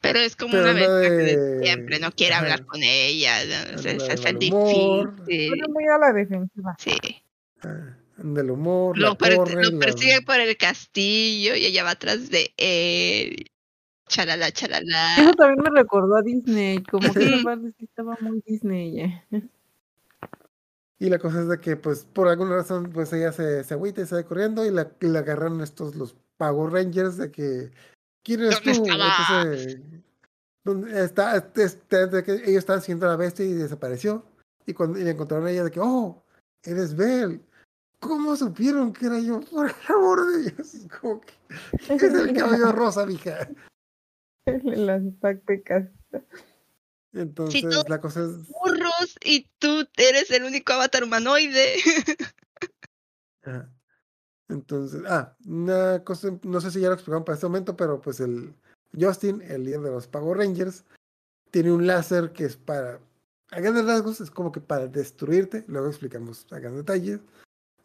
[0.00, 2.44] Pero es como Pero una ventaja de siempre, no quiere ajá.
[2.44, 5.16] hablar con ella, no, humor.
[5.16, 5.48] difícil.
[5.48, 6.76] Suena muy a la defensiva.
[6.78, 6.96] Sí.
[7.62, 11.84] Ah, del humor, la Lo, per- corre, lo la- persigue por el castillo y ella
[11.84, 13.50] va atrás de él.
[14.08, 15.16] Chalala, chalala.
[15.18, 19.00] Eso también me recordó a Disney, como que estaba muy Disney.
[19.00, 19.22] eh.
[20.98, 24.00] Y la cosa es de que, pues, por alguna razón, pues ella se, se agüita
[24.00, 27.70] y sale corriendo y la, y la agarran estos, los Power Rangers, de que,
[28.24, 28.86] ¿quién eres ¿Dónde tú?
[28.90, 29.78] Entonces,
[30.64, 34.24] ¿dónde está, este- este- de que ellos estaban haciendo la bestia y desapareció.
[34.66, 36.22] y cuando y le encontraron a ella de que, oh,
[36.62, 37.40] eres Belle.
[38.00, 39.40] ¿Cómo supieron que era yo?
[39.40, 40.86] Por el amor de Dios.
[41.00, 41.32] Como que,
[41.94, 43.48] es el cabello rosa, mija.
[44.64, 45.88] Las tácticas.
[47.12, 48.48] Entonces, tú- la cosa es.
[48.48, 51.74] Burros y tú eres el único avatar humanoide.
[53.42, 53.70] Ajá.
[54.48, 58.18] Entonces, ah, una cosa, no sé si ya lo explicaron para este momento, pero pues
[58.20, 58.54] el
[58.98, 60.84] Justin, el líder de los Power Rangers,
[61.50, 62.98] tiene un láser que es para,
[63.50, 67.20] a grandes rasgos, es como que para destruirte, luego explicamos a grandes detalles,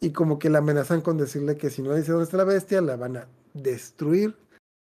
[0.00, 2.80] y como que la amenazan con decirle que si no dice dónde está la bestia,
[2.80, 4.36] la van a destruir,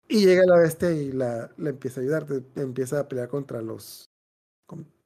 [0.08, 4.10] y llega la bestia y la, empieza a ayudar, empieza a pelear contra los,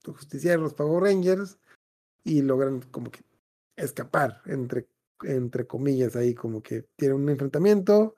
[0.03, 1.57] los justicieros, los Power Rangers,
[2.23, 3.21] y logran como que
[3.75, 4.87] escapar, entre
[5.23, 8.15] entre comillas, ahí como que tiene un enfrentamiento,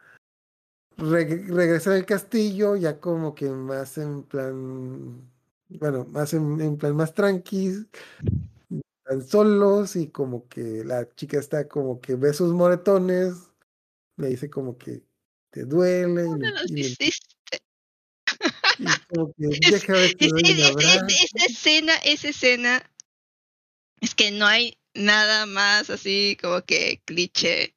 [0.98, 5.22] reg- regresa al castillo, ya como que más en plan,
[5.70, 7.86] bueno, más en, en plan más tranquis,
[9.10, 13.34] están solos y como que la chica está como que ve sus moretones,
[14.18, 15.02] le dice como que
[15.52, 17.60] te duele y, No le- los y le- hiciste.
[18.78, 19.48] y como que
[19.82, 22.92] deja Es- es- esa escena, esa escena,
[24.00, 27.76] es que no hay nada más así como que cliché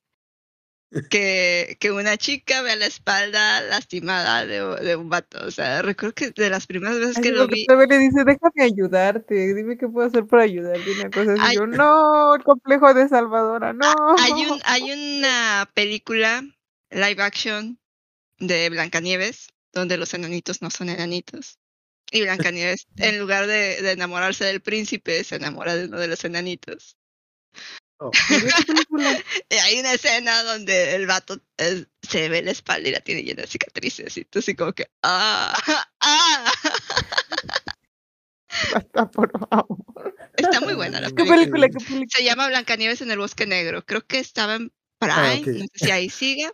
[1.09, 5.39] que, que una chica vea la espalda lastimada de, de un vato.
[5.47, 9.55] O sea, recuerdo que de las primeras veces que lo vi, le dice, déjame ayudarte,
[9.55, 10.91] dime qué puedo hacer para ayudarte.
[10.93, 11.43] Una cosa así.
[11.43, 11.57] Ay.
[11.57, 13.95] Yo, no, el complejo de Salvadora, no.
[14.19, 16.43] hay, un, hay una película
[16.91, 17.79] live action
[18.39, 21.59] de Blancanieves donde los enanitos no son enanitos.
[22.11, 26.23] Y Blancanieves, en lugar de, de enamorarse del príncipe, se enamora de uno de los
[26.25, 26.99] enanitos.
[28.05, 29.11] Oh, ¿Pero qué película?
[29.65, 33.43] Hay una escena donde el vato eh, se ve la espalda y la tiene llena
[33.43, 34.17] de cicatrices.
[34.17, 35.55] Y tú así como que, ah,
[36.01, 36.53] ah.
[38.75, 40.15] Basta, por favor.
[40.37, 41.67] Está muy buena la ¿Qué ¿Qué película.
[41.67, 41.69] película?
[41.69, 42.07] ¿Qué película?
[42.11, 43.85] Se llama Blancanieves en el Bosque Negro.
[43.85, 45.15] Creo que estaba en Prime.
[45.15, 45.47] Ah, ok.
[45.47, 46.51] No sé si ahí sigue.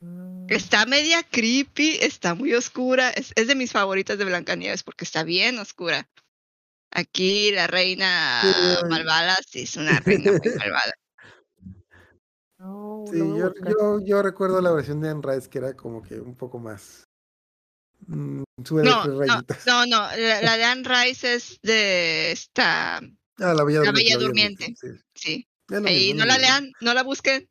[0.00, 3.10] Mm, Está media creepy, está muy oscura.
[3.10, 6.08] Es, es de mis favoritas de Blancanieves porque está bien oscura.
[6.94, 8.40] Aquí la reina
[8.80, 10.94] Sí, malvada sí es una reina muy malvada.
[12.58, 16.20] No, Sí, yo, yo, yo recuerdo la versión de Anne Rice que era como que
[16.20, 17.04] un poco más.
[18.06, 19.66] Mm, sube No, no, rayitas.
[19.66, 19.98] no, no.
[20.16, 22.98] La, la de Anne Rice es de esta.
[22.98, 23.92] Ah, la Bella La Durmiente.
[23.92, 24.74] Bella la Durmiente.
[25.14, 25.48] Sí,
[25.86, 27.48] Y no la lean, no la busquen.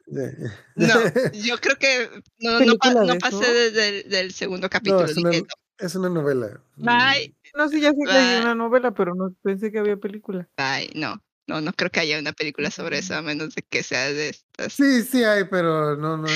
[0.76, 0.88] No,
[1.34, 5.02] yo creo que no, no, pa- ¿Película no pasé desde el del segundo capítulo.
[5.02, 5.32] No, es una,
[5.80, 6.62] es una novela.
[6.78, 7.36] Bye.
[7.56, 10.50] No, sí, ya sé que hay una novela, pero no pensé que había película.
[10.58, 13.84] Ay, no, no, no creo que haya una película sobre eso, a menos de que
[13.84, 14.74] sea de estas.
[14.74, 16.28] Sí, sí hay, pero no, no,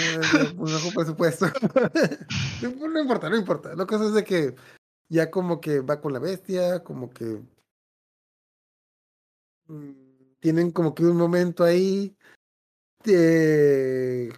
[0.58, 1.48] bajo presupuesto.
[2.62, 3.74] no, importa, no importa.
[3.76, 4.56] La cosa es de que
[5.10, 7.42] ya como que va con la bestia, como que
[9.68, 9.92] mm,
[10.40, 12.16] tienen como que un momento ahí,
[13.06, 14.30] eh,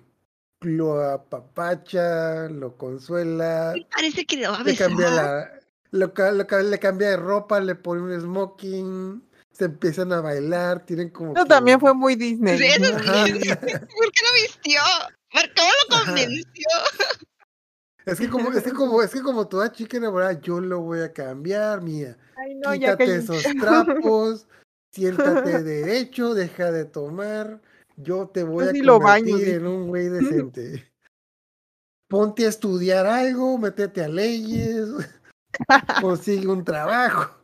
[0.61, 4.87] lo apapacha, lo consuela, Parece que lo va a le besar.
[4.89, 5.58] cambia la,
[5.91, 11.09] lo, lo le cambia de ropa, le pone un smoking, se empiezan a bailar, tienen
[11.09, 12.57] como No, que- también fue muy Disney.
[12.57, 12.91] Sí, eso.
[12.99, 14.81] ¿Por qué lo vistió?
[15.31, 16.05] ¿Por ¿Cómo lo Ajá.
[16.05, 16.67] convenció?
[18.05, 21.01] Es que como, es que como, es que como toda chica enamorada, yo lo voy
[21.01, 22.17] a cambiar, mía.
[22.37, 24.47] Ay, no, ya Quítate que esos trapos,
[24.91, 27.61] siéntate derecho, deja de tomar.
[27.97, 30.91] Yo te voy Yo a sí lo baño, convertir en un güey decente.
[32.07, 34.87] Ponte a estudiar algo, métete a leyes,
[36.01, 37.35] consigue un trabajo.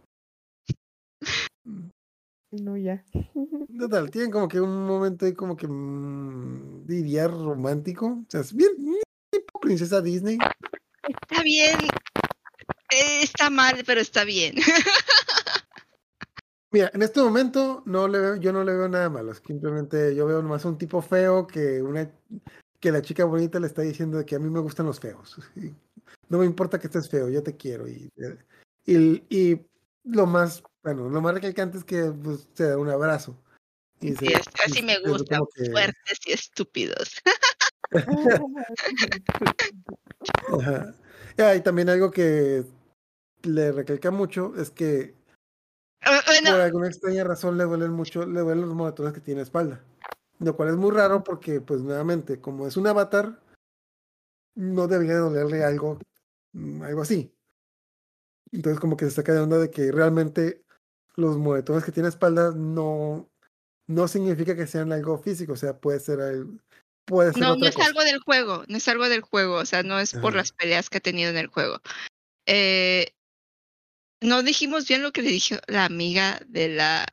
[2.51, 3.03] No, ya.
[3.79, 8.07] Total, tienen como que un momento ahí como que mm, diría romántico.
[8.07, 8.71] O sea, es bien
[9.31, 10.37] tipo princesa Disney.
[11.07, 11.77] Está bien.
[12.91, 14.55] Eh, está mal, pero está bien.
[16.71, 19.33] Mira, en este momento no le veo, yo no le veo nada malo.
[19.33, 22.11] Simplemente yo veo nomás un tipo feo que una
[22.79, 25.37] que la chica bonita le está diciendo que a mí me gustan los feos.
[26.29, 27.87] No me importa que estés feo, yo te quiero.
[27.87, 28.09] Y,
[28.85, 29.65] y, y
[30.03, 33.37] lo más, bueno, lo más recalcante es que pues, se da un abrazo.
[34.01, 37.15] Y Sí, se- es- y así me es gusta, que- fuertes y estúpidos.
[40.59, 40.93] Ajá.
[41.37, 42.63] Ah, y también algo que
[43.43, 45.13] le recalca mucho es que
[46.01, 49.39] Ah, Bueno, por alguna extraña razón le duelen mucho, le duelen los moretones que tiene
[49.39, 49.81] en la espalda.
[50.39, 53.39] Lo cual es muy raro porque, pues nuevamente, como es un avatar,
[54.55, 55.99] no debería dolerle algo,
[56.53, 57.31] mm, algo así.
[58.51, 60.63] Entonces como que se saca de onda de que realmente
[61.15, 63.29] los moretones que tiene la espalda no,
[63.87, 66.57] no significa que sean algo físico, o sea, puede ser algo,
[67.05, 67.87] puede ser no, no es cosa.
[67.87, 70.37] algo del juego, no es algo del juego, o sea, no es por Ajá.
[70.37, 71.81] las peleas que ha tenido en el juego.
[72.45, 73.13] Eh,
[74.21, 77.05] no dijimos bien lo que le dijo la amiga de la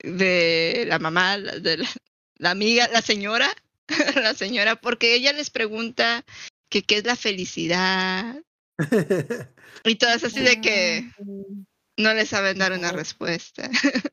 [0.00, 1.88] de la mamá de la,
[2.36, 3.50] la amiga la señora
[4.22, 6.24] la señora porque ella les pregunta
[6.70, 8.42] que qué es la felicidad.
[9.84, 11.64] Y todas así de que Mm,
[11.96, 13.70] no le saben dar una respuesta.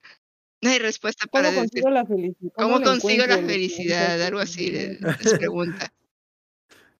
[0.61, 2.51] No hay respuesta para ¿Cómo decir consigo la felicidad?
[2.55, 5.93] cómo consigo la felicidad algo así les pregunta.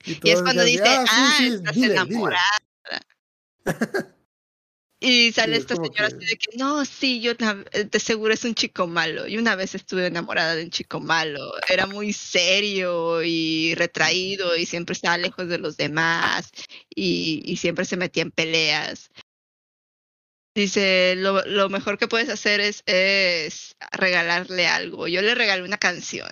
[0.05, 2.35] Y, Y es cuando dice, "Ah, sí, ah, sí, estás dile, dile".
[5.07, 8.33] Y sale Sí, esta señora que- así de que, no, sí, yo ta- de seguro
[8.33, 9.27] es un chico malo.
[9.27, 11.51] Y una vez estuve enamorada de un chico malo.
[11.69, 16.49] Era muy serio y retraído y siempre estaba lejos de los demás
[16.89, 19.11] y, y siempre se metía en peleas.
[20.55, 25.07] Dice, lo, lo mejor que puedes hacer es, es regalarle algo.
[25.07, 26.29] Yo le regalé una canción.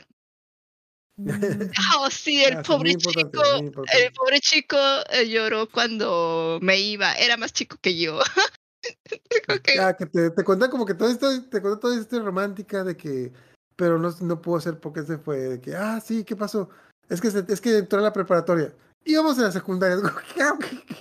[1.96, 3.44] Oh, sí, el Ah, sí, pobre chico,
[3.94, 4.78] el pobre chico
[5.12, 8.20] eh, lloró cuando me iba, era más chico que yo.
[9.64, 12.84] Que- Ah, que te, te cuenta como que todo esto, te cuenta toda esta romántica
[12.84, 13.32] de que,
[13.76, 16.70] pero no, no pudo ser porque se fue, de que, ah, sí, ¿qué pasó?
[17.10, 18.74] Es que, se- es que entró a la preparatoria.
[19.06, 19.98] Íbamos a la secundaria.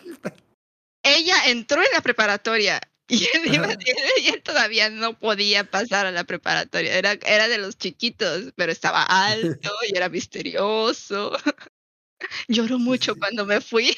[1.05, 3.68] Ella entró en la preparatoria y él, iba-
[4.45, 6.97] todavía no podía pasar a la preparatoria.
[6.97, 11.33] Era, era de los chiquitos, pero estaba alto y era misterioso.
[12.49, 13.20] Lloró mucho sí.
[13.20, 13.97] cuando me fui.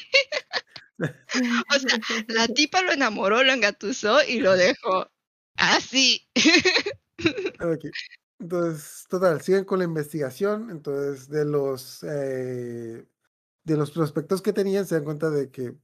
[1.75, 5.09] O sea, la tipa lo enamoró, lo engatusó y lo dejó.
[5.57, 6.27] Así.
[8.39, 10.69] Entonces, total, siguen con la investigación.
[10.69, 13.05] Entonces, de los eh,
[13.63, 15.75] de los prospectos que tenían, se dan cuenta de que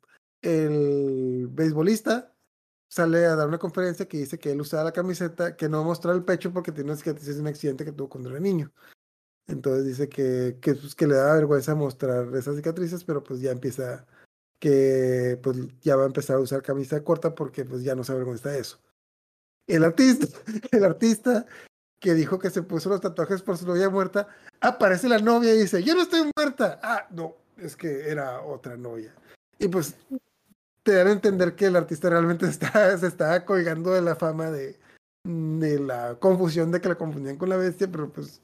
[0.41, 2.35] el beisbolista
[2.89, 6.17] sale a dar una conferencia que dice que él usaba la camiseta, que no mostraba
[6.17, 8.71] el pecho porque tiene una cicatriz de un accidente que tuvo cuando era niño.
[9.47, 14.05] Entonces dice que, que, pues, le da vergüenza mostrar esas cicatrices, pero pues ya empieza
[14.61, 18.11] que pues ya va a empezar a usar camisa corta porque pues ya no se
[18.11, 18.79] avergüenza de eso.
[19.67, 20.27] El artista,
[20.71, 21.47] el artista
[21.99, 24.27] que dijo que se puso los tatuajes por su novia muerta,
[24.59, 26.79] aparece la novia y dice, yo no estoy muerta.
[26.83, 29.13] Ah, no, es que era otra novia.
[29.57, 29.95] Y pues
[30.83, 34.51] te dan a entender que el artista realmente está, se estaba colgando de la fama
[34.51, 34.79] de,
[35.23, 38.43] de la confusión de que la confundían con la bestia, pero pues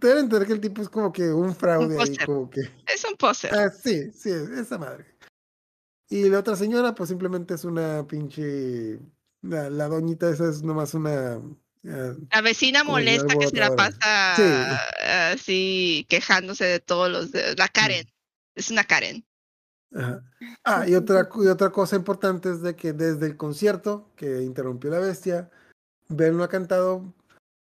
[0.00, 2.26] te dan a entender que el tipo es como que un fraude ahí, póster.
[2.26, 2.62] como que...
[2.86, 3.54] Es un poser.
[3.54, 5.15] Ah, sí, sí, esa madre.
[6.08, 8.98] Y la otra señora, pues simplemente es una pinche.
[9.42, 11.40] La, la doñita esa es nomás una.
[11.88, 14.42] ah, La vecina molesta que se la pasa Sí.
[15.04, 18.06] así quejándose de todos los de la Karen.
[18.54, 19.24] Es una Karen.
[19.94, 20.22] ajá.
[20.64, 24.90] Ah, y otra, y otra cosa importante es de que desde el concierto que interrumpió
[24.90, 25.50] la bestia,
[26.08, 27.12] Ben no ha cantado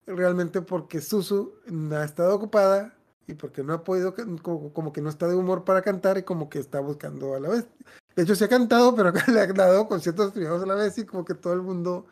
[0.07, 2.95] realmente porque Susu no ha estado ocupada
[3.27, 6.23] y porque no ha podido, como, como que no está de humor para cantar y
[6.23, 7.85] como que está buscando a la bestia.
[8.15, 11.05] De hecho, se ha cantado, pero le ha dado conciertos privados a la bestia y
[11.05, 12.07] como que todo el mundo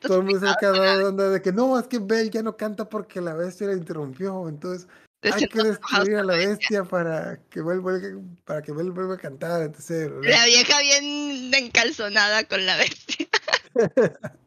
[0.00, 2.42] Todo el mundo se ha quedado de onda de que no, es que Bell ya
[2.42, 4.48] no canta porque la bestia la interrumpió.
[4.48, 4.86] Entonces
[5.22, 6.82] de hay que destruir a la bestia.
[6.82, 9.70] bestia para que Bell vuelva, para que Bell vuelva a cantar.
[9.70, 10.20] ¿verdad?
[10.22, 13.26] La vieja bien encalzonada con la bestia.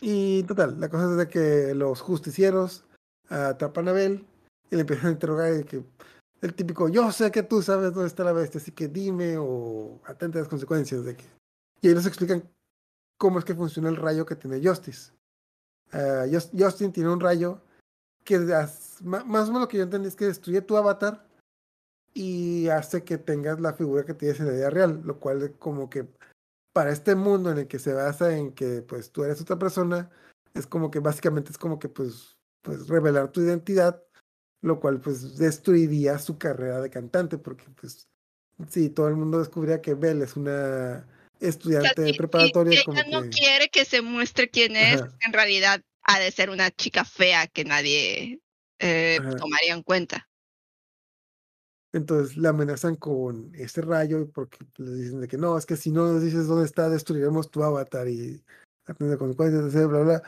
[0.00, 2.84] Y total, la cosa es de que los justicieros
[3.28, 4.24] atrapan a Bell
[4.70, 5.82] y le empiezan a interrogar de que
[6.44, 10.00] el típico, yo sé que tú sabes dónde está la bestia, así que dime o
[10.04, 11.24] atente a las consecuencias de que...
[11.80, 12.48] Y ahí nos explican
[13.18, 15.12] cómo es que funciona el rayo que tiene Justice.
[15.92, 17.60] Ah, Jus- Justin tiene un rayo
[18.24, 18.38] que
[19.02, 21.26] ma- más o menos lo que yo entendí es que destruye tu avatar
[22.12, 25.90] y hace que tengas la figura que tienes en la vida real, lo cual como
[25.90, 26.06] que
[26.72, 30.10] para este mundo en el que se basa en que pues tú eres otra persona,
[30.54, 34.02] es como que básicamente es como que pues, pues revelar tu identidad,
[34.64, 38.08] lo cual pues destruiría su carrera de cantante, porque pues
[38.70, 42.84] si todo el mundo descubriría que Belle es una O sea, estudiante de preparatoria, si
[42.84, 45.14] como ella no quiere que se muestre quién es, Ajá.
[45.26, 48.40] en realidad ha de ser una chica fea que nadie
[48.78, 50.30] eh, tomaría en cuenta.
[51.92, 55.92] Entonces la amenazan con ese rayo porque le dicen de que no, es que si
[55.92, 58.42] no nos dices dónde está, destruiremos tu avatar y
[59.18, 60.22] consecuencias, etc, bla, bla.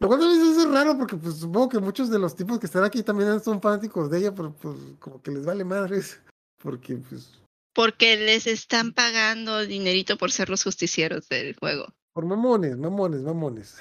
[0.00, 2.84] Lo cual también es raro porque pues supongo que muchos de los tipos que están
[2.84, 6.20] aquí también son fanáticos de ella, pero pues como que les vale madres.
[6.62, 7.40] Porque pues
[7.72, 11.86] Porque les están pagando dinerito por ser los justicieros del juego.
[12.12, 13.76] por mamones, mamones, mamones.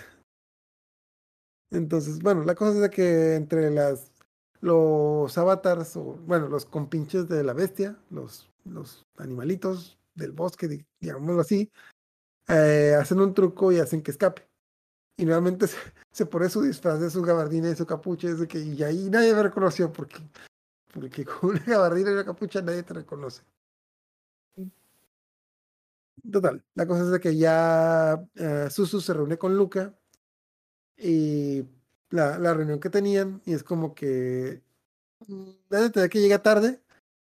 [1.72, 4.12] Entonces, bueno, la cosa es de que entre las
[4.62, 10.86] los avatars, o bueno, los compinches de la bestia, los, los animalitos del bosque, di-
[11.00, 11.72] digámoslo así,
[12.48, 14.47] eh, hacen un truco y hacen que escape.
[15.18, 15.78] Y nuevamente se,
[16.12, 19.10] se pone su disfraz de su gabardina y su capucha, es de que, y ahí
[19.10, 20.18] nadie me reconoció porque,
[20.94, 23.44] porque con una gabardina y una capucha nadie te reconoce.
[26.32, 29.98] Total, la cosa es de que ya eh, Susu se reúne con Luca
[30.98, 31.64] y
[32.10, 34.62] la, la reunión que tenían y es como que
[35.28, 36.82] mm, de que llega tarde,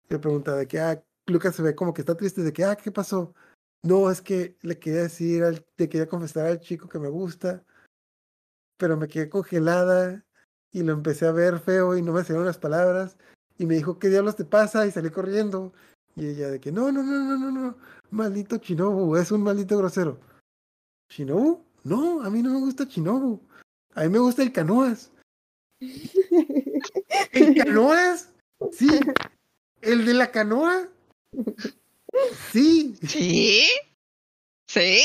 [0.09, 2.77] le pregunta de que ah, Luca se ve como que está triste de que ah,
[2.77, 3.35] ¿qué pasó?
[3.83, 7.65] No, es que le quería decir, al, te quería confesar al chico que me gusta,
[8.77, 10.25] pero me quedé congelada
[10.73, 13.17] y lo empecé a ver feo y no me salieron las palabras
[13.59, 14.87] y me dijo, ¿qué diablos te pasa?
[14.87, 15.73] Y salí corriendo.
[16.17, 17.77] Y ella de que, no, no, no, no, no, no,
[18.11, 20.21] maldito Chinobu, es un maldito grosero.
[21.09, 21.65] ¿Chinobu?
[21.83, 23.41] No, a mí no me gusta Chinobu.
[23.95, 25.11] A mí me gusta el canoas.
[27.33, 28.33] ¿El canoas?
[28.73, 28.89] Sí.
[29.81, 30.89] ¿El de la canoa?
[32.53, 32.97] Sí.
[33.07, 33.67] ¿Sí?
[34.67, 35.01] Sí.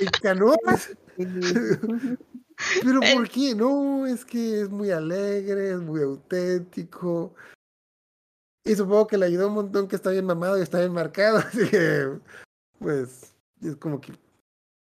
[0.00, 0.90] El canoas.
[2.82, 3.54] Pero ¿por qué?
[3.54, 7.34] No, es que es muy alegre, es muy auténtico.
[8.64, 11.38] Y supongo que le ayudó un montón que está bien mamado y está bien marcado.
[11.38, 12.18] Así que,
[12.78, 14.12] pues, es como que.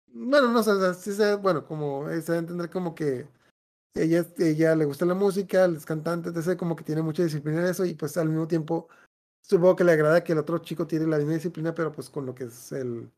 [0.07, 3.29] Bueno, no sé, sí se, bueno, como se debe entender como que
[3.95, 7.67] ella, ella le gusta la música, es cantante, entonces como que tiene mucha disciplina en
[7.67, 8.89] eso y pues al mismo tiempo
[9.43, 12.25] supongo que le agrada que el otro chico tiene la misma disciplina, pero pues con
[12.27, 13.11] lo que es el,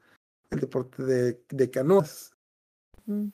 [0.50, 2.34] el deporte de, de canoas.
[3.06, 3.28] Mm.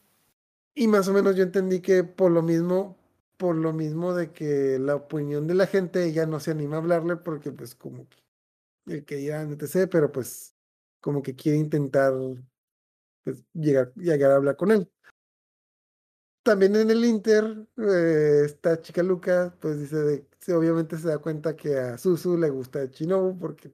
[0.74, 2.98] Y más o menos yo entendí que por lo mismo,
[3.36, 6.78] por lo mismo de que la opinión de la gente ella no se anima a
[6.80, 8.16] hablarle porque pues como que
[8.86, 10.54] el que dirá etc, pero pues
[11.00, 12.12] como que quiere intentar
[13.24, 14.90] pues llegar, llegar a hablar con él.
[16.42, 21.56] También en el Inter, eh, esta chica Luca, pues dice, de, obviamente se da cuenta
[21.56, 23.72] que a Susu le gusta Chinobu porque,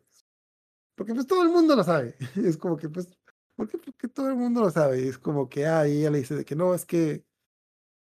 [0.94, 2.16] porque pues todo el mundo lo sabe.
[2.36, 3.08] Es como que pues
[3.60, 3.76] ¿Por qué?
[3.76, 5.06] Porque todo el mundo lo sabe.
[5.06, 7.26] Es como que, ah, ella le dice de que no, es que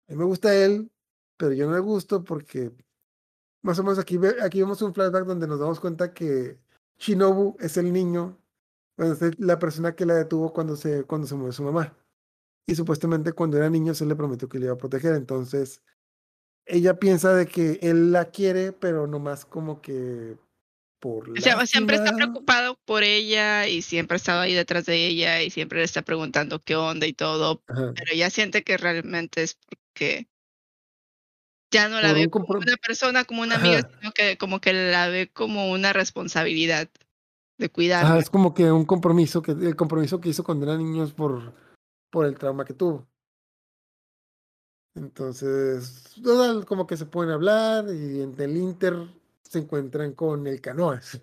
[0.07, 0.89] a mí me gusta él,
[1.35, 2.71] pero yo no le gusto porque
[3.61, 6.57] más o menos aquí, aquí vemos un flashback donde nos damos cuenta que
[6.97, 8.37] Shinobu es el niño,
[8.95, 11.93] bueno, es la persona que la detuvo cuando se, cuando se murió su mamá.
[12.65, 15.13] Y supuestamente cuando era niño se le prometió que le iba a proteger.
[15.15, 15.83] Entonces,
[16.65, 20.37] ella piensa de que él la quiere, pero nomás como que
[21.01, 25.41] o sea, siempre está preocupado por ella y siempre ha estado ahí detrás de ella
[25.41, 29.57] y siempre le está preguntando qué onda y todo, pero ella siente que realmente es
[29.69, 30.27] porque
[31.71, 35.07] ya no la ve como una persona, como una amiga, sino que como que la
[35.07, 36.89] ve como una responsabilidad
[37.57, 38.17] de cuidar.
[38.17, 41.53] es como que un compromiso, que el compromiso que hizo cuando era niños por,
[42.09, 43.07] por el trauma que tuvo.
[44.95, 46.15] Entonces,
[46.67, 49.18] como que se pueden hablar y en el Inter
[49.49, 51.21] se encuentran con el Canoas.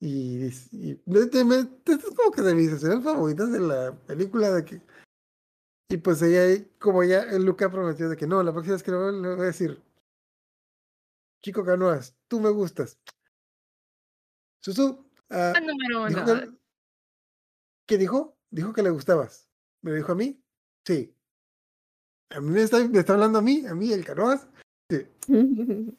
[0.00, 4.82] Y, y es como que de mis escenas favoritas de la película de que
[5.90, 8.90] y pues ella como ya el Luca prometió de que no la próxima vez que
[8.90, 9.82] lo le voy a decir
[11.42, 12.98] chico Canoas tú me gustas
[14.62, 16.58] Susu uh, número
[17.86, 18.36] ¿qué dijo?
[18.50, 19.48] dijo que le gustabas.
[19.82, 20.40] Me dijo a mí
[20.84, 21.14] sí.
[22.30, 24.46] A mí me está, me está hablando a mí a mí el Canoas
[24.90, 25.06] sí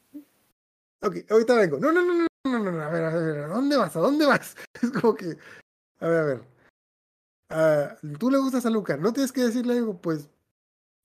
[1.02, 1.80] Ok, ahorita vengo.
[1.80, 3.96] No, no, no, no, no, no, no, a ver, a ver, ¿a dónde vas?
[3.96, 4.56] ¿A dónde vas?
[4.82, 5.38] Es como que,
[6.00, 6.42] a ver, a ver.
[7.52, 10.00] Uh, Tú le gustas a Luca, ¿no tienes que decirle algo?
[10.02, 10.30] Pues,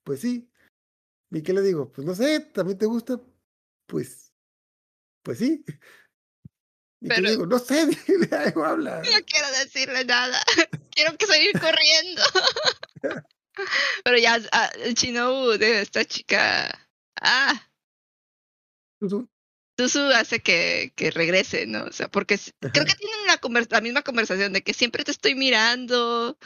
[0.04, 0.50] pues sí.
[1.30, 1.90] ¿Y qué le digo?
[1.90, 3.20] Pues no sé, ¿también te gusta?
[3.86, 4.32] Pues,
[5.22, 5.64] pues sí.
[7.00, 7.46] ¿Y Pero, le digo?
[7.46, 8.98] No sé, dile algo, habla.
[8.98, 10.40] No quiero decirle nada.
[10.90, 12.22] quiero que salir corriendo.
[14.04, 14.40] Pero ya,
[14.80, 16.88] el chino de esta chica.
[17.20, 17.70] Ah.
[19.76, 21.84] Susu hace que, que regrese, ¿no?
[21.84, 25.34] O sea, porque creo que tienen una la misma conversación de que siempre te estoy
[25.34, 26.38] mirando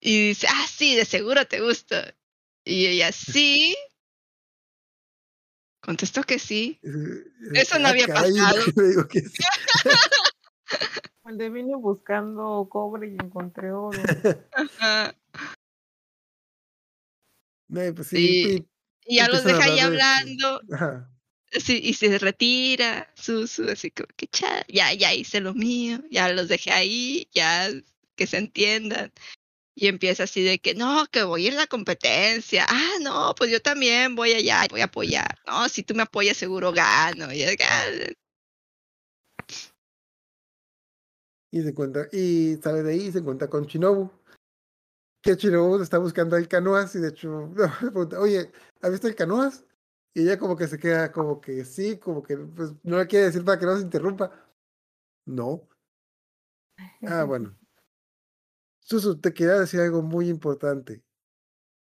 [0.00, 2.14] y dice, ah, sí, de seguro te gusta.
[2.64, 3.76] Y ella, sí.
[5.80, 6.80] Contestó que sí.
[7.54, 8.64] Eso no ah, había pasado.
[11.22, 14.00] Cuando vine buscando cobre y encontré oro.
[17.68, 18.66] pues sí,
[19.06, 20.60] y, ya los deja ahí hablando.
[21.68, 24.28] Y se retira, Susu, así como que
[24.68, 27.68] ya, ya hice lo mío, ya los dejé ahí, ya
[28.16, 29.12] que se entiendan.
[29.74, 32.66] Y empieza así de que, no, que voy en la competencia.
[32.68, 35.38] Ah, no, pues yo también voy allá, voy a apoyar.
[35.46, 37.32] No, si tú me apoyas seguro gano.
[37.32, 37.42] Y,
[41.50, 44.10] y se encuentra, y sale de ahí y se encuentra con Shinobu.
[45.22, 48.50] Que Shinobu está buscando el canoas y de hecho pregunta, oye,
[48.80, 49.64] ¿has visto el canoas?
[50.14, 53.26] Y ella como que se queda como que sí, como que pues, no le quiere
[53.26, 54.30] decir para que no se interrumpa.
[55.26, 55.68] No.
[57.06, 57.56] Ah, bueno.
[58.80, 61.02] Susu, te quería decir algo muy importante.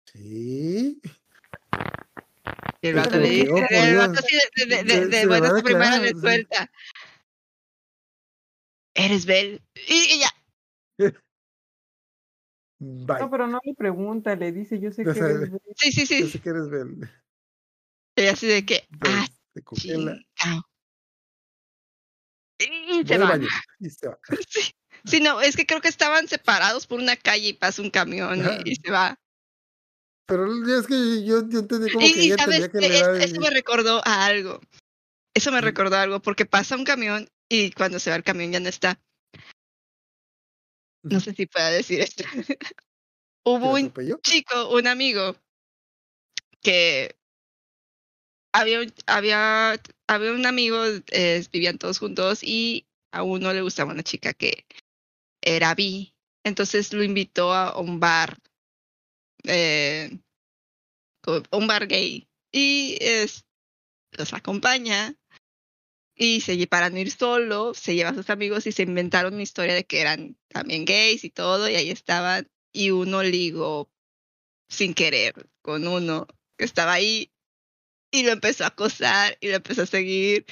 [0.06, 1.02] Sí.
[2.82, 4.38] el vato le dice, el vato así
[4.68, 6.70] de, de, de, buena primera le suelta.
[8.94, 9.64] Eres Bel.
[9.88, 10.30] Y, y ya.
[12.80, 13.22] Bye.
[13.22, 15.36] No, pero no le pregunta, le dice, yo sé que sabe.
[15.36, 15.62] eres Bell".
[15.78, 16.32] Sí, sí, Yo sí.
[16.32, 17.10] sé que eres Bell.
[18.16, 20.20] Y así de que, ah, Entonces, se congela.
[20.36, 20.64] chingao.
[22.60, 23.40] Y se va.
[23.80, 24.20] Y se va.
[24.48, 24.62] Sí.
[25.06, 28.38] Sí, no, es que creo que estaban separados por una calle y pasa un camión
[28.40, 28.58] y- Ajá.
[28.64, 29.20] y, se va.
[30.26, 30.46] Pero
[30.80, 33.50] es que yo, yo entendí como Y, que y ella sabes, que le eso me
[33.50, 34.62] recordó a algo.
[35.34, 38.52] Eso me recordó a algo, porque pasa un camión y cuando se va el camión
[38.54, 39.02] ya no está.
[41.02, 42.24] No sé si pueda decir esto.
[42.32, 42.58] ¿Que
[43.46, 43.92] Hubo un
[44.22, 45.36] chico, un amigo,
[46.62, 47.18] que
[48.54, 50.78] había, había, había un amigo,
[51.12, 54.66] eh, vivían todos juntos y a uno le gustaba una chica que
[55.42, 56.14] era bi.
[56.46, 58.38] Entonces lo invitó a un bar,
[59.46, 60.18] eh,
[61.52, 62.28] un bar gay.
[62.52, 63.46] Y es,
[64.12, 65.16] los acompaña
[66.16, 69.44] y se para no ir solo, se lleva a sus amigos y se inventaron una
[69.44, 73.90] historia de que eran también gays y todo, y ahí estaban, y uno ligó
[74.70, 76.28] sin querer con uno
[76.58, 77.33] que estaba ahí
[78.14, 80.46] y lo empezó a acosar y lo empezó a seguir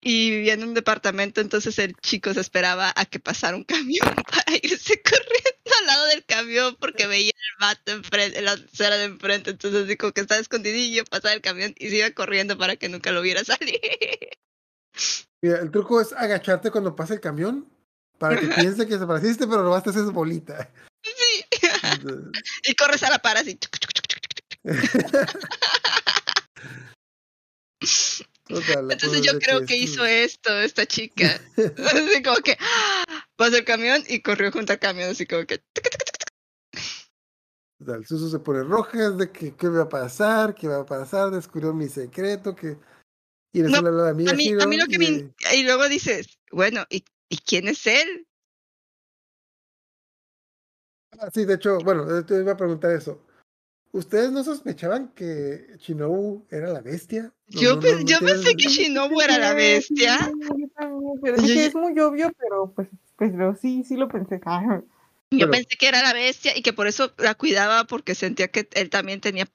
[0.00, 4.14] y vivía en un departamento, entonces el chico se esperaba a que pasara un camión
[4.14, 8.96] para irse corriendo al lado del camión porque veía el vato enfrente, en la acera
[8.98, 12.76] de enfrente, entonces dijo que estaba escondidillo, pasaba el camión y se iba corriendo para
[12.76, 13.80] que nunca lo viera salir.
[15.42, 17.66] Mira, el truco es agacharte cuando pasa el camión
[18.18, 20.70] para que piense que desapareciste, pero nomás te haces bolita.
[21.02, 21.44] Sí.
[21.92, 23.58] Entonces, Y corres a la par así.
[28.48, 31.40] Entonces es yo creo que hizo esto esta chica.
[31.78, 32.56] Así como que
[33.36, 35.62] pasó el camión y corrió junto al camión, así como que.
[37.78, 41.30] Total, Susu se pone roja de que qué va a pasar, qué va a pasar,
[41.30, 42.76] descubrió mi secreto, que...
[43.52, 44.96] Y No, eso le habla a la amiga A mí, Hiro, a mí lo que
[44.96, 45.04] y me.
[45.06, 48.26] de- in- Y luego dices, bueno, ¿y, ¿y quién es él?
[51.20, 53.24] Ah, sí, de hecho, bueno, eh, te iba a preguntar eso.
[53.92, 57.32] ¿Ustedes no sospechaban que Shinobu era la bestia?
[57.48, 60.18] No, Yo, no, no, yo pensé que Shinobu era la bestia.
[61.22, 64.40] Pero es muy obvio, pero pues, pero sí, sí lo pensé.
[64.46, 64.82] Ah,
[65.30, 68.48] Yo Pero- pensé que era la bestia y que por eso la cuidaba porque sentía
[68.48, 69.46] que él también tenía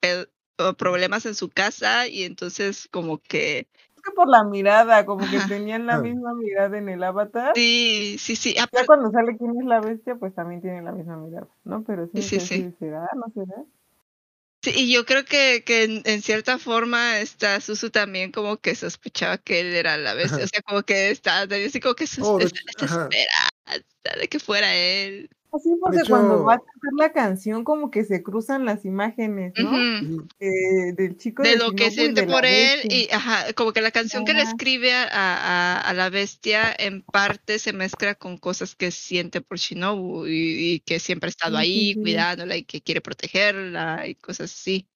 [0.77, 5.37] problemas en su casa y entonces como que Es que por la mirada, como que
[5.37, 5.47] Ajá.
[5.47, 6.01] tenían la Ah.
[6.01, 7.53] misma mirada en el avatar.
[7.55, 8.53] sí, sí, sí.
[8.55, 11.83] Ya aparte- cuando sale quién es la bestia, pues también tienen la misma mirada, ¿no?
[11.83, 12.45] Pero sí, Sí, sí.
[12.57, 13.09] sí, ¿será?
[13.15, 13.63] ¿No será?
[14.63, 18.75] Sí, y yo creo que, que en, en cierta forma esta Susu también como que
[18.75, 20.45] sospechaba que él era la bestia, Ajá.
[20.45, 24.73] o sea, como que estaba, tenía así como que sus, Oh, esperanza de que fuera
[24.73, 25.29] él.
[25.53, 29.57] Así porque hecho- cuando va a cantar la canción, como que se cruzan las imágenes,
[29.57, 29.87] ¿no?
[30.39, 32.89] Eh, del chico De de lo que Shinobu y siente por él bestia.
[32.89, 37.01] y ajá, como que la canción que le escribe a, a, a la bestia en
[37.03, 41.57] parte se mezcla con cosas que siente por Shinobu y, y que siempre ha estado
[41.57, 42.01] Sí, sí, ahí sí.
[42.01, 44.87] cuidándola y que quiere protegerla y cosas así.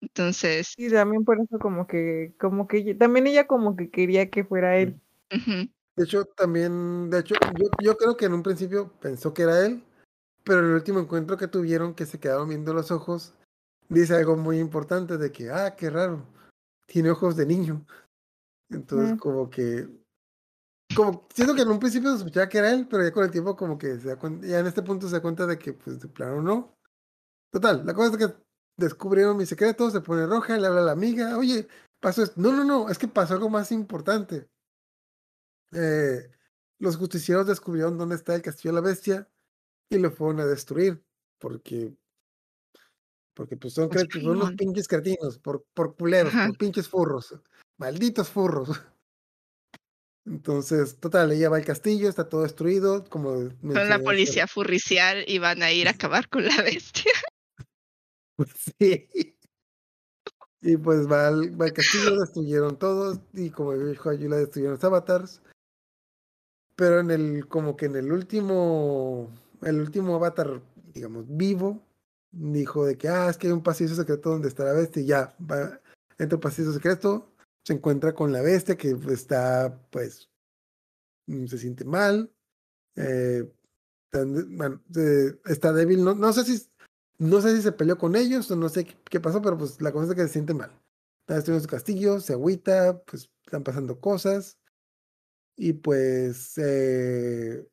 [0.00, 4.44] Entonces, Sí, también por eso como que, como que también ella como que quería que
[4.44, 5.00] fuera él.
[5.32, 9.42] ujú, De hecho, también, de hecho, yo, yo creo que en un principio pensó que
[9.42, 9.84] era él,
[10.42, 13.34] pero en el último encuentro que tuvieron, que se quedaron viendo los ojos,
[13.88, 16.26] dice algo muy importante de que, ah, qué raro,
[16.86, 17.86] tiene ojos de niño.
[18.70, 19.18] Entonces, Mm.
[19.18, 19.88] como que,
[20.96, 23.56] como, siento que en un principio sospechaba que era él, pero ya con el tiempo
[23.56, 26.00] como que se da cuenta, ya en este punto se da cuenta de que, pues,
[26.00, 26.76] de plano no.
[27.52, 28.34] Total, la cosa es que
[28.76, 31.68] descubrieron mi secreto, se pone roja, le habla a la amiga, oye,
[32.00, 32.40] pasó esto.
[32.40, 34.48] No, no, no, es que pasó algo más importante.
[35.74, 36.30] Eh,
[36.78, 39.28] los justicieros descubrieron dónde está el castillo de la bestia
[39.90, 41.02] y lo fueron a destruir,
[41.38, 41.94] porque,
[43.34, 46.48] porque pues son, Pues, unos pinches cretinos, por, por culeros, Ajá.
[46.48, 47.34] por pinches furros,
[47.78, 48.68] malditos furros.
[50.26, 55.38] Entonces, total, ella va al castillo, está todo destruido, como Son la policía furricial y
[55.38, 57.12] van a ir a acabar con la bestia.
[58.78, 59.08] Sí.
[60.62, 64.84] Y pues va al, va al castillo, destruyeron todos, y como dijo Ayula, destruyeron los
[64.84, 65.42] avatars.
[66.76, 69.30] Pero en el, como que en el último,
[69.62, 70.60] el último avatar,
[70.92, 71.82] digamos, vivo,
[72.32, 75.06] dijo de que, ah, es que hay un pasillo secreto donde está la bestia, y
[75.06, 75.80] ya, va,
[76.18, 77.32] entra al pasillo secreto,
[77.64, 80.30] se encuentra con la bestia que está, pues,
[81.26, 82.32] mm, se siente mal,
[82.96, 83.48] eh,
[84.12, 84.80] bueno,
[85.46, 86.68] está débil, no, no sé si,
[87.18, 89.80] no sé si se peleó con ellos o no sé qué, qué pasó, pero pues
[89.80, 90.70] la cosa es que se siente mal.
[91.20, 94.58] Está destruyendo su castillo, se agüita, pues están pasando cosas.
[95.56, 97.66] Y pues eh,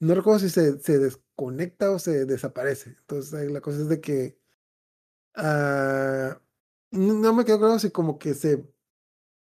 [0.00, 2.90] no recuerdo si se, se desconecta o se desaparece.
[3.00, 4.38] Entonces la cosa es de que
[5.36, 6.40] ah,
[6.90, 8.64] no no me quedo claro si como que se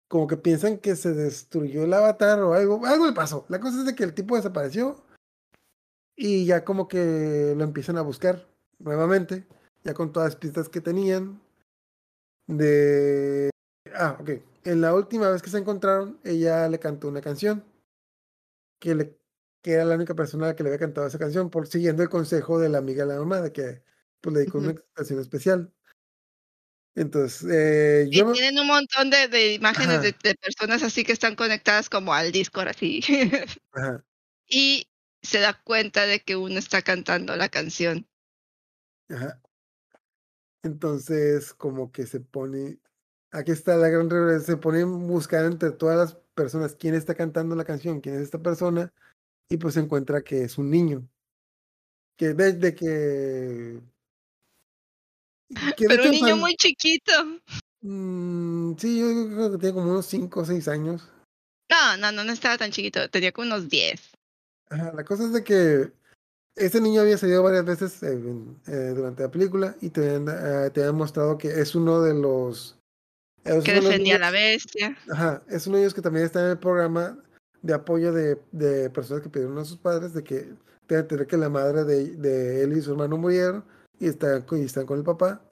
[0.09, 3.47] como que piensan que se destruyó el avatar o algo, algo le pasó.
[3.49, 5.03] La cosa es de que el tipo desapareció
[6.17, 8.47] Y ya como que lo empiezan a buscar
[8.79, 9.47] nuevamente,
[9.85, 11.41] ya con todas las pistas que tenían.
[12.47, 13.51] De...
[13.95, 14.31] Ah, ok.
[14.65, 17.65] En la última vez que se encontraron, ella le cantó una canción.
[18.79, 19.19] Que, le...
[19.63, 22.59] que era la única persona que le había cantado esa canción, por siguiendo el consejo
[22.59, 23.83] de la amiga de la mamá, de que
[24.21, 25.73] pues, le dedicó una canción especial.
[26.95, 28.33] Entonces, eh, y yo...
[28.33, 32.33] tienen un montón de, de imágenes de, de, personas así que están conectadas como al
[32.33, 33.01] Discord, así.
[33.73, 34.05] Ajá.
[34.47, 34.87] Y
[35.23, 38.07] se da cuenta de que uno está cantando la canción.
[39.09, 39.41] Ajá.
[40.63, 42.79] Entonces, como que se pone,
[43.33, 47.15] aquí está la gran revelación, se pone a buscar entre todas las personas quién está
[47.15, 48.93] cantando la canción, quién es esta persona,
[49.51, 51.09] y pues se encuentra que es un niño.
[52.17, 53.81] Que desde que...
[55.77, 57.13] que Pero un niño muy chiquito.
[57.81, 61.11] Mm, sí, yo creo que tenía como unos 5 o 6 años.
[61.71, 64.13] No, no, no, no estaba tan chiquito, tenía como unos 10.
[64.71, 65.93] Ajá, la cosa es de que
[66.55, 68.21] este niño había salido varias veces eh,
[68.67, 72.15] eh, durante la película y te habían, eh, te habían, mostrado que es uno de
[72.15, 72.79] los...
[73.45, 74.97] que defendía a la bestia.
[75.11, 77.19] Ajá, es uno de ellos que también está en el programa
[77.63, 80.53] de apoyo de, de personas que pidieron a sus padres de que
[80.87, 83.65] tener que la madre de, de, él y su hermano murieron
[83.99, 85.43] y están, y están con el papá.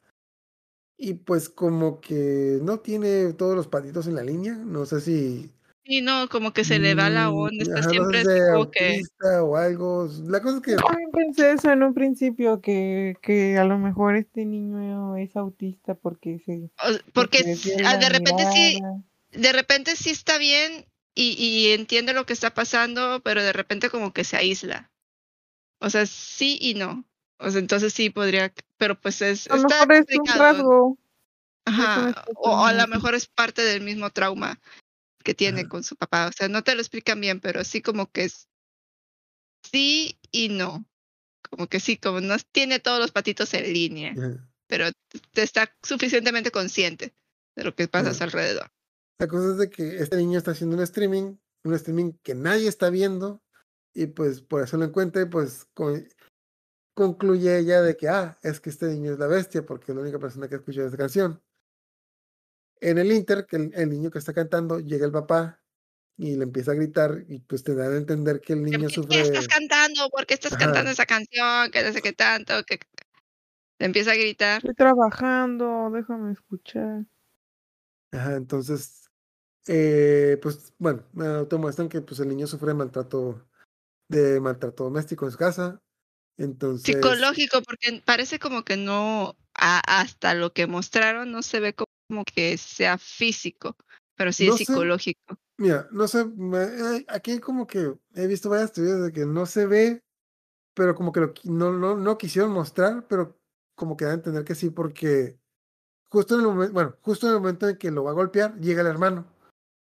[0.99, 5.51] Y pues como que no tiene todos los patitos en la línea, no sé si
[5.91, 8.89] Sí, no, como que se le va la onda, está siempre sé, así como que...
[8.95, 10.09] autista o algo.
[10.29, 13.77] La cosa es que Yo también pensé eso en un principio, que, que a lo
[13.77, 16.71] mejor este niño es autista porque se...
[17.13, 19.03] Porque ah, de repente sí, mirada.
[19.33, 23.91] de repente sí está bien y, y entiende lo que está pasando, pero de repente
[23.91, 24.93] como que se aísla.
[25.81, 27.05] O sea, sí y no.
[27.41, 30.53] O sea, entonces sí podría, pero pues es, A lo está mejor es un complicado.
[30.53, 30.99] rasgo.
[31.65, 34.61] Ajá, o, o a lo mejor es parte del mismo trauma
[35.23, 36.29] que tiene con su papá.
[36.29, 38.49] O sea, no te lo explican bien, pero sí como que es
[39.71, 40.85] sí y no.
[41.49, 44.15] Como que sí, como no tiene todos los patitos en línea,
[44.67, 44.87] pero
[45.33, 47.15] te está suficientemente consciente
[47.57, 48.71] de lo que pasa a su alrededor.
[49.19, 52.69] la cosa es de que este niño está haciendo un streaming, un streaming que nadie
[52.69, 53.43] está viendo,
[53.95, 56.09] y pues por eso lo encuentra, y pues con-
[56.95, 60.03] concluye ella de que, ah, es que este niño es la bestia, porque es la
[60.03, 61.43] única persona que ha escuchado esta canción.
[62.81, 65.61] En el Inter, que el, el niño que está cantando, llega el papá
[66.17, 68.89] y le empieza a gritar, y pues te dan a entender que el ¿Qué niño
[68.89, 69.21] qué sufre.
[69.21, 70.09] estás cantando?
[70.11, 70.61] ¿Por qué estás Ajá.
[70.65, 71.71] cantando esa canción?
[71.71, 72.79] Que no sé qué tanto, que
[73.79, 74.59] te empieza a gritar.
[74.59, 77.07] Estoy trabajando, déjame escuchar.
[78.13, 79.09] Ajá, entonces,
[79.67, 83.47] eh, pues bueno, eh, te muestran que pues el niño sufre maltrato
[84.09, 85.81] de maltrato doméstico en su casa.
[86.37, 91.75] Entonces, Psicológico, porque parece como que no, a- hasta lo que mostraron, no se ve
[91.75, 91.90] como
[92.25, 93.77] que sea físico,
[94.17, 94.65] pero sí No es sé.
[94.67, 95.37] psicológico.
[95.59, 96.21] mira, no sé,
[96.55, 100.03] eh, aquí como que he visto varias teorías de que no se ve,
[100.75, 103.39] pero como que lo, no, no, no quisieron mostrar, pero
[103.75, 105.39] como que da a entender que sí, porque
[106.11, 108.59] justo en el momento, bueno, justo en el momento en que lo va a golpear,
[108.59, 109.27] llega el hermano.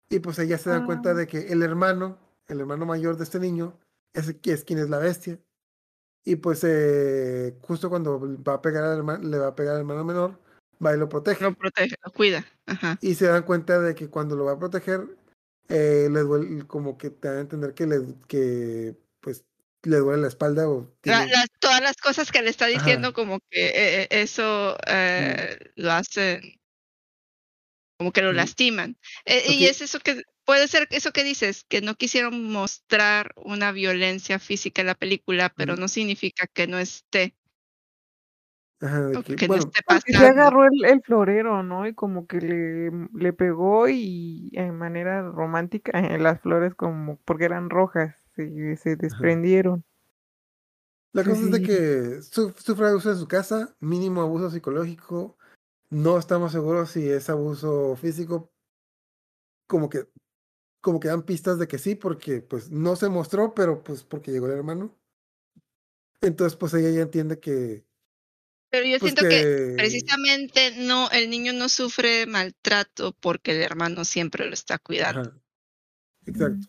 [0.09, 1.13] Y pues ella se dan cuenta Ah.
[1.13, 2.17] de que el hermano,
[2.47, 3.77] el hermano mayor de este niño,
[4.13, 5.39] es, es quien es la bestia.
[6.23, 9.79] Y pues eh, justo cuando va a pegar al hermano, le va a pegar al
[9.81, 10.39] hermano menor,
[10.83, 11.43] va y lo protege.
[11.43, 12.45] Lo protege, lo cuida.
[12.65, 12.97] Ajá.
[13.01, 15.01] Y se dan cuenta de que cuando lo va a proteger,
[15.69, 17.97] eh, le duele, como que te dan a entender que le,
[18.27, 19.45] que, pues,
[19.83, 23.13] le duele la espalda o La- tiene- todas las cosas que le está diciendo, Ajá.
[23.15, 26.59] como que eh, eh, eso eh, lo hacen,
[27.97, 28.35] como que lo Mm.
[28.35, 28.97] lastiman.
[29.25, 34.39] Y es eso que puede ser eso que dices, que no quisieron mostrar una violencia
[34.39, 35.81] física en la película, pero Ujú.
[35.81, 37.35] no significa que no esté,
[38.79, 41.87] Ajá, de que, que bueno, no esté Porque se agarró el, el florero, ¿no?
[41.87, 47.69] Y como que le, le pegó y en manera romántica las flores como porque eran
[47.69, 49.83] rojas, se, se desprendieron.
[51.13, 55.37] la Sí, cosa es de que su- sufre abuso en su casa, mínimo abuso psicológico,
[55.89, 58.51] no estamos seguros si es abuso físico,
[59.67, 60.07] como que,
[60.81, 64.31] como que dan pistas de que sí, porque pues no se mostró, pero pues porque
[64.31, 64.95] llegó el hermano.
[66.21, 67.85] Entonces pues ella ya entiende que,
[68.69, 73.61] Pero yo pues siento que que, precisamente no, el niño no sufre maltrato porque el
[73.61, 75.21] hermano siempre lo está cuidando.
[75.21, 75.39] Ajá,
[76.25, 76.67] exacto.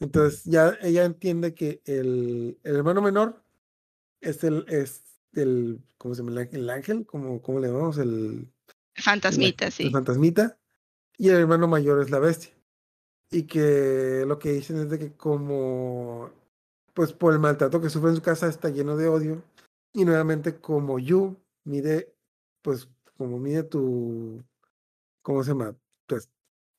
[0.00, 3.42] Entonces ya ella entiende que el, el hermano menor
[4.20, 5.02] es el, es
[5.32, 6.42] el, ¿cómo se llama?
[6.42, 7.98] El ángel, el ¿cómo, cómo le llamamos?
[7.98, 8.48] El,
[8.94, 9.90] el, Fantasmita, el sí.
[9.90, 10.58] fantasmita.
[11.16, 12.52] Y el hermano mayor es la bestia.
[13.30, 16.30] Y que lo que dicen es de que como,
[16.92, 19.42] pues por el maltrato que sufre en su casa está lleno de odio.
[19.94, 22.12] Y nuevamente como Yu mide,
[22.62, 24.42] pues como mide tu,
[25.22, 25.76] ¿cómo se llama?
[26.06, 26.26] Pues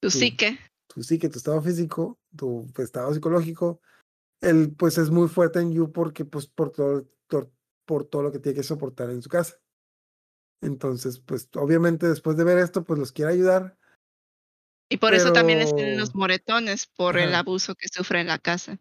[0.02, 0.60] Tu tu, psique.
[0.88, 3.80] tu psique, tu estado físico, tu estado psicológico,
[4.42, 7.50] él pues es muy fuerte en You porque pues por todo, por,
[7.86, 9.58] por todo lo que tiene que soportar en su casa.
[10.62, 13.78] Entonces, pues obviamente después de ver esto, pues los quiere ayudar.
[14.90, 18.40] Y por eso también es Pero- los moretones, por el abuso que sufre en la
[18.40, 18.78] casa.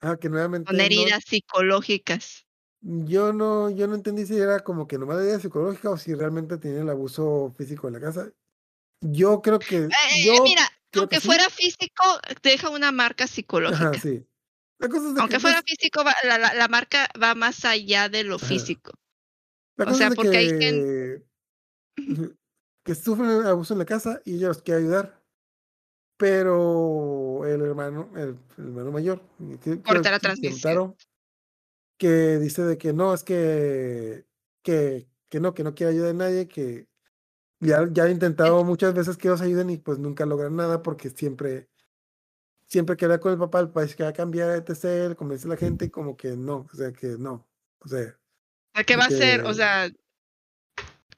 [0.00, 2.45] Ah, que nuevamente Con no- heridas psicológicas.
[2.80, 6.14] Yo no, yo no entendí si era como que nomás la herida psicológica o si
[6.14, 8.30] realmente tenía el abuso físico en la casa.
[9.00, 11.26] Yo creo que, Eh, yo mira, creo aunque que sí.
[11.26, 12.04] fuera físico,
[12.42, 13.90] deja una marca psicológica.
[13.90, 14.26] Ajá, sí.
[14.78, 17.64] La cosa es de Aunque que, fuera físico, va- la, la- la marca va más
[17.64, 18.46] allá de lo Ajá.
[18.46, 18.92] físico.
[19.76, 21.22] la o sea, es de porque hay que,
[22.10, 22.36] Ujú.
[22.84, 25.22] que sufren abuso en la casa y ella los quiere ayudar.
[26.18, 29.20] Pero el hermano, el, el hermano mayor,
[29.84, 30.96] Corta la transmisión.
[31.98, 34.26] Que dice de que no, es que,
[34.62, 36.88] que, que no, que no quiere ayudar a nadie, que
[37.60, 41.10] ya, ya ha intentado muchas veces que los ayuden y pues nunca logran nada porque
[41.10, 41.68] siempre,
[42.66, 45.50] siempre que habla con el papá, el país que va a cambiar, etc., convence a
[45.50, 47.48] la gente y como que no, o sea, que no,
[47.80, 48.18] o sea,
[48.84, 49.42] ¿Qué va a hacer?
[49.42, 49.90] O sea,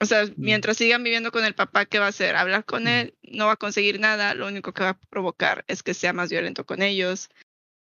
[0.00, 2.36] o sea, mientras sigan viviendo con el papá, ¿qué va a hacer?
[2.36, 2.90] Hablar con Ujú.
[2.90, 6.12] él, no va a conseguir nada, lo único que va a provocar es que sea
[6.12, 7.30] más violento con ellos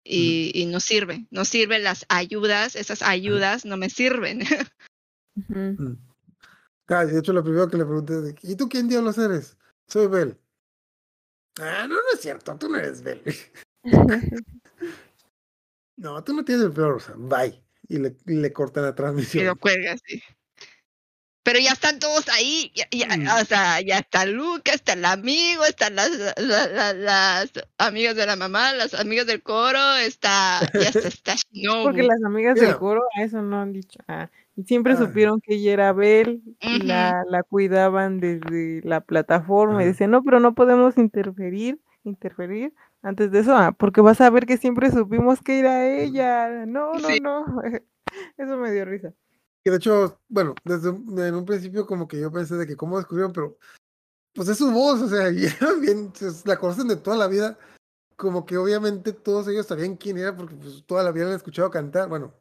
[0.03, 4.41] y, y no sirve, no sirven las ayudas, esas ayudas no me sirven.
[6.87, 9.57] Ah, de hecho, lo primero que le pregunté es, ¿y tú quién diablos eres?
[9.87, 10.37] Soy Bel.
[11.59, 13.23] Ah, no, no es cierto, tú no eres Bel.
[15.97, 17.13] no, tú no tienes el pelo rosa.
[17.17, 17.63] Bye.
[17.87, 19.45] Y le, y le cortan la y transmisión.
[19.45, 20.21] lo cuelga así.
[21.43, 23.41] Pero ya están todos ahí, ya, ya- Mm.
[23.41, 28.25] o sea, ya está Luca, está el amigo, están las, la- la- las amigas de
[28.25, 31.83] la mamá, las amigas del coro, está, ya está, está Shinobu.
[31.83, 33.99] Porque las amigas del coro a eso no han dicho.
[34.07, 34.97] Ah, y siempre Ah.
[34.97, 36.85] supieron que ella era Bel y Ujú.
[36.87, 43.31] la, la cuidaban desde la plataforma y decían, no, pero no podemos interferir, interferir antes
[43.31, 46.65] de eso, ah, porque vas a ver que siempre supimos que era ella.
[46.65, 47.19] No, no, Sí.
[47.19, 47.43] no.
[48.37, 49.11] Eso me dio risa.
[49.63, 52.97] Que de hecho, bueno, desde en un principio como que yo pensé de que cómo
[52.97, 53.57] descubrieron, pero
[54.33, 55.29] pues es su voz, o sea,
[56.19, 57.57] pues, la conocen de toda la vida.
[58.15, 61.37] Como que obviamente todos ellos sabían quién era porque pues toda la vida la han
[61.37, 62.09] escuchado cantar.
[62.09, 62.33] Bueno,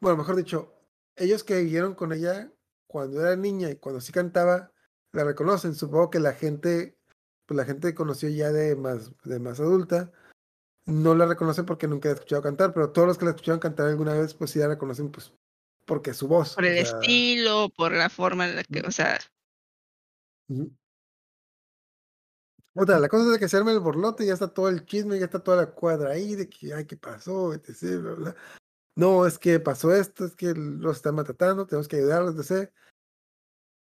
[0.00, 0.74] bueno, mejor dicho,
[1.16, 2.52] ellos que vivieron con ella
[2.86, 4.72] cuando era niña y cuando sí cantaba,
[5.12, 5.74] la reconocen.
[5.74, 6.98] Supongo que la gente,
[7.46, 10.12] pues la gente conoció ya de más, de más adulta,
[10.86, 13.88] no la reconocen porque nunca ha escuchado cantar, pero todos los que la escucharon cantar
[13.88, 15.32] alguna vez, pues sí la reconocen, pues
[15.86, 16.54] porque su voz.
[16.54, 19.18] por o el sea, estilo, por la forma en la que, o sea.
[22.74, 25.24] Otra, la cosa es que se arma el borlote, ya está todo el chisme, ya
[25.24, 27.54] está toda la cuadra ahí, de que, ay, ¿qué pasó?
[27.54, 28.36] etc, bla, bla.
[28.96, 32.70] No, es que pasó esto, es que los están maltratando, tenemos que ayudarlos, etc.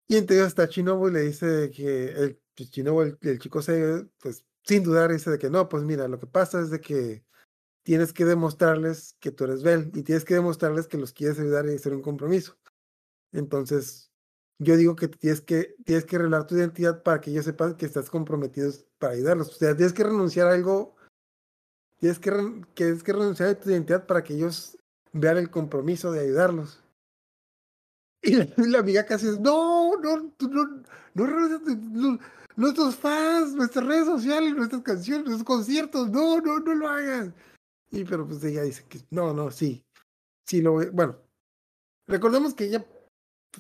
[0.09, 4.07] Y entonces está Chinobu y le dice que el pues, Chinobu, el, el chico se,
[4.19, 7.25] pues, sin dudar, dice de que no, pues mira, lo que pasa es de que
[7.87, 11.67] tienes que demostrarles que tú eres Bel y tienes que demostrarles que los quieres ayudar
[11.67, 12.59] y hacer un compromiso.
[13.33, 14.11] Entonces,
[14.59, 17.87] yo digo que tienes que, tienes que revelar tu identidad para que ellos sepan que
[17.87, 19.51] estás comprometido para ayudarlos.
[19.51, 20.97] O sea, tienes que renunciar a algo,
[22.01, 22.33] tienes que,
[22.75, 24.77] tienes que renunciar a tu identidad para que ellos
[25.13, 26.83] vean el compromiso de ayudarlos.
[28.21, 28.35] Y
[28.67, 30.85] la, amiga casi es, no, no, no,
[31.15, 32.19] no,
[32.57, 37.29] nuestros fans, nuestras redes sociales, nuestras canciones, nuestros conciertos, no, no, no lo hagas.
[37.91, 39.85] Y pero pues ella dice que no, no, sí,
[40.45, 41.19] sí lo voy, bueno,
[42.07, 42.85] recordemos que ella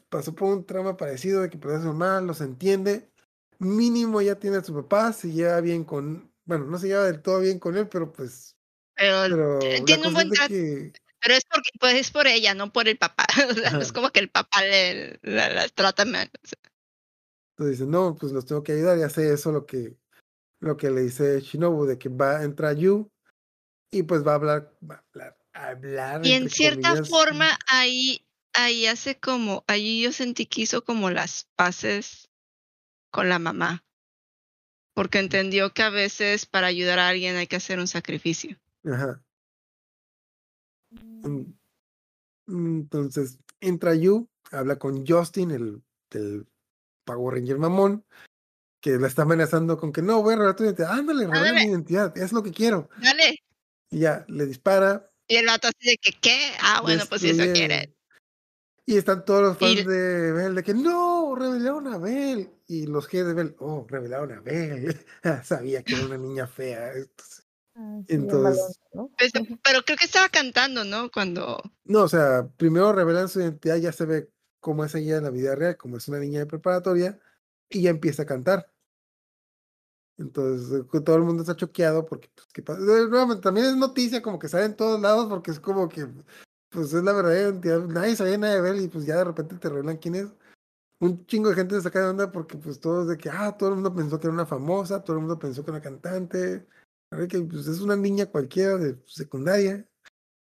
[0.08, 3.10] pasó por un trauma parecido de que perdió a su mamá, los entiende,
[3.58, 7.22] mínimo ya tiene a su papá, se lleva bien con, bueno, no se lleva del
[7.22, 8.56] todo bien con él, pero pues,
[8.94, 12.54] pero, pero eh, tiene un buen trato, que, pero es porque, pues es por ella,
[12.54, 13.26] no por el papá.
[13.50, 16.30] O sea, no es como que el papá le, la, la trata mal.
[16.42, 16.58] o sea,
[17.56, 19.96] entonces dice, no, pues los tengo que ayudar, y hace eso lo que,
[20.60, 23.10] lo que le dice Shinobu, de que va a entrar Yu,
[23.96, 27.58] y pues va a hablar, va a hablar, a hablar, Y en cierta comillas, forma,
[27.66, 32.28] ahí, ahí hace como, ahí yo sentí que hizo como las paces
[33.10, 33.84] con la mamá.
[34.94, 38.58] Porque entendió que a veces para ayudar a alguien hay que hacer un sacrificio.
[38.84, 39.22] Ajá.
[40.90, 41.52] Mm,
[42.48, 46.46] Entonces, entra Yu, habla con Justin, el, el
[47.04, 48.04] Power Ranger mamón,
[48.80, 50.92] que la está amenazando con que no, voy a revelar tu identidad.
[50.92, 51.52] Ándale, Ándale.
[51.52, 52.88] mi identidad, es lo que quiero.
[53.00, 53.42] Dale.
[53.90, 55.10] Y ya, le dispara.
[55.28, 56.38] Y el vato así de que, ¿qué?
[56.62, 57.92] Ah, bueno, pues si eso destruye- quiere.
[58.88, 62.48] Y están todos los Y- fans de Bell, de que no, revelaron a Bell.
[62.68, 64.96] Y los G de Bell, oh, revelaron a Bell.
[65.44, 66.92] Sabía que era una niña fea.
[66.92, 67.42] Entonces,
[67.78, 69.10] Ah, sí, Entonces- malón, ¿no?
[69.18, 69.32] Pues,
[69.62, 71.10] pero creo que estaba cantando, ¿no?
[71.10, 71.60] Cuando.
[71.84, 74.30] No, o sea, primero revelan su identidad, ya se ve
[74.60, 77.20] cómo es ella en la vida real, como es una niña de preparatoria,
[77.68, 78.72] y ya empieza a cantar.
[80.18, 82.80] Entonces, eh, todo el mundo está choqueado porque, pues, ¿qué pasa?
[82.80, 86.06] Eh, también es noticia como que sale en todos lados porque es como que,
[86.70, 87.80] pues es la verdadera identidad.
[87.86, 90.28] Nadie sabía nada de ver y pues ya de repente te revelan quién es.
[91.00, 93.70] Un chingo de gente se saca de onda porque pues todos de que, ah, todo
[93.70, 96.66] el mundo pensó que era una famosa, todo el mundo pensó que era una cantante.
[97.28, 99.86] Que pues es una niña cualquiera de secundaria,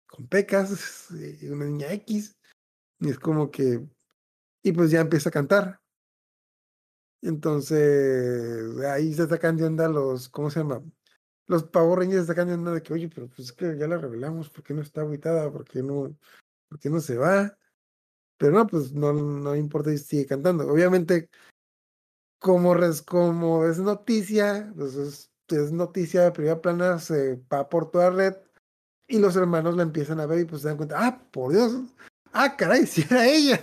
[0.06, 1.08] con pecas,
[1.42, 2.36] una niña X.
[3.00, 3.84] Y es como que,
[4.62, 5.83] y pues ya empieza a cantar.
[7.24, 10.82] Entonces, ahí se sacan de onda los, ¿cómo se llama?
[11.46, 13.88] Los Power Rangers se sacan de onda de que, oye, pero pues es que ya
[13.88, 15.50] la revelamos, ¿por qué no está agitada?
[15.50, 16.14] ¿Por qué no,
[16.68, 17.56] por qué no se va?
[18.36, 20.68] Pero no, pues no, no importa y sigue cantando.
[20.68, 21.30] Obviamente,
[22.38, 25.30] como, res, como es noticia, pues es,
[25.72, 28.34] noticia de primera plana, se va por toda red
[29.08, 31.72] y los hermanos la empiezan a ver y pues se dan cuenta, ah, por Dios,
[32.32, 33.60] ah, caray, si era ella.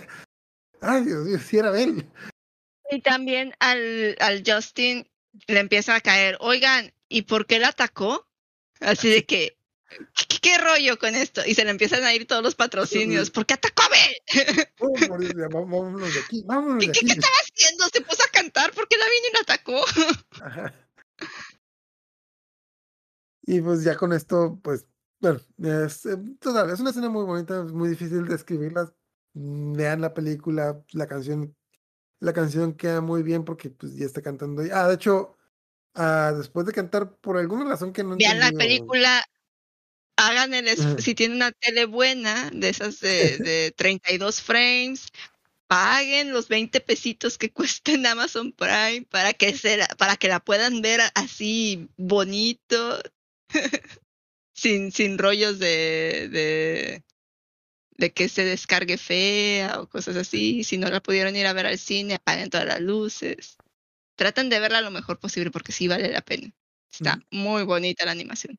[0.80, 2.10] Ay, Dios mío, si era él.
[2.92, 5.08] Y también al, al Justin
[5.46, 8.28] le empieza a caer, oigan, ¿y por qué la atacó?
[8.80, 9.58] Así de que,
[10.28, 11.40] ¿qué, qué rollo con esto?
[11.46, 14.68] Y se le empiezan a ir todos los patrocinios, ¿por qué atacó a Bel?
[15.50, 17.06] vámonos de aquí, vámonos ¿Qué, de aquí.
[17.06, 17.84] qué estaba haciendo?
[17.90, 19.84] Se puso a cantar, ¿por qué la vino y la atacó?
[20.40, 20.74] Ajá.
[23.44, 24.86] Y pues ya con esto, pues,
[25.20, 28.92] bueno, es, eh, total, es una escena muy bonita, es muy difícil de escribirla.
[29.34, 31.56] Mm, Vean la película, la canción,
[32.22, 34.62] la canción queda muy bien porque pues ya está cantando.
[34.72, 35.36] Ah, de hecho,
[35.94, 39.24] ah, después de cantar, por alguna razón que no Vean la película,
[40.16, 40.68] hagan el,
[41.02, 45.08] si tienen una tele buena, de esas de, de 32 frames,
[45.66, 50.28] paguen los 20 pesitos que cuesta en Amazon Prime para que, se la, para que
[50.28, 53.02] la puedan ver así bonito,
[54.54, 57.04] sin, sin rollos de, de,
[57.96, 60.64] de que se descargue fea o cosas así.
[60.64, 63.56] Si no la pudieron ir a ver al cine, apaguen todas las luces.
[64.16, 66.52] Traten de verla lo mejor posible porque sí vale la pena.
[66.90, 68.58] Está muy bonita la animación.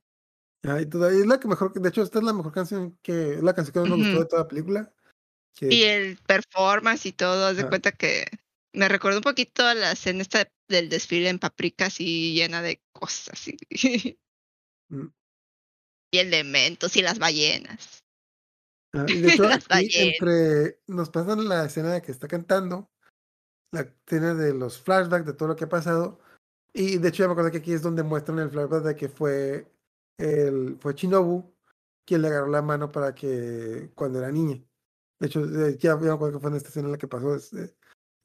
[0.63, 3.43] Ah, y es la que mejor, de hecho, esta es la mejor canción que, es
[3.43, 4.93] la canción que más me gustó de toda la película.
[5.55, 8.25] Que, Y el performance y todo, haz de cuenta que
[8.73, 12.81] me recuerda un poquito a la escena esta del desfile en Paprika, así llena de
[12.91, 13.47] cosas.
[13.47, 14.17] Y,
[14.89, 15.07] Mm.
[16.11, 18.02] y elementos y las ballenas.
[18.93, 22.89] Ah, y de hecho, aquí entre, nos pasan la escena de que está cantando,
[23.71, 26.19] la escena de los flashbacks de todo lo que ha pasado.
[26.73, 29.09] Y de hecho, ya me acuerdo que aquí es donde muestran el flashback de que
[29.09, 29.67] fue,
[30.17, 31.53] el, fue Shinobu
[32.05, 34.61] quien le agarró la mano para que, cuando era niña.
[35.19, 37.07] De hecho, eh, ya, ya me acuerdo que fue en esta escena en la que
[37.07, 37.75] pasó este,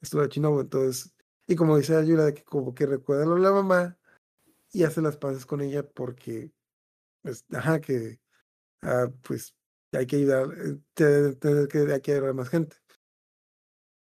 [0.01, 0.61] esto de Shinobu.
[0.61, 1.13] Entonces,
[1.47, 3.97] y como dice Ayula, de que como que recuerda de la mamá
[4.71, 6.51] y hace las paces con ella porque,
[7.21, 8.19] pues, ajá, que,
[8.81, 9.55] ah, pues,
[9.93, 12.77] hay que ayudar, eh, te- te- que hay que ayudar a más gente.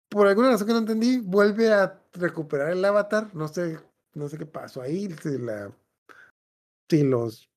[0.09, 3.35] Por alguna razón que no entendí, vuelve a recuperar el avatar.
[3.35, 3.79] No sé,
[4.15, 5.15] no sé qué pasó ahí.
[5.23, 5.73] Si, la,
[6.89, 7.51] si los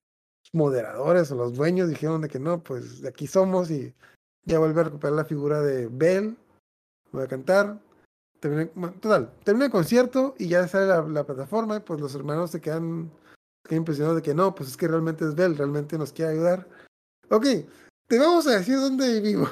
[0.52, 3.94] moderadores o los dueños dijeron de que no, pues de aquí somos y
[4.46, 6.38] ya vuelve a recuperar la figura de Bell.
[7.12, 7.80] Voy a cantar.
[8.40, 11.78] Total, termina el concierto y ya sale la, la plataforma.
[11.78, 13.12] Y pues los hermanos se quedan,
[13.64, 16.32] se quedan impresionados de que no, pues es que realmente es Bell, realmente nos quiere
[16.32, 16.68] ayudar.
[17.30, 17.46] Ok,
[18.10, 19.52] te vamos a decir dónde vivimos.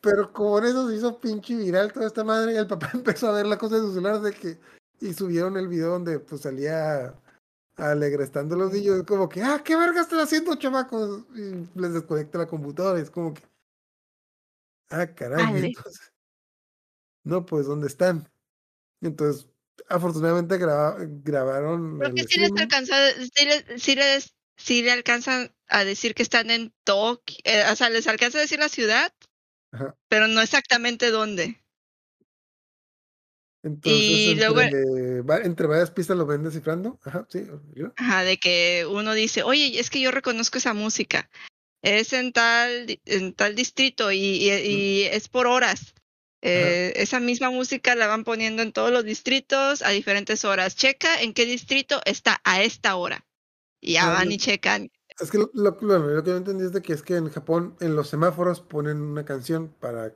[0.00, 3.28] Pero como en eso se hizo pinche viral toda esta madre, y el papá empezó
[3.28, 4.58] a ver la cosa de su celular de que,
[5.00, 7.14] y subieron el video donde pues salía
[7.76, 12.46] alegrestando los niños, como que, ah, qué verga están haciendo, chamacos, y les desconecta la
[12.46, 13.42] computadora, y es como que,
[14.90, 16.12] ah, caray, entonces,
[17.24, 18.28] no, pues, ¿dónde están?
[19.02, 19.46] Entonces,
[19.88, 24.92] afortunadamente graba- grabaron Creo el que sí les alcanza, sí les, sí les, sí le
[24.92, 28.68] alcanzan a decir que están en Tokio, eh, o sea, les alcanza a decir la
[28.68, 29.12] ciudad,
[29.72, 29.96] Ajá.
[30.08, 31.60] pero no exactamente dónde.
[33.62, 37.00] Entonces, Y entre, luego- va- entre varias pistas lo ven descifrando.
[37.04, 37.44] Ajá, sí.
[37.74, 37.92] ¿yo?
[37.96, 41.28] Ajá, de que uno dice, oye, es que yo reconozco esa música.
[41.82, 45.94] Es en tal, en tal distrito y, y- y es por horas.
[46.42, 50.76] Eh, esa misma música la van poniendo en todos los distritos a diferentes horas.
[50.76, 53.26] Checa en qué distrito está a esta hora.
[53.80, 54.34] Y ya Ah, van no.
[54.34, 54.90] y checan.
[55.18, 55.76] Es que lo, lo-
[56.22, 59.24] que yo entendí es de que es que en Japón, en los semáforos, ponen una
[59.24, 60.14] canción para,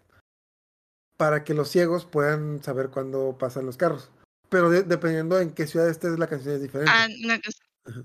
[1.16, 4.10] para que los ciegos puedan saber cuándo pasan los carros.
[4.48, 6.92] Pero de- dependiendo en qué ciudad estés, la canción es diferente.
[6.94, 7.58] Ah, una cosa.
[7.86, 8.02] Ajá.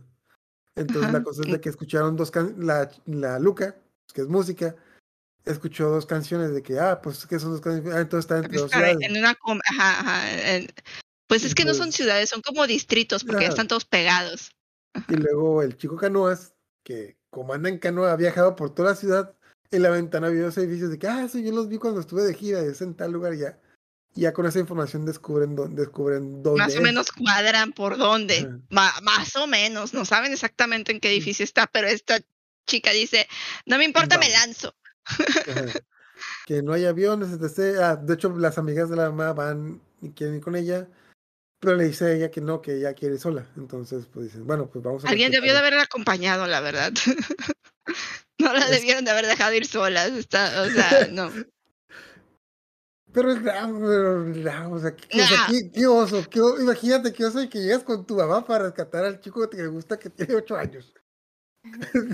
[0.77, 3.77] Entonces la cosa es de que escucharon dos can la, la Luca,
[4.14, 4.76] que es música,
[5.45, 8.60] escuchó dos canciones de que, ah, pues que son dos canciones, ah, entonces está entre
[8.60, 9.10] dos Ajá, ciudades.
[9.10, 10.68] en una com- ajá, ajá, en-
[11.27, 14.52] pues es que no son ciudades, son como distritos, porque ya están todos pegados.
[15.10, 16.54] Y luego el chico Canoas,
[16.84, 19.36] que como anda en canoa, ha viajado por toda la ciudad,
[19.72, 22.24] en la ventana vio los edificios de que, ah, eso yo los vi cuando estuve
[22.24, 23.60] de gira, es en tal lugar ya.
[24.16, 28.62] Y ya con esa información descubren, dó- descubren dónde Más o menos cuadran por dónde.
[28.70, 29.94] Más o menos.
[29.94, 32.22] No saben exactamente en qué edificio está, pero esta
[32.66, 33.28] chica dice,
[33.66, 34.74] no me importa, me lanzo.
[36.46, 37.78] Que no hay aviones, etc.
[37.82, 40.88] Ah, de hecho, las amigas de la mamá van y quieren ir con ella,
[41.66, 43.46] pero le dice a ella que no, que ella quiere ir sola.
[43.58, 46.94] Entonces, pues dicen, bueno, pues vamos a Alguien debió de haberla acompañado, la verdad.
[48.40, 50.12] no la debieron de haber dejado ir solas.
[50.12, 51.32] Está, o sea, no.
[53.12, 55.48] Pero es drama, pero es drama, o sea, qué, o sea, Nah.
[55.48, 59.06] qué- qué oso, qué imagínate qué oso y que llegas con tu mamá para rescatar
[59.06, 60.94] al chico que te gusta que tiene ocho años.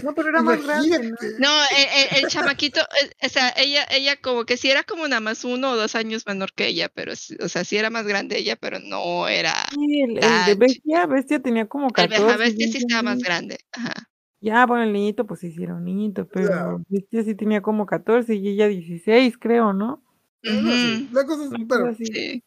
[0.03, 1.03] No, pero era más grande, ¿no?
[1.05, 1.35] Imagínate.
[1.39, 5.07] No, el, el- el chamaquito, eh, o sea, ella, ella como que sí era como
[5.07, 8.05] nada más uno o dos años menor que ella, pero, o sea, sí era más
[8.05, 9.53] grande ella, pero no era.
[9.71, 12.23] Sí, el, el de Bestia, Bestia tenía como El 14.
[12.23, 13.57] Beja Bestia sí 15 estaba más grande.
[13.71, 13.93] Ajá.
[14.43, 17.85] Ya, bueno, el niñito, pues sí, sí era un niñito, pero Bestia sí tenía como
[17.85, 20.03] 14 y ella 16, creo, ¿no?
[20.43, 21.51] Ujú, La cosa es,
[21.95, 22.05] así.
[22.05, 22.43] sí.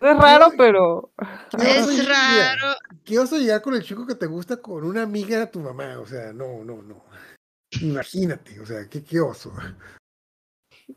[0.00, 1.10] Es raro, pero
[1.58, 2.74] Es raro.
[3.04, 5.98] qué oso llegar con el chico que te gusta con una amiga de tu mamá,
[5.98, 7.04] o sea, no, no, no.
[7.80, 9.52] Imagínate, o sea, qué, qué oso.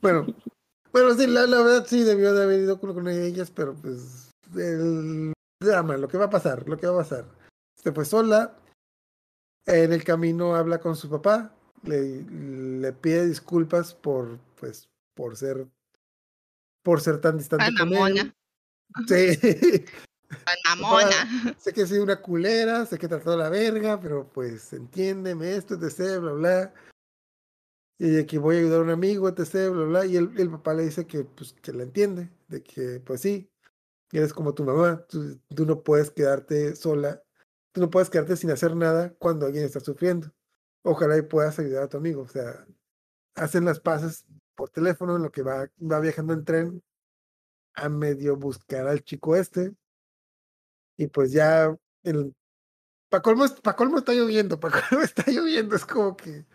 [0.01, 0.27] Bueno,
[0.91, 4.31] bueno, sí, la, la verdad sí debió de haber ido con, con ellas, pero pues
[4.55, 7.25] el drama, lo que va a pasar, lo que va a pasar.
[7.75, 8.55] Se fue sola,
[9.65, 11.53] en el camino habla con su papá,
[11.83, 15.67] le, le pide disculpas por, pues, por ser,
[16.83, 18.33] por ser tan distante Tan con él.
[19.07, 19.85] Sí.
[20.65, 21.55] Mamona.
[21.57, 25.75] sé que soy una culera, sé que he tratado la verga, pero pues entiéndeme esto,
[25.75, 26.73] etc, bla, bla.
[27.97, 30.05] Y de que voy a ayudar a un amigo, etc, bla, bla.
[30.05, 33.49] Y el, el papá le dice que, pues, que la entiende, de que, pues sí,
[34.11, 37.21] eres como tu mamá, tú, tú no puedes quedarte sola,
[37.73, 40.31] tú no puedes quedarte sin hacer nada cuando alguien está sufriendo.
[40.83, 42.21] Ojalá y puedas ayudar a tu amigo.
[42.21, 42.65] O sea,
[43.35, 44.25] hacen las paces
[44.55, 46.83] por teléfono en lo que va, va viajando en tren
[47.75, 49.73] a medio buscar al chico este.
[50.97, 52.33] Y pues ya el
[53.09, 56.45] para colmo, pa colmo está lloviendo, para colmo está lloviendo, es como que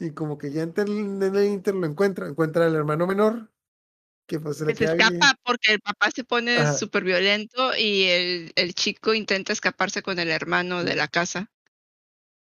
[0.00, 0.88] y como que ya en el,
[1.22, 3.50] en el Inter lo encuentra, encuentra al hermano menor
[4.28, 5.00] que pues se le se bien.
[5.00, 10.18] escapa porque el papá se pone súper violento y el, el chico intenta escaparse con
[10.18, 11.50] el hermano de la casa.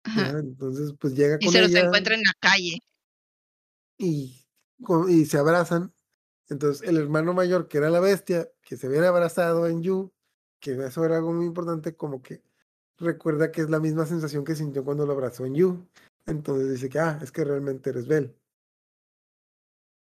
[0.03, 0.31] Ajá.
[0.31, 2.81] Entonces pues llega Y con se los ella encuentra en la calle.
[3.99, 4.47] y,
[5.09, 5.93] y se abrazan.
[6.49, 10.13] Entonces el hermano mayor, que era la bestia, que se habían abrazado en Yu,
[10.61, 12.43] que eso era algo muy importante, como que
[12.99, 15.87] recuerda que es la misma sensación que sintió cuando lo abrazó en Yu.
[16.27, 18.35] Entonces dice que, ah, es que realmente eres Bell.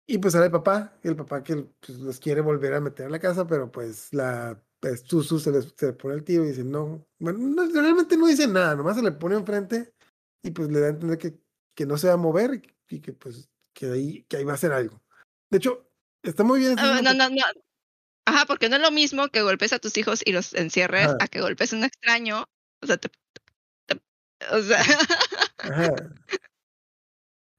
[0.05, 3.09] Y pues sale el papá, el papá que pues, los quiere volver a meter a
[3.09, 6.49] la casa, pero pues la pues, Susu se, les, se le pone el tiro y
[6.49, 9.93] dice, no, bueno, no, realmente no dice nada, nomás se le pone enfrente
[10.41, 11.39] y pues le da a entender que,
[11.73, 14.55] que no se va a mover y que pues que ahí, que ahí va a
[14.55, 15.01] hacer algo.
[15.49, 15.89] De hecho,
[16.23, 16.75] está muy bien.
[16.79, 17.35] Ah, no, no, no.
[18.25, 21.17] Ajá, porque no es lo mismo que golpes a tus hijos y los encierres Ajá.
[21.19, 22.45] a que golpes a un extraño.
[22.81, 23.09] O sea, te-
[23.85, 24.01] te-
[24.51, 24.79] o sea,
[25.59, 25.93] Ajá.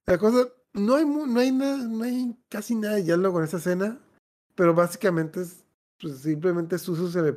[0.06, 3.56] La cosa, no hay, no hay nada, no hay casi nada de diálogo en esa
[3.56, 3.98] escena,
[4.54, 5.64] pero básicamente es,
[5.98, 7.36] pues simplemente Susu se le,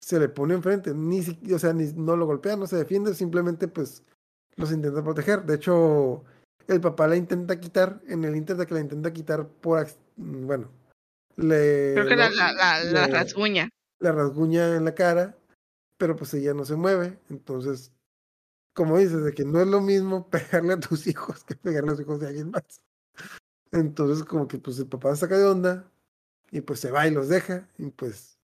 [0.00, 1.20] se le pone enfrente, ni
[1.52, 4.02] o sea, ni, no lo golpea, no se defiende, simplemente pues
[4.56, 5.44] los intenta proteger.
[5.44, 6.24] De hecho,
[6.66, 9.86] el papá la intenta quitar, en el inter de que la intenta quitar por,
[10.18, 10.68] bueno,
[11.36, 13.70] le, creo que la, la, la, la le- rasguña.
[14.00, 15.36] la rasguña en la cara,
[15.96, 17.18] pero pues ella no se mueve.
[17.30, 17.92] Entonces,
[18.74, 21.92] como dices, de que no es lo mismo pegarle a tus hijos que pegarle a
[21.92, 22.82] los hijos de alguien más.
[23.72, 25.90] Entonces, como que pues el papá saca de onda
[26.50, 27.68] y pues se va y los deja.
[27.78, 28.38] Y pues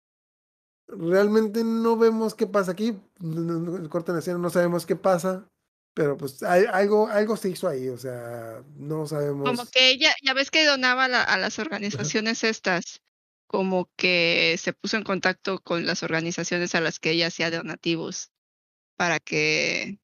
[0.86, 3.00] realmente no vemos qué pasa aquí.
[3.22, 5.48] El corte en la escena no sabemos qué pasa.
[5.94, 9.48] Pero pues hay, algo, algo se hizo ahí, o sea, no sabemos.
[9.48, 13.00] Como que ella, ya ves que donaba la- a las organizaciones estas,
[13.46, 18.32] como que se puso en contacto con las organizaciones a las que ella hacía donativos
[18.96, 20.00] para que,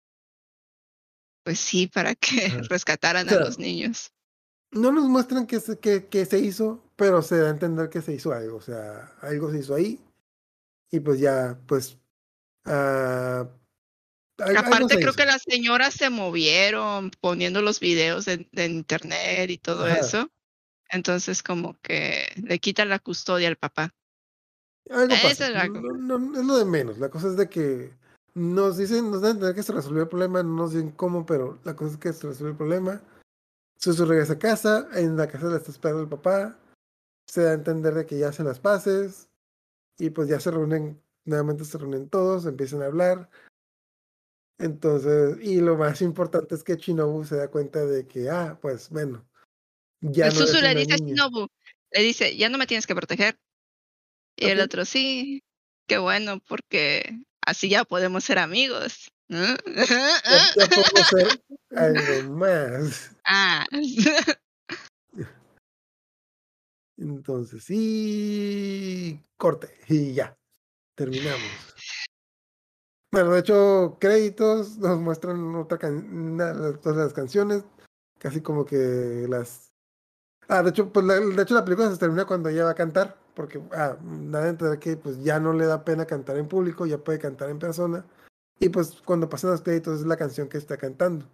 [1.44, 2.60] pues sí, para que Ajá.
[2.70, 4.12] rescataran a los niños.
[4.70, 8.02] No nos muestran qué se, qué, qué se hizo, pero se da a entender que
[8.02, 8.58] se hizo algo.
[8.58, 9.98] O sea, algo se hizo ahí.
[10.92, 11.98] Y pues ya, pues.
[12.64, 13.59] algo
[14.40, 19.98] Aparte, creo que las señoras se movieron poniendo los videos en internet y todo Ajá.
[19.98, 20.30] eso.
[20.90, 23.94] Entonces, como que le quitan la custodia al papá.
[24.90, 25.46] Algo pasa.
[25.46, 26.98] es la No, no- es lo de menos.
[26.98, 27.92] La cosa es de que
[28.34, 31.24] nos dicen, nos dan a entender que se resolvió el problema, no nos dicen cómo,
[31.26, 33.00] pero la cosa es que se resolvió el problema.
[33.78, 36.58] Susu regresa a casa, en la casa le está esperando el papá.
[37.28, 39.28] Se da a entender de que ya hacen las paces.
[39.98, 43.30] Y pues ya se reúnen, nuevamente se reúnen todos, empiezan a hablar.
[44.60, 48.90] Entonces, y lo más importante es que Shinobu se da cuenta de que, ah, pues
[48.90, 49.26] bueno,
[50.00, 51.14] ya el no Susu le dice a niña.
[51.14, 51.48] Shinobu,
[51.92, 53.38] le dice, ya no me tienes que proteger.
[54.36, 55.42] Y el otro, sí,
[55.86, 59.10] qué bueno, porque así ya podemos ser amigos.
[59.30, 59.46] ¿no?
[59.46, 63.16] Ya, podemos ser algo más.
[63.24, 63.64] Ah.
[66.98, 70.36] Entonces, y corte, y ya,
[70.94, 71.40] terminamos.
[73.12, 76.38] Bueno, de hecho, créditos nos muestran otra can
[76.80, 77.64] todas las canciones,
[78.18, 79.72] casi como que las...
[80.48, 82.74] Ah, de hecho, pues la, de hecho la película se termina cuando ella va a
[82.74, 86.48] cantar, porque ah, nada de entender que pues ya no le da pena cantar en
[86.48, 88.06] público, ya puede cantar en persona,
[88.60, 91.26] y pues cuando pasan los créditos es la canción que está cantando.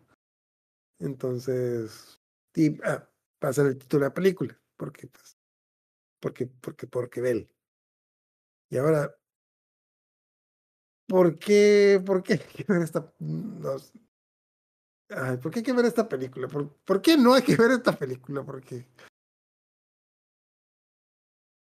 [0.98, 2.20] Entonces,
[2.54, 3.06] y ah,
[3.38, 5.36] pasa el título de la película, porque pues,
[6.20, 7.50] porque, porque, porque Bell.
[8.70, 9.14] Y ahora,
[11.06, 13.76] ¿por qué, por qué hay que ver esta, no.
[15.08, 16.48] Ay, ¿por qué hay que ver esta película?
[16.48, 18.44] ¿Por, por qué no hay que ver esta película?
[18.44, 18.86] Porque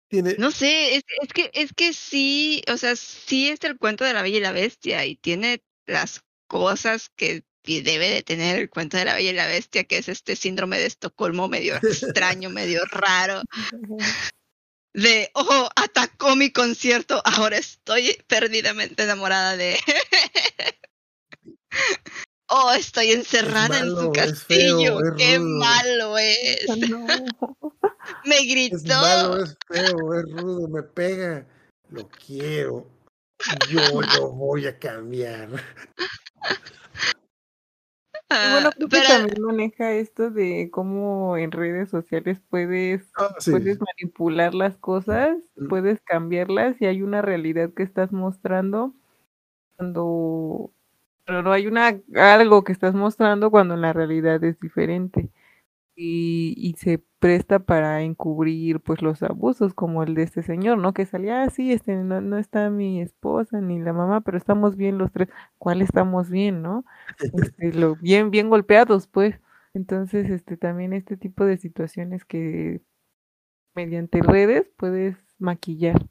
[0.08, 4.04] tiene, No sé, es, es que es que sí, o sea, sí es el cuento
[4.04, 8.68] de la Bella y la Bestia y tiene las cosas que debe de tener el
[8.68, 12.50] cuento de la Bella y la Bestia, que es este síndrome de Estocolmo medio extraño,
[12.50, 13.42] medio raro,
[14.94, 19.78] de, oh, atacó mi concierto, ahora estoy perdidamente enamorada de...
[22.52, 25.00] Oh, estoy encerrada en su malo, es feo, castillo.
[25.04, 25.58] es Qué rudo.
[25.60, 26.66] malo es.
[26.88, 27.06] No.
[28.24, 29.00] Me es gritó.
[29.00, 31.46] malo, es feo, es rudo, me pega.
[31.90, 32.90] Lo quiero.
[33.68, 35.48] Yo lo voy a cambiar.
[38.30, 43.34] Bueno, Ah, creo que pero- también maneja esto de cómo en redes sociales puedes, Ah,
[43.40, 45.68] sí, puedes manipular las cosas, Mm.
[45.68, 48.94] puedes cambiarlas y hay una realidad que estás mostrando
[49.76, 50.72] cuando
[51.26, 55.30] pero no hay una algo que estás mostrando cuando la realidad es diferente
[56.02, 60.94] y, y se presta para encubrir pues los abusos como el de este señor, ¿no?
[60.94, 64.76] Que salía, ah, sí, este no, no está mi esposa ni la mamá, pero estamos
[64.76, 65.28] bien los tres.
[65.58, 66.84] ¿Cuál estamos bien, no?
[67.54, 69.38] Este, lo, bien, bien golpeados, pues.
[69.74, 72.80] Entonces, este, también este tipo de situaciones que
[73.74, 76.06] mediante redes puedes maquillar.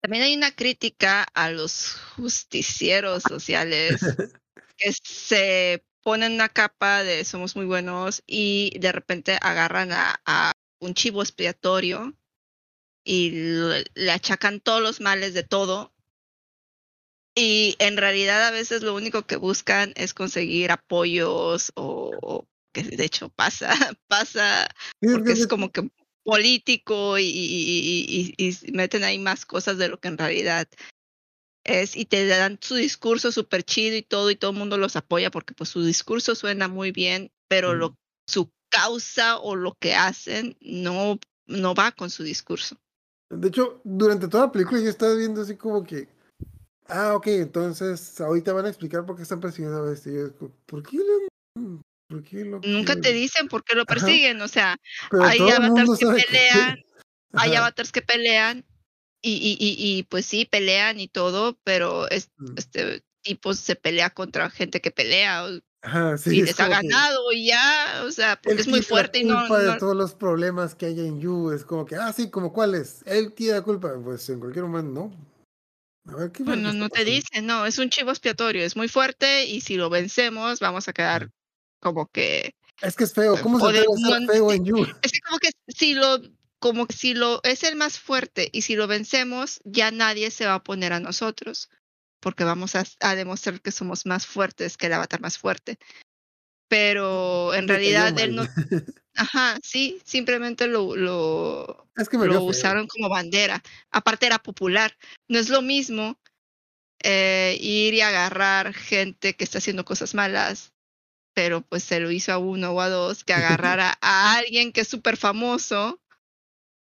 [0.00, 4.00] También hay una crítica a los justicieros sociales
[4.78, 10.52] que se ponen una capa de somos muy buenos y de repente agarran a, a
[10.80, 12.14] un chivo expiatorio
[13.04, 13.30] y
[13.94, 15.92] le, achacan todos los males de todo.
[17.34, 23.04] Y en realidad a veces lo único que buscan es conseguir apoyos o, que de
[23.04, 23.70] hecho pasa,
[24.06, 24.68] pasa
[25.00, 25.88] porque que es como que
[26.22, 30.68] político y, y- y- y- y meten ahí más cosas de lo que en realidad
[31.64, 34.96] es y te dan su discurso súper chido y todo y todo el mundo los
[34.96, 37.96] apoya porque pues su discurso suena muy bien, pero lo,
[38.28, 42.76] su causa o lo que hacen no, no va con su discurso.
[43.30, 46.08] De hecho, durante toda la película yo estaba viendo así como que,
[46.86, 50.10] ah, ok, entonces ahorita van a explicar por qué están persiguiendo a este.
[50.10, 50.32] Y yo,
[50.66, 50.98] ¿por qué
[52.08, 53.94] por qué lo Nunca te dicen por qué lo Ajá.
[53.94, 54.76] persiguen, o sea,
[55.10, 56.78] Pero hay avatars que pelean,
[57.32, 58.64] hay avatars que pelean
[59.24, 62.54] y, y, y, y pues sí, pelean y todo, pero es, Mm.
[62.58, 65.46] este tipo se pelea contra gente que pelea
[65.82, 69.18] Ajá, sí, y es les ha ganado y ya, o sea, porque es muy fuerte
[69.20, 71.50] y la no, culpa de no- todos los problemas que hay en You.
[71.52, 73.02] Es como que, ah, sí, como cuáles.
[73.06, 73.92] Él tiene la culpa.
[74.02, 75.10] Pues en cualquier momento,
[76.06, 76.12] no.
[76.12, 78.88] A ver, ¿qué no, no, no te dicen, no, es un chivo expiatorio, es muy
[78.88, 81.30] fuerte y si lo vencemos vamos a quedar
[81.80, 83.40] como que Es que es feo.
[83.42, 84.86] ¿Cómo se de- a ser feo en You?
[85.02, 86.18] es que como que si lo
[86.64, 90.46] como que si lo es el más fuerte y si lo vencemos ya nadie se
[90.46, 91.68] va a oponer a nosotros
[92.20, 95.78] porque vamos a, a demostrar que somos más fuertes que el avatar más fuerte
[96.66, 98.44] pero en Me realidad él no
[99.14, 103.62] ajá sí simplemente lo, lo Es que lo usaron como bandera.
[103.90, 104.96] Aparte era popular.
[105.28, 106.18] No es lo mismo
[107.02, 110.72] eh, ir y agarrar gente que está haciendo cosas malas,
[111.34, 113.34] pero pues se lo hizo a uno o a dos, que
[113.68, 116.00] agarrara a alguien que es súper famoso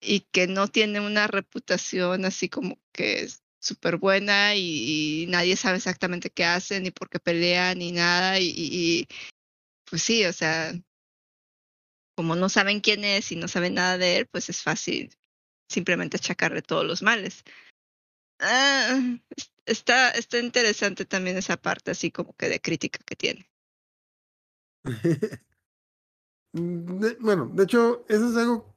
[0.00, 5.76] y que no tiene una reputación así como que es súper buena y, nadie sabe
[5.76, 9.06] exactamente qué hacen ni por qué pelean ni nada y,
[9.88, 10.72] pues sí, o sea,
[12.16, 15.14] como no saben quién es y no saben nada de él, pues es fácil
[15.68, 17.44] simplemente achacarle todos los males.
[18.40, 18.98] Ah,
[19.36, 23.50] es- está, está interesante también esa parte así como que de crítica que tiene.
[26.52, 28.74] De- bueno, de hecho, eso es algo.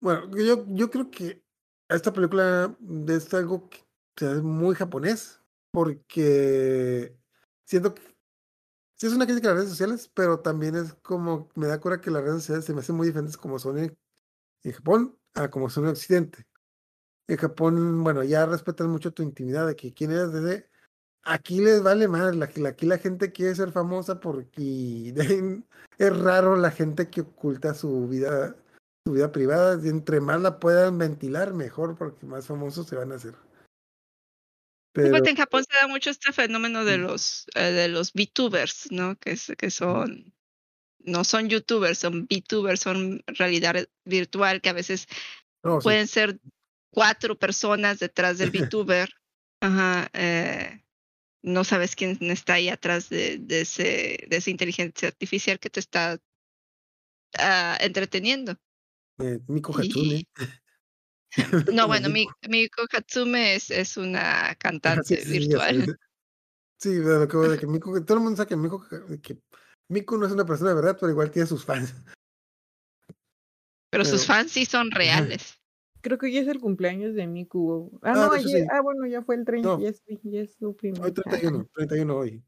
[0.00, 1.42] Bueno, yo, yo creo que
[1.88, 2.76] esta película
[3.08, 3.84] es algo que
[4.26, 5.40] es muy japonés,
[5.70, 7.16] porque
[7.66, 8.02] siento que
[8.96, 12.00] sí es una crítica a las redes sociales, pero también es como, me da cura
[12.00, 13.98] que las redes sociales se me hacen muy diferentes como son en,
[14.64, 16.46] en Japón a como son en Occidente.
[17.28, 20.68] En Japón, bueno, ya respetan mucho tu intimidad de que quién eres desde.
[21.24, 25.14] Aquí les vale más, la, aquí la gente quiere ser famosa porque
[25.98, 28.56] es raro la gente que oculta su vida,
[29.04, 29.74] su vida privada.
[29.88, 33.34] Entre más la puedan ventilar, mejor, porque más famosos se van a hacer.
[34.92, 39.16] Pero, en Japón se da mucho este fenómeno de los eh, de los VTubers, ¿no?
[39.16, 40.34] Que, es- que son
[40.98, 45.06] no son YouTubers, son VTubers, son realidad virtual que a veces
[45.62, 45.84] no, sí.
[45.84, 46.40] pueden ser
[46.90, 49.10] cuatro personas detrás del VTuber.
[49.60, 50.82] Ajá, eh,
[51.42, 55.80] no sabes quién está ahí atrás de, de ese de esa inteligencia artificial que te
[55.80, 56.18] está
[57.38, 58.56] ah, entreteniendo.
[59.20, 60.24] Eh, Miko Y- Hatsune.
[61.72, 62.32] No, bueno, Miko.
[62.48, 65.96] Mi- Miko Hatsume es, es una cantante sí, sí, virtual.
[66.80, 67.66] Sí, lo que de que
[68.04, 68.82] todo el mundo sabe que Miku,
[69.22, 69.38] que
[69.88, 71.94] Miku no es una persona de verdad, pero igual tiene sus fans.
[73.90, 75.56] Pero sus Pero- fans sí son reales.
[76.02, 77.98] Creo que ya es el cumpleaños de Miku.
[78.02, 78.62] Ah, Ah, no, hecho ayer.
[78.62, 78.68] sí.
[78.72, 79.68] Ah, bueno, ya fue el 30.
[79.68, 79.80] No.
[79.80, 81.02] Ya, es, ya es su primer.
[81.02, 82.42] Hoy 31, 31 hoy.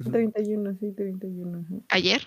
[0.00, 1.58] Ah, 31, sí, 31.
[1.60, 1.74] ajá.
[1.88, 2.22] Ayer.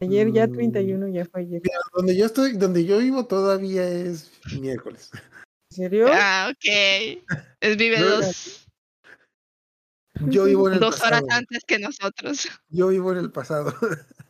[0.00, 0.52] Ayer ya Mm.
[0.52, 1.60] 31, ya fue ayer.
[1.62, 4.30] Mira, donde yo estoy, donde yo vivo todavía es
[4.60, 5.10] miércoles.
[5.70, 6.06] ¿En serio?
[6.12, 6.64] Ah, ok.
[7.60, 8.66] Es vive No, dos,
[10.28, 11.38] Yo vivo en el dos horas pasado.
[11.38, 12.48] antes que nosotros.
[12.68, 13.74] Yo vivo en el pasado.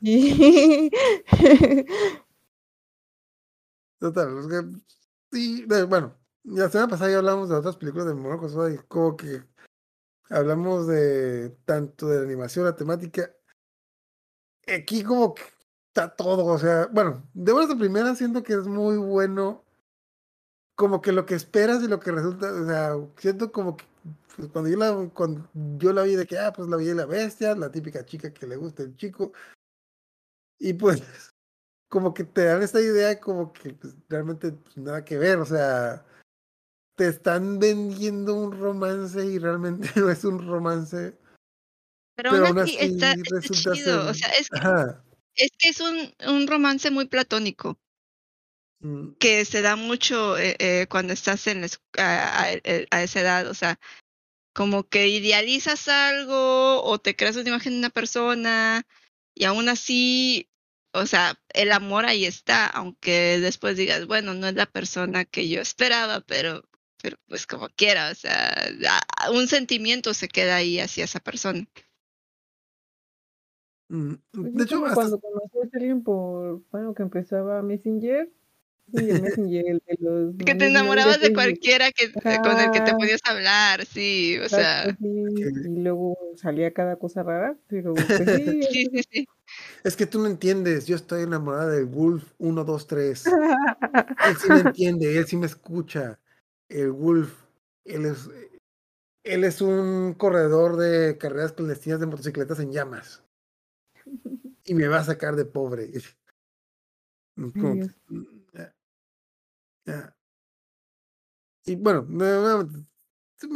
[4.01, 4.63] Total, es que
[5.33, 9.17] sí, de- bueno, la semana pasada ya hablamos de otras películas de Kosuda y como
[9.17, 9.43] que
[10.31, 13.35] hablamos de tanto de la animación, la temática.
[14.69, 15.43] Aquí como que
[15.99, 19.65] está todo, o sea, bueno, de buenas a primera siento que es muy bueno
[20.77, 23.85] como que lo que esperas y lo que resulta, o sea, siento como que
[24.37, 27.05] pues, cuando yo la cuando yo la vi de que ah, pues la vi la
[27.05, 29.33] bestia, la típica chica que le gusta el chico.
[30.61, 31.03] Y pues
[31.91, 35.47] como que te dan esta idea como que pues, realmente pues, nada que ver, o
[35.47, 36.07] sea,
[36.97, 41.19] te están vendiendo un romance y realmente no es un romance.
[42.15, 44.03] Pero, Pero aún así está, está resulta chido.
[44.03, 45.05] ser- O sea, es que, Ajá.
[45.39, 47.79] Es que es un, un romance muy platónico
[48.81, 52.57] mm, que se da mucho eh, eh, cuando estás en la a, a-
[52.91, 53.49] a esa edad.
[53.49, 53.79] O sea,
[54.55, 58.87] como que idealizas algo o te creas una imagen de una persona
[59.35, 60.51] y aún así,
[60.93, 65.49] o sea, el amor ahí está, aunque después digas, bueno, no es la persona que
[65.49, 66.65] yo esperaba, pero,
[67.03, 68.55] pero pues como quiera, o sea,
[69.33, 71.67] un sentimiento se queda ahí hacia esa persona.
[73.89, 78.31] Mm, Pues De es hecho, hasta cuando conocías a alguien por, bueno, que empezaba Messenger,
[78.93, 82.95] Messenger, Messenger, el de los Que te enamorabas de cualquiera que, con el que te
[82.95, 85.25] podías hablar, sí, o sea, sí,
[85.65, 88.07] y luego salía cada cosa rara, pero pues
[88.37, 89.29] sí, sí, sí, sí.
[89.85, 93.25] es que tú no entiendes, yo estoy enamorada del Wolf 123.
[94.27, 96.19] Él sí me entiende, él sí me escucha.
[96.69, 97.33] El Wolf,
[97.85, 98.29] él es,
[99.25, 103.23] él es un corredor de carreras clandestinas de motocicletas en llamas.
[104.65, 105.91] Y me va a sacar de pobre.
[107.37, 107.91] Como que, Dios.
[108.09, 108.23] mm,
[108.53, 108.75] ya,
[109.87, 110.17] ya.
[111.65, 112.27] Y bueno, me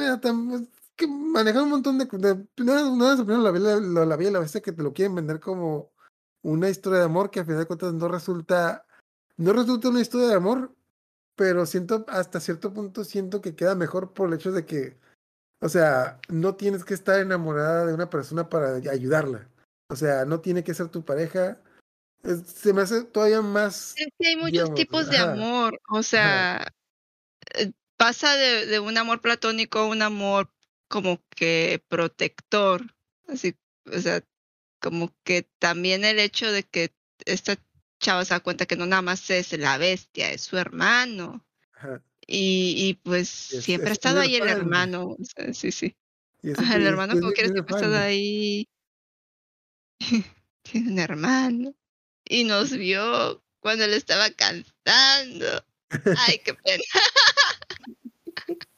[0.04, 2.04] da tan- que manejar un montón de...
[2.04, 5.40] de es primero la vida, la, la y la bestia que te lo quieren vender
[5.40, 5.92] como
[6.42, 8.86] una historia de amor que a final de cuentas no resulta
[9.36, 10.74] no resulta una historia de amor,
[11.36, 14.98] pero siento, hasta cierto punto, siento que queda mejor por el hecho de que,
[15.60, 19.48] o sea, no tienes que estar enamorada de una persona para ayudarla.
[19.92, 21.60] O sea, no tiene que ser tu pareja.
[22.24, 23.94] Es- se me hace todavía más.
[23.98, 26.72] Es que hay muchos digamos, tipos de ajá, amor, o sea,
[27.54, 30.50] eh, pasa de, de un amor platónico a un amor
[30.88, 32.94] como que protector,
[33.28, 33.54] así,
[33.84, 34.24] o sea,
[34.80, 36.94] como que también el hecho de que
[37.26, 37.56] esta
[38.00, 41.44] chava se da cuenta que no nada más es la bestia, es su hermano,
[41.74, 45.70] ajá, y, y pues Es- siempre ha es estado ahí el hermano, o sea, sí,
[45.70, 45.94] sí,
[46.56, 48.68] Ajá, el hermano como primer siempre ha estado ahí,
[50.62, 51.74] tiene un hermano,
[52.24, 55.64] y nos vio cuando le estaba cantando.
[56.26, 56.84] Ay, qué pena.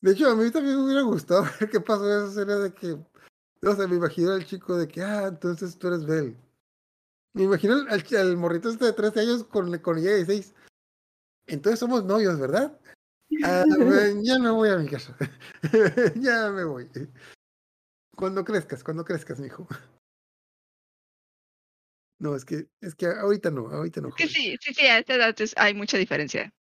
[0.00, 2.72] De hecho, a mí también me hubiera gustado ver qué pasó en esa escena de
[2.72, 6.36] que, o sea, me imagino al chico de que, ah, entonces tú eres Bell.
[7.34, 10.54] Me imagino al, al, morrito este de 13 años con, con ella de 16.
[11.46, 12.78] Entonces somos novios, ¿verdad?
[13.44, 15.16] Ah, bueno, ya me voy a mi casa.
[16.16, 16.88] ya me voy.
[18.18, 19.66] Cuando crezcas, cuando crezcas, mijo.
[22.20, 24.08] No, es que, es que ahorita no, ahorita no.
[24.08, 26.52] Es que sí, sí, sí, a esta edad es- hay mucha diferencia.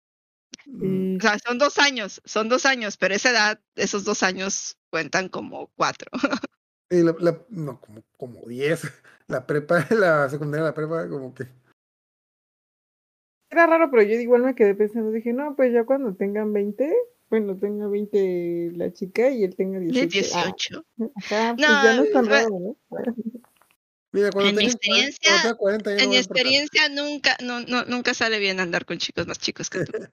[0.66, 4.77] Mm, O sea, son dos años, son dos años, pero esa edad, esos dos años
[4.91, 6.11] cuentan como cuatro.
[6.91, 8.83] y la, la- no, como, como 10.
[9.28, 11.49] La prepa, la secundaria, la prepa, como que.
[13.51, 16.95] Era raro, pero yo igual me quedé pensando, dije, no, pues ya cuando tengan 20,
[17.31, 20.09] bueno, tenga 20 la chica y él tenga 18.
[20.09, 20.85] 18.
[21.01, 22.77] Ah, ajá, pues No, ya no es tan raro, ¿no?
[24.12, 27.61] Mira, cuando En mi experiencia- cuando tengas 40 ya no En mi experiencia nunca, no,
[27.61, 29.93] no, nunca sale bien andar con chicos más chicos que tú.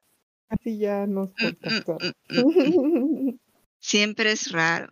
[0.50, 1.98] Así ya nos Mm, mm, contactó.
[2.30, 3.40] mm, mm.
[3.80, 4.90] Siempre es raro.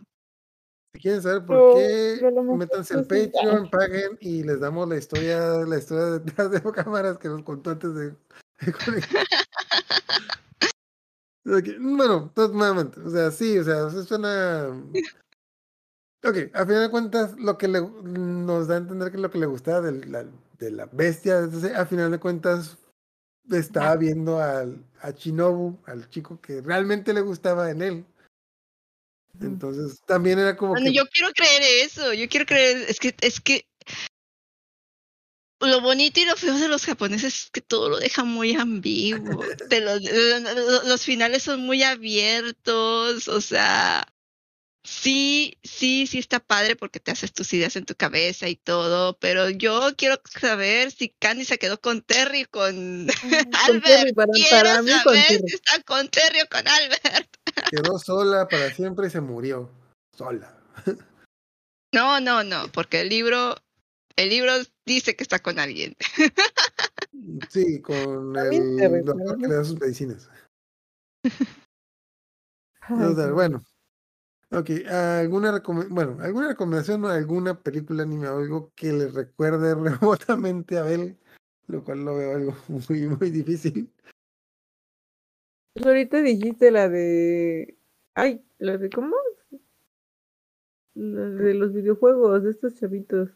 [0.93, 3.29] Si quieren saber por Pero- qué, métanse al pues.
[3.29, 7.71] Patreon, paguen y les damos la historia, la historia detrás de cámaras que nos contó
[7.71, 8.73] antes de, de
[11.43, 14.67] Bueno, nuevamente, o sea, sí, o sea, eso suena.
[16.23, 19.39] Ok, a final de cuentas, lo que le, nos da a entender que lo que
[19.39, 20.25] le gustaba de la,
[20.59, 22.77] de la bestia, entonces, a final de cuentas,
[23.49, 28.05] estaba viendo al, a Shinobu, al chico que realmente le gustaba en él.
[29.39, 30.93] Entonces, también era como Bueno, que.
[30.93, 33.65] yo quiero creer eso, yo quiero creer, es que, es que
[35.61, 39.43] lo bonito y lo feo de los japoneses es que todo lo deja muy ambiguo.
[39.69, 44.07] Te lo- lo- los finales son muy abiertos, o sea,
[44.83, 49.17] sí, sí, sí está padre porque te haces tus ideas en tu cabeza y todo,
[49.19, 53.83] pero yo quiero saber si Candy se quedó con Terry o con Con Albert.
[53.85, 55.43] Terry, para, quiero con Terry.
[55.47, 57.37] si está con Terry o con Albert.
[57.69, 59.69] quedó sola para siempre y se murió.
[60.17, 60.57] Sola.
[61.93, 63.55] No, no, no, porque el libro,
[64.21, 64.51] el libro
[64.85, 65.95] dice que está con alguien.
[67.49, 70.29] Sí, con el doctor que le da sus medicinas.
[72.89, 73.63] Bueno.
[74.53, 80.77] Ok, ¿alguna, bueno, ¿alguna recomendación o alguna película anime o algo que le recuerde remotamente
[80.77, 81.17] a Abel?
[81.67, 83.89] Lo cual lo veo algo muy, muy difícil.
[85.73, 87.77] Pues ahorita dijiste la de.
[88.13, 89.15] Ay, la de cómo?
[90.95, 93.29] La de los videojuegos, de estos chavitos.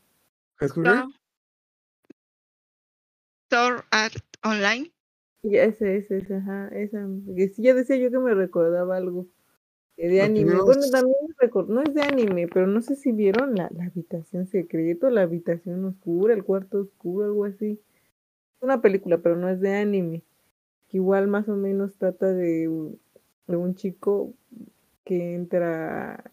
[0.60, 1.14] ¿High School Girl?
[3.50, 4.14] Sword Art
[4.44, 4.92] Online.
[5.44, 7.06] Ya, ese, ese, ese, ajá, esa.
[7.36, 9.28] Que sí, ya decía yo que me recordaba algo.
[9.98, 10.56] De anime.
[10.62, 13.86] Bueno, también me recor- no es de anime, pero no sé si vieron la, la
[13.86, 17.80] habitación secreto, la habitación oscura, el cuarto oscuro, algo así.
[18.58, 20.24] Es una película, pero no es de anime.
[20.90, 23.00] Que igual más o menos trata de, un-
[23.48, 24.34] de un chico
[25.06, 26.32] que entra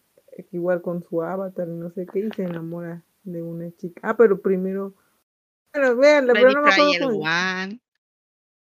[0.51, 4.01] igual con su avatar y no sé qué y se enamora de una chica.
[4.03, 4.95] Ah, pero primero.
[5.73, 7.81] Bueno, véanla, pero Ready no me acuerdo Player cómo- One.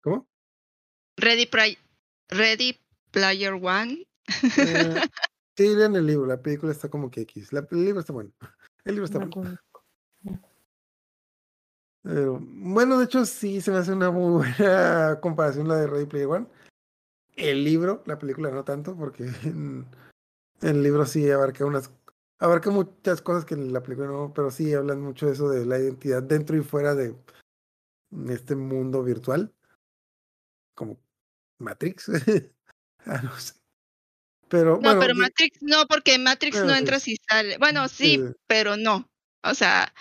[0.04, 0.28] ¿Cómo?
[1.18, 1.78] Ready, Pri-
[2.30, 2.80] Ready
[3.12, 4.08] Player One.
[4.58, 4.96] Eh,
[5.58, 6.26] sí, lean el libro.
[6.26, 7.52] La película está como que X.
[7.54, 8.32] La- el libro está bueno.
[8.86, 9.58] El libro está no bueno.
[12.04, 16.06] Pero, bueno, de hecho, sí se me hace una muy buena comparación la de Ready
[16.06, 16.48] Player One.
[17.36, 19.86] El libro, la película no tanto, porque en-
[20.62, 21.90] el libro sí abarca unas
[22.42, 25.78] abarca muchas cosas que la película no, pero sí hablan mucho de eso de la
[25.78, 27.16] identidad dentro y fuera de
[28.30, 29.54] este mundo virtual.
[30.76, 31.00] Como
[31.60, 32.10] Matrix.
[33.06, 33.54] ah, no sé.
[34.50, 36.80] Pero No, bueno, pero Matrix no, porque Matrix no sí.
[36.80, 37.58] entras y sale.
[37.60, 38.34] Bueno, Sí, sí, sí.
[38.48, 39.08] pero no.
[39.44, 39.94] O sea,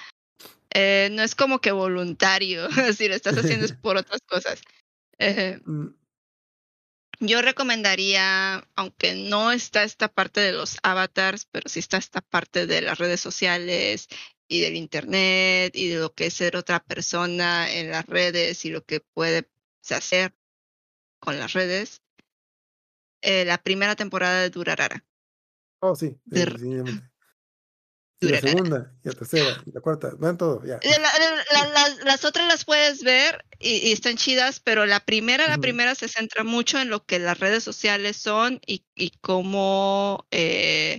[0.73, 2.69] eh, no es como que voluntario.
[2.97, 4.63] si lo estás haciendo es por otras cosas.
[5.19, 5.89] Eh, mm,
[7.21, 12.67] yo recomendaría, aunque no está esta parte de los avatars, pero sí está esta parte
[12.67, 14.09] de las redes sociales
[14.49, 18.71] y del internet y de lo que es ser otra persona en las redes y
[18.71, 19.49] lo que puede
[19.91, 20.35] hacer
[21.21, 22.03] con las redes.
[23.23, 25.05] eh, la primera temporada de Durarara.
[25.81, 27.10] Oh, sí, De- definitivamente.
[28.21, 30.79] Y la segunda, y la tercera, y la cuarta, vean todo, ya.
[30.83, 30.99] La-
[31.53, 35.59] la- la- las- otras las puedes ver y, y están chidas, pero la primera, la
[35.59, 40.99] primera se centra mucho en lo que las redes sociales son y, y cómo eh,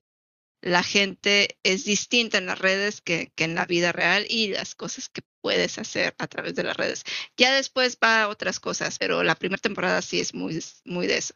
[0.62, 4.76] la gente es distinta en las redes que, que en la vida real y las
[4.76, 7.04] cosas que puedes hacer a través de las redes.
[7.38, 11.18] Ya después va a otras cosas, pero la primera temporada sí es muy, muy de
[11.18, 11.34] eso.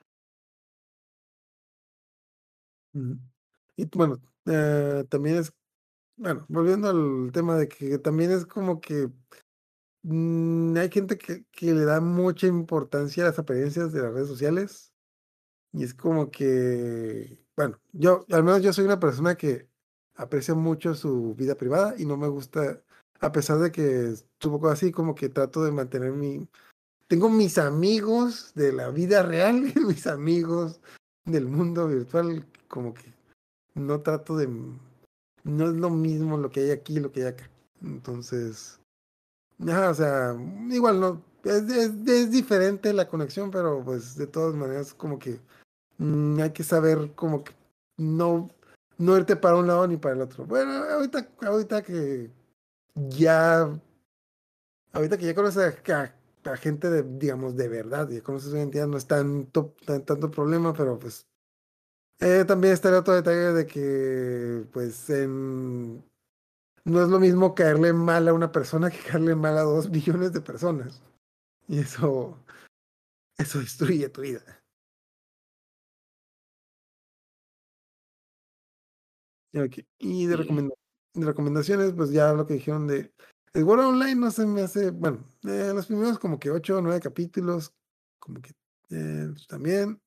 [3.76, 5.52] Y bueno, eh, también es,
[6.18, 9.10] bueno, volviendo al tema de que también es como que
[10.04, 14.28] mm, hay gente que, que le da mucha importancia a las apariencias de las redes
[14.28, 14.92] sociales.
[15.74, 19.68] Y es como que, bueno, yo, al menos yo soy una persona que
[20.16, 22.82] aprecia mucho su vida privada y no me gusta,
[23.20, 26.48] a pesar de que es un así, como que trato de mantener mi,
[27.08, 30.80] tengo mis amigos de la vida real y mis amigos
[31.26, 33.14] del mundo virtual, como que
[33.74, 34.48] no trato de,
[35.46, 37.50] no es lo mismo lo que hay aquí lo que hay acá.
[37.82, 38.80] Entonces,
[39.66, 40.36] ajá, o sea,
[40.72, 45.40] igual no, es, es, es diferente la conexión, pero pues de todas maneras como que
[46.00, 47.54] mm, hay que saber como que
[47.98, 48.50] no,
[48.98, 50.46] no irte para un lado ni para el otro.
[50.46, 52.32] Bueno, ahorita, ahorita que
[52.96, 53.70] ya,
[54.94, 58.98] ahorita que ya conoces a, gente de, digamos, de verdad, y con su identidad no
[58.98, 61.28] es tanto, tan, tanto problema, pero pues
[62.20, 66.04] eh, también está el otro detalle de que, pues, en...
[66.86, 70.34] no es lo mismo caerle mal a una persona que caerle mal a dos billones
[70.34, 71.04] de personas.
[71.68, 72.38] Y eso,
[73.38, 74.44] eso destruye tu vida.
[80.00, 83.14] Y de, de recomendaciones, pues ya lo que dijeron de
[83.56, 86.82] el World Online no se me hace, bueno, eh, los primeros como que ocho o
[86.82, 87.74] nueve capítulos,
[88.20, 88.52] como que
[88.90, 90.02] eh, pues, también.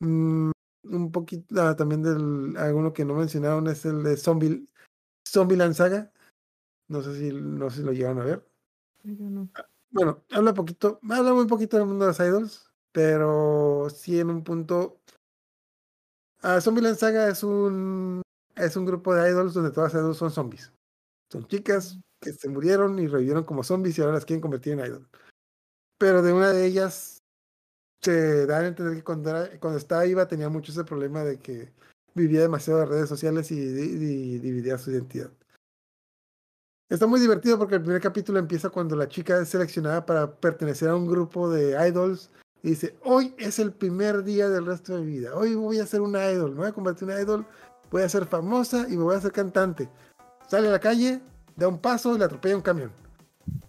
[0.00, 0.50] Mm,
[0.90, 4.66] un poquito ah, también del alguno que no mencionaron es el de Zombie
[5.26, 6.12] Zombieland Saga.
[6.88, 8.48] No sé si no sé si lo llegaron a ver.
[9.54, 14.30] Ah, bueno, habla poquito, habla muy poquito del mundo de los idols, pero sí en
[14.30, 15.00] un punto.
[16.42, 18.22] Uh, Zombieland Saga es un
[18.56, 20.72] es un grupo de idols donde todas las idols son zombies.
[21.30, 24.80] Son chicas que se murieron y revivieron como zombies y ahora las quieren convertir en
[24.80, 25.08] idol.
[25.98, 27.15] Pero de una de ellas
[28.02, 31.72] se da a entender que cuando, cuando estaba IVA tenía mucho ese problema de que
[32.14, 35.30] vivía demasiado en redes sociales y, dividía su identidad.
[36.88, 40.88] Está muy divertido porque el primer capítulo empieza cuando la chica es seleccionada para pertenecer
[40.88, 42.30] a un grupo de idols
[42.62, 45.86] y dice, hoy es el primer día del resto de mi vida, hoy voy a
[45.86, 47.46] ser una idol, me voy a convertir en una idol,
[47.90, 49.88] voy a ser famosa y me voy a hacer cantante.
[50.48, 51.20] Sale a la calle,
[51.56, 52.92] da un paso y le atropella un camión.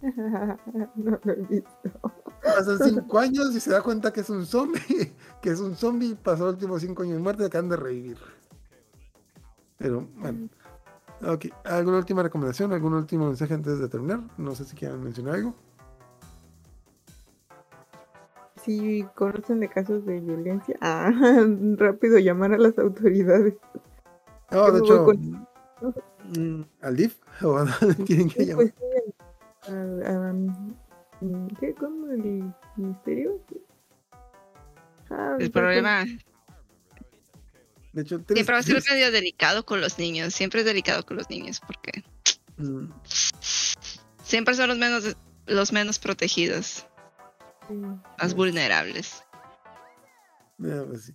[0.00, 2.12] no lo he visto.
[2.42, 4.80] Pasan cinco años y se da cuenta que es un zombie,
[5.42, 8.18] que es un zombie, pasó los últimos cinco años de muerte y acaban de revivir.
[9.78, 10.48] Pero bueno.
[11.26, 12.72] Ok, ¿alguna última recomendación?
[12.72, 14.20] ¿Algún último mensaje antes de terminar?
[14.36, 15.54] No sé si quieran mencionar algo.
[18.64, 21.10] Si conocen de casos de violencia, ah,
[21.76, 23.54] rápido llamar a las autoridades.
[24.50, 25.06] No, de hecho,
[26.82, 27.18] ¿al DIF?
[27.42, 27.64] ¿O
[28.04, 28.72] tienen que llamar?
[29.66, 29.68] Pues,
[31.58, 31.74] ¿Qué?
[31.74, 33.44] ¿Cómo el ministerio?
[35.10, 36.04] Ah, el problema.
[37.92, 40.34] De hecho, siempre va a ser medio delicado con los niños.
[40.34, 42.04] Siempre es delicado con los niños porque
[42.58, 42.92] mm.
[44.22, 45.16] siempre son los menos
[45.48, 46.86] los menos protegidos,
[48.18, 49.24] más vulnerables.
[50.58, 51.12] Pues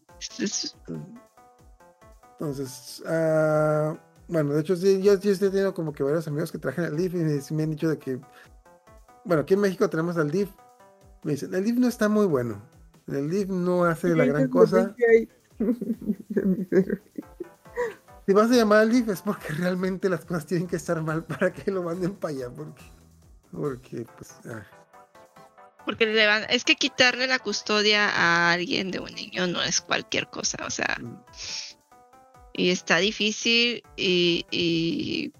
[2.39, 3.97] Entonces, uh,
[4.27, 6.97] bueno, de hecho, sí, yo, yo estoy teniendo como que varios amigos que trajen el
[6.97, 8.19] DIF y me han dicho de que
[9.25, 10.49] bueno, aquí en México tenemos al DIF.
[11.23, 12.61] Me dicen, el DIF no está muy bueno.
[13.07, 14.95] El DIF no hace la gran cosa.
[18.25, 21.23] si vas a llamar al DIF es porque realmente las cosas tienen que estar mal
[21.25, 22.49] para que lo manden para allá.
[22.49, 22.83] Porque,
[23.51, 24.35] porque pues...
[24.45, 24.65] Ah.
[25.85, 29.81] Porque le van, es que quitarle la custodia a alguien de un niño no es
[29.81, 31.17] cualquier cosa, o sea, mm.
[32.53, 35.33] y está difícil y, y,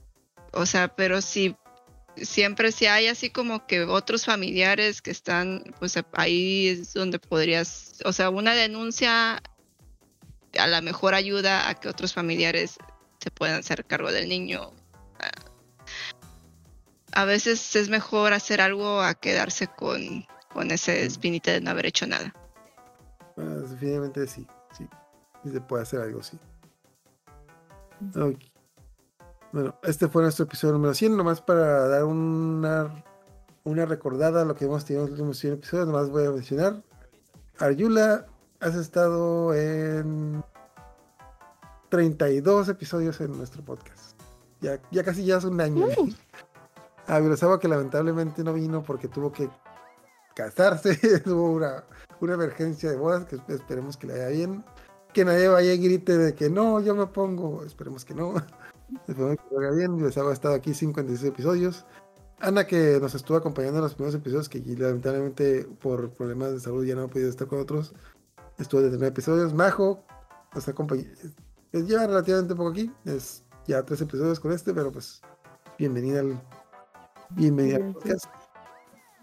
[0.52, 1.56] o sea, pero si
[2.18, 8.00] siempre si hay así como que otros familiares que están, pues ahí es donde podrías,
[8.06, 9.42] o sea, una denuncia
[10.60, 12.78] a la mejor ayuda a que otros familiares
[13.20, 14.72] se puedan hacer cargo del niño.
[17.14, 21.88] A veces es mejor hacer algo a quedarse con, con ese espinita de no haber
[21.88, 22.34] hecho nada.
[23.36, 24.46] Bueno, definitivamente sí,
[24.78, 24.88] sí,
[25.44, 26.38] sí se puede hacer algo, sí.
[28.16, 28.53] Okay.
[29.54, 33.04] Bueno, este fue nuestro episodio número 100, nomás para dar una,
[33.64, 36.32] una recordada a lo que hemos tenido en los últimos 100 episodios, nomás voy a
[36.32, 36.82] mencionar.
[37.60, 38.26] Arjula,
[38.60, 40.44] has estado en
[41.90, 44.20] 32 episodios en nuestro podcast.
[44.60, 45.86] Ya, ya casi ya hace un año.
[47.06, 49.52] A Virosaba que lamentablemente no vino porque tuvo que
[50.34, 51.84] casarse, tuvo una,
[52.22, 54.66] una emergencia de bodas que esperemos que le vaya bien.
[55.14, 58.34] Que nadie vaya y grite de que no, yo me pongo, esperemos que no.
[59.08, 60.02] Esperemos que vaya bien.
[60.02, 61.86] Les ha estado aquí 56 episodios.
[62.40, 66.86] Ana, que nos estuvo acompañando en los primeros episodios, que lamentablemente por problemas de salud
[66.86, 67.94] ya no ha podido estar con otros.
[68.58, 69.54] Estuvo de tener episodios.
[69.54, 70.04] Majo
[70.54, 71.06] nos acompaña.
[71.72, 72.92] Lleva relativamente poco aquí.
[73.06, 75.22] Es ya tres episodios con este, pero pues
[75.78, 76.42] bienvenida al,
[77.32, 78.26] bienvenida al podcast.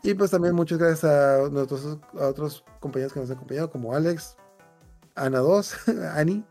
[0.02, 3.94] Y pues también muchas gracias a, nosotros, a otros compañeros que nos han acompañado, como
[3.94, 4.36] Alex,
[5.14, 6.44] Ana 2, Ani,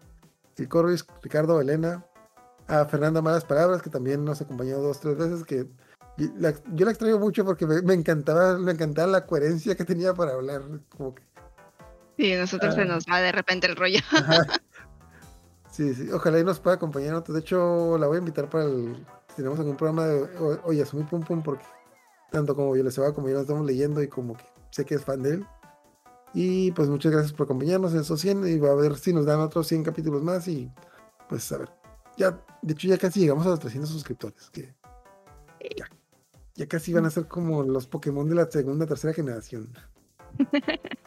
[0.67, 2.05] Corris, Ricardo, Elena,
[2.69, 5.67] a Fernanda Malas Palabras, que también nos acompañó dos, tres veces, que
[6.17, 10.61] yo la extraño mucho porque me, encantaba, me encantaba la coherencia que tenía para hablar.
[10.95, 11.23] Como que,
[12.17, 12.85] sí, nosotros se ah.
[12.85, 13.99] nos va de repente el rollo.
[15.71, 17.23] Sí, sí, ojalá y nos pueda acompañar.
[17.23, 18.95] De hecho, la voy a invitar para el.
[19.29, 20.27] Si tenemos algún programa de
[20.65, 21.63] Oye, Asumí Pum Pum, porque
[22.31, 24.95] tanto como yo les va, como yo lo estamos leyendo y como que sé que
[24.95, 25.45] es fan de él.
[26.33, 29.25] Y pues muchas gracias por acompañarnos en esos 100 y va a ver si nos
[29.25, 30.69] dan otros 100 capítulos más y
[31.29, 31.78] pues a ver.
[32.19, 34.49] Ya, de hecho ya casi llegamos a los 300 suscriptores.
[34.49, 34.75] Que
[35.77, 35.85] ya,
[36.55, 39.73] Ya casi van a ser como los Pokémon de la segunda, tercera generación.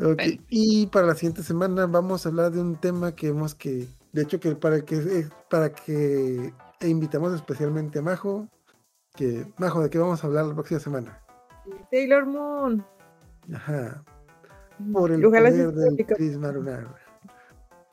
[0.00, 0.22] Bueno.
[0.48, 4.22] Y para la siguiente semana vamos a hablar de un tema que hemos que, de
[4.22, 8.48] hecho, que para que eh, para que e invitamos especialmente a Majo.
[9.16, 11.20] Que, Majo, ¿de qué vamos a hablar la próxima semana?
[11.90, 12.86] Sailor Moon.
[13.52, 14.04] Ajá.
[14.92, 17.07] Por el Ojalá poder del prisma lunar.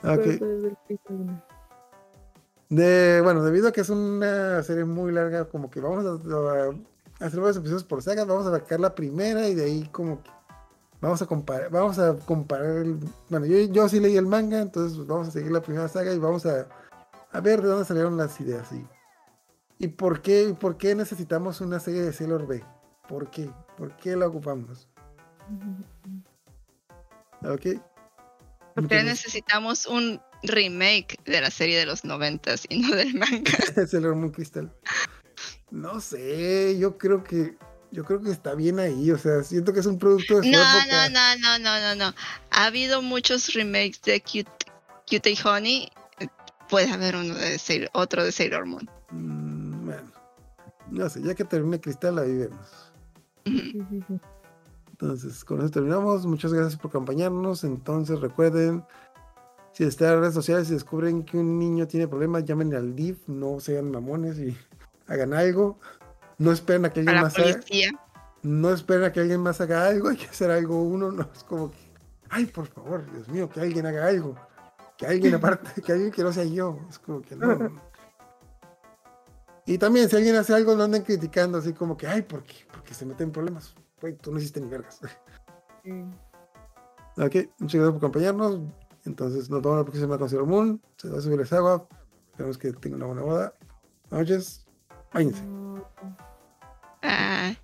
[0.05, 1.45] Lunar.
[2.69, 7.25] De, bueno, debido a que es una serie muy larga, como que vamos a, a
[7.25, 10.31] hacer varios episodios por saga, vamos a sacar la primera y de ahí como que
[10.99, 12.99] vamos a comparar, vamos a comparar el,
[13.29, 16.11] bueno, yo, yo sí leí el manga, entonces pues, vamos a seguir la primera saga
[16.11, 16.67] y vamos a,
[17.31, 18.87] a ver de dónde salieron las ideas y,
[19.77, 22.63] y por qué, y por qué necesitamos una serie de Sailor B.
[23.07, 23.51] ¿Por qué?
[23.77, 24.87] ¿Por qué la ocupamos?
[27.43, 27.79] ¿Ok?
[28.75, 33.51] Necesitamos un remake de la serie de los noventas y no del manga.
[33.87, 34.71] Sailor Moon Crystal.
[35.71, 37.57] No sé, yo creo que
[37.91, 40.51] yo creo que está bien ahí, o sea, siento que es un producto de su
[40.51, 41.09] No, época.
[41.09, 42.15] no, no, no, no, no, no.
[42.51, 44.51] Ha habido muchos remakes de Cute,
[45.09, 45.89] Cute y Honey.
[46.67, 48.89] Puede haber uno de Sailor, otro de Sailor Moon.
[49.11, 50.11] Mm, bueno,
[50.91, 52.91] no sé, ya que termine Cristal, ahí vemos.
[54.99, 56.25] Entonces, con eso terminamos.
[56.25, 57.65] Muchas gracias por acompañarnos.
[57.65, 58.85] Entonces, recuerden,
[59.73, 63.27] si están en redes sociales y descubren que un niño tiene problemas, llamen al DIF,
[63.27, 64.57] no sean mamones y
[65.07, 65.79] hagan algo.
[66.37, 67.59] No esperen a que A alguien la más haga,
[68.41, 71.43] no esperen a que alguien más haga algo, hay que hacer algo uno, no es
[71.43, 71.77] como que,
[72.29, 74.35] ay, por favor, Dios mío, que alguien haga algo.
[74.97, 76.79] Que alguien aparte, que alguien que no sea yo.
[76.89, 77.81] Es como que no.
[79.65, 82.65] Y también, si alguien hace algo, no anden criticando así como que, ay, ¿por qué?
[82.71, 83.75] Porque se meten en problemas
[84.13, 85.01] tú no hiciste ni vergas.
[85.83, 86.11] Mm.
[87.17, 88.59] Ok, muchas gracias por acompañarnos.
[89.05, 90.81] Entonces nos vemos la próxima semana con Zero Moon.
[90.97, 91.87] Se va a subir el agua.
[92.31, 93.53] Esperemos que tengan una buena boda.
[94.09, 94.67] Buenas noches.
[95.13, 95.43] Váyanse.
[97.03, 97.55] Ah.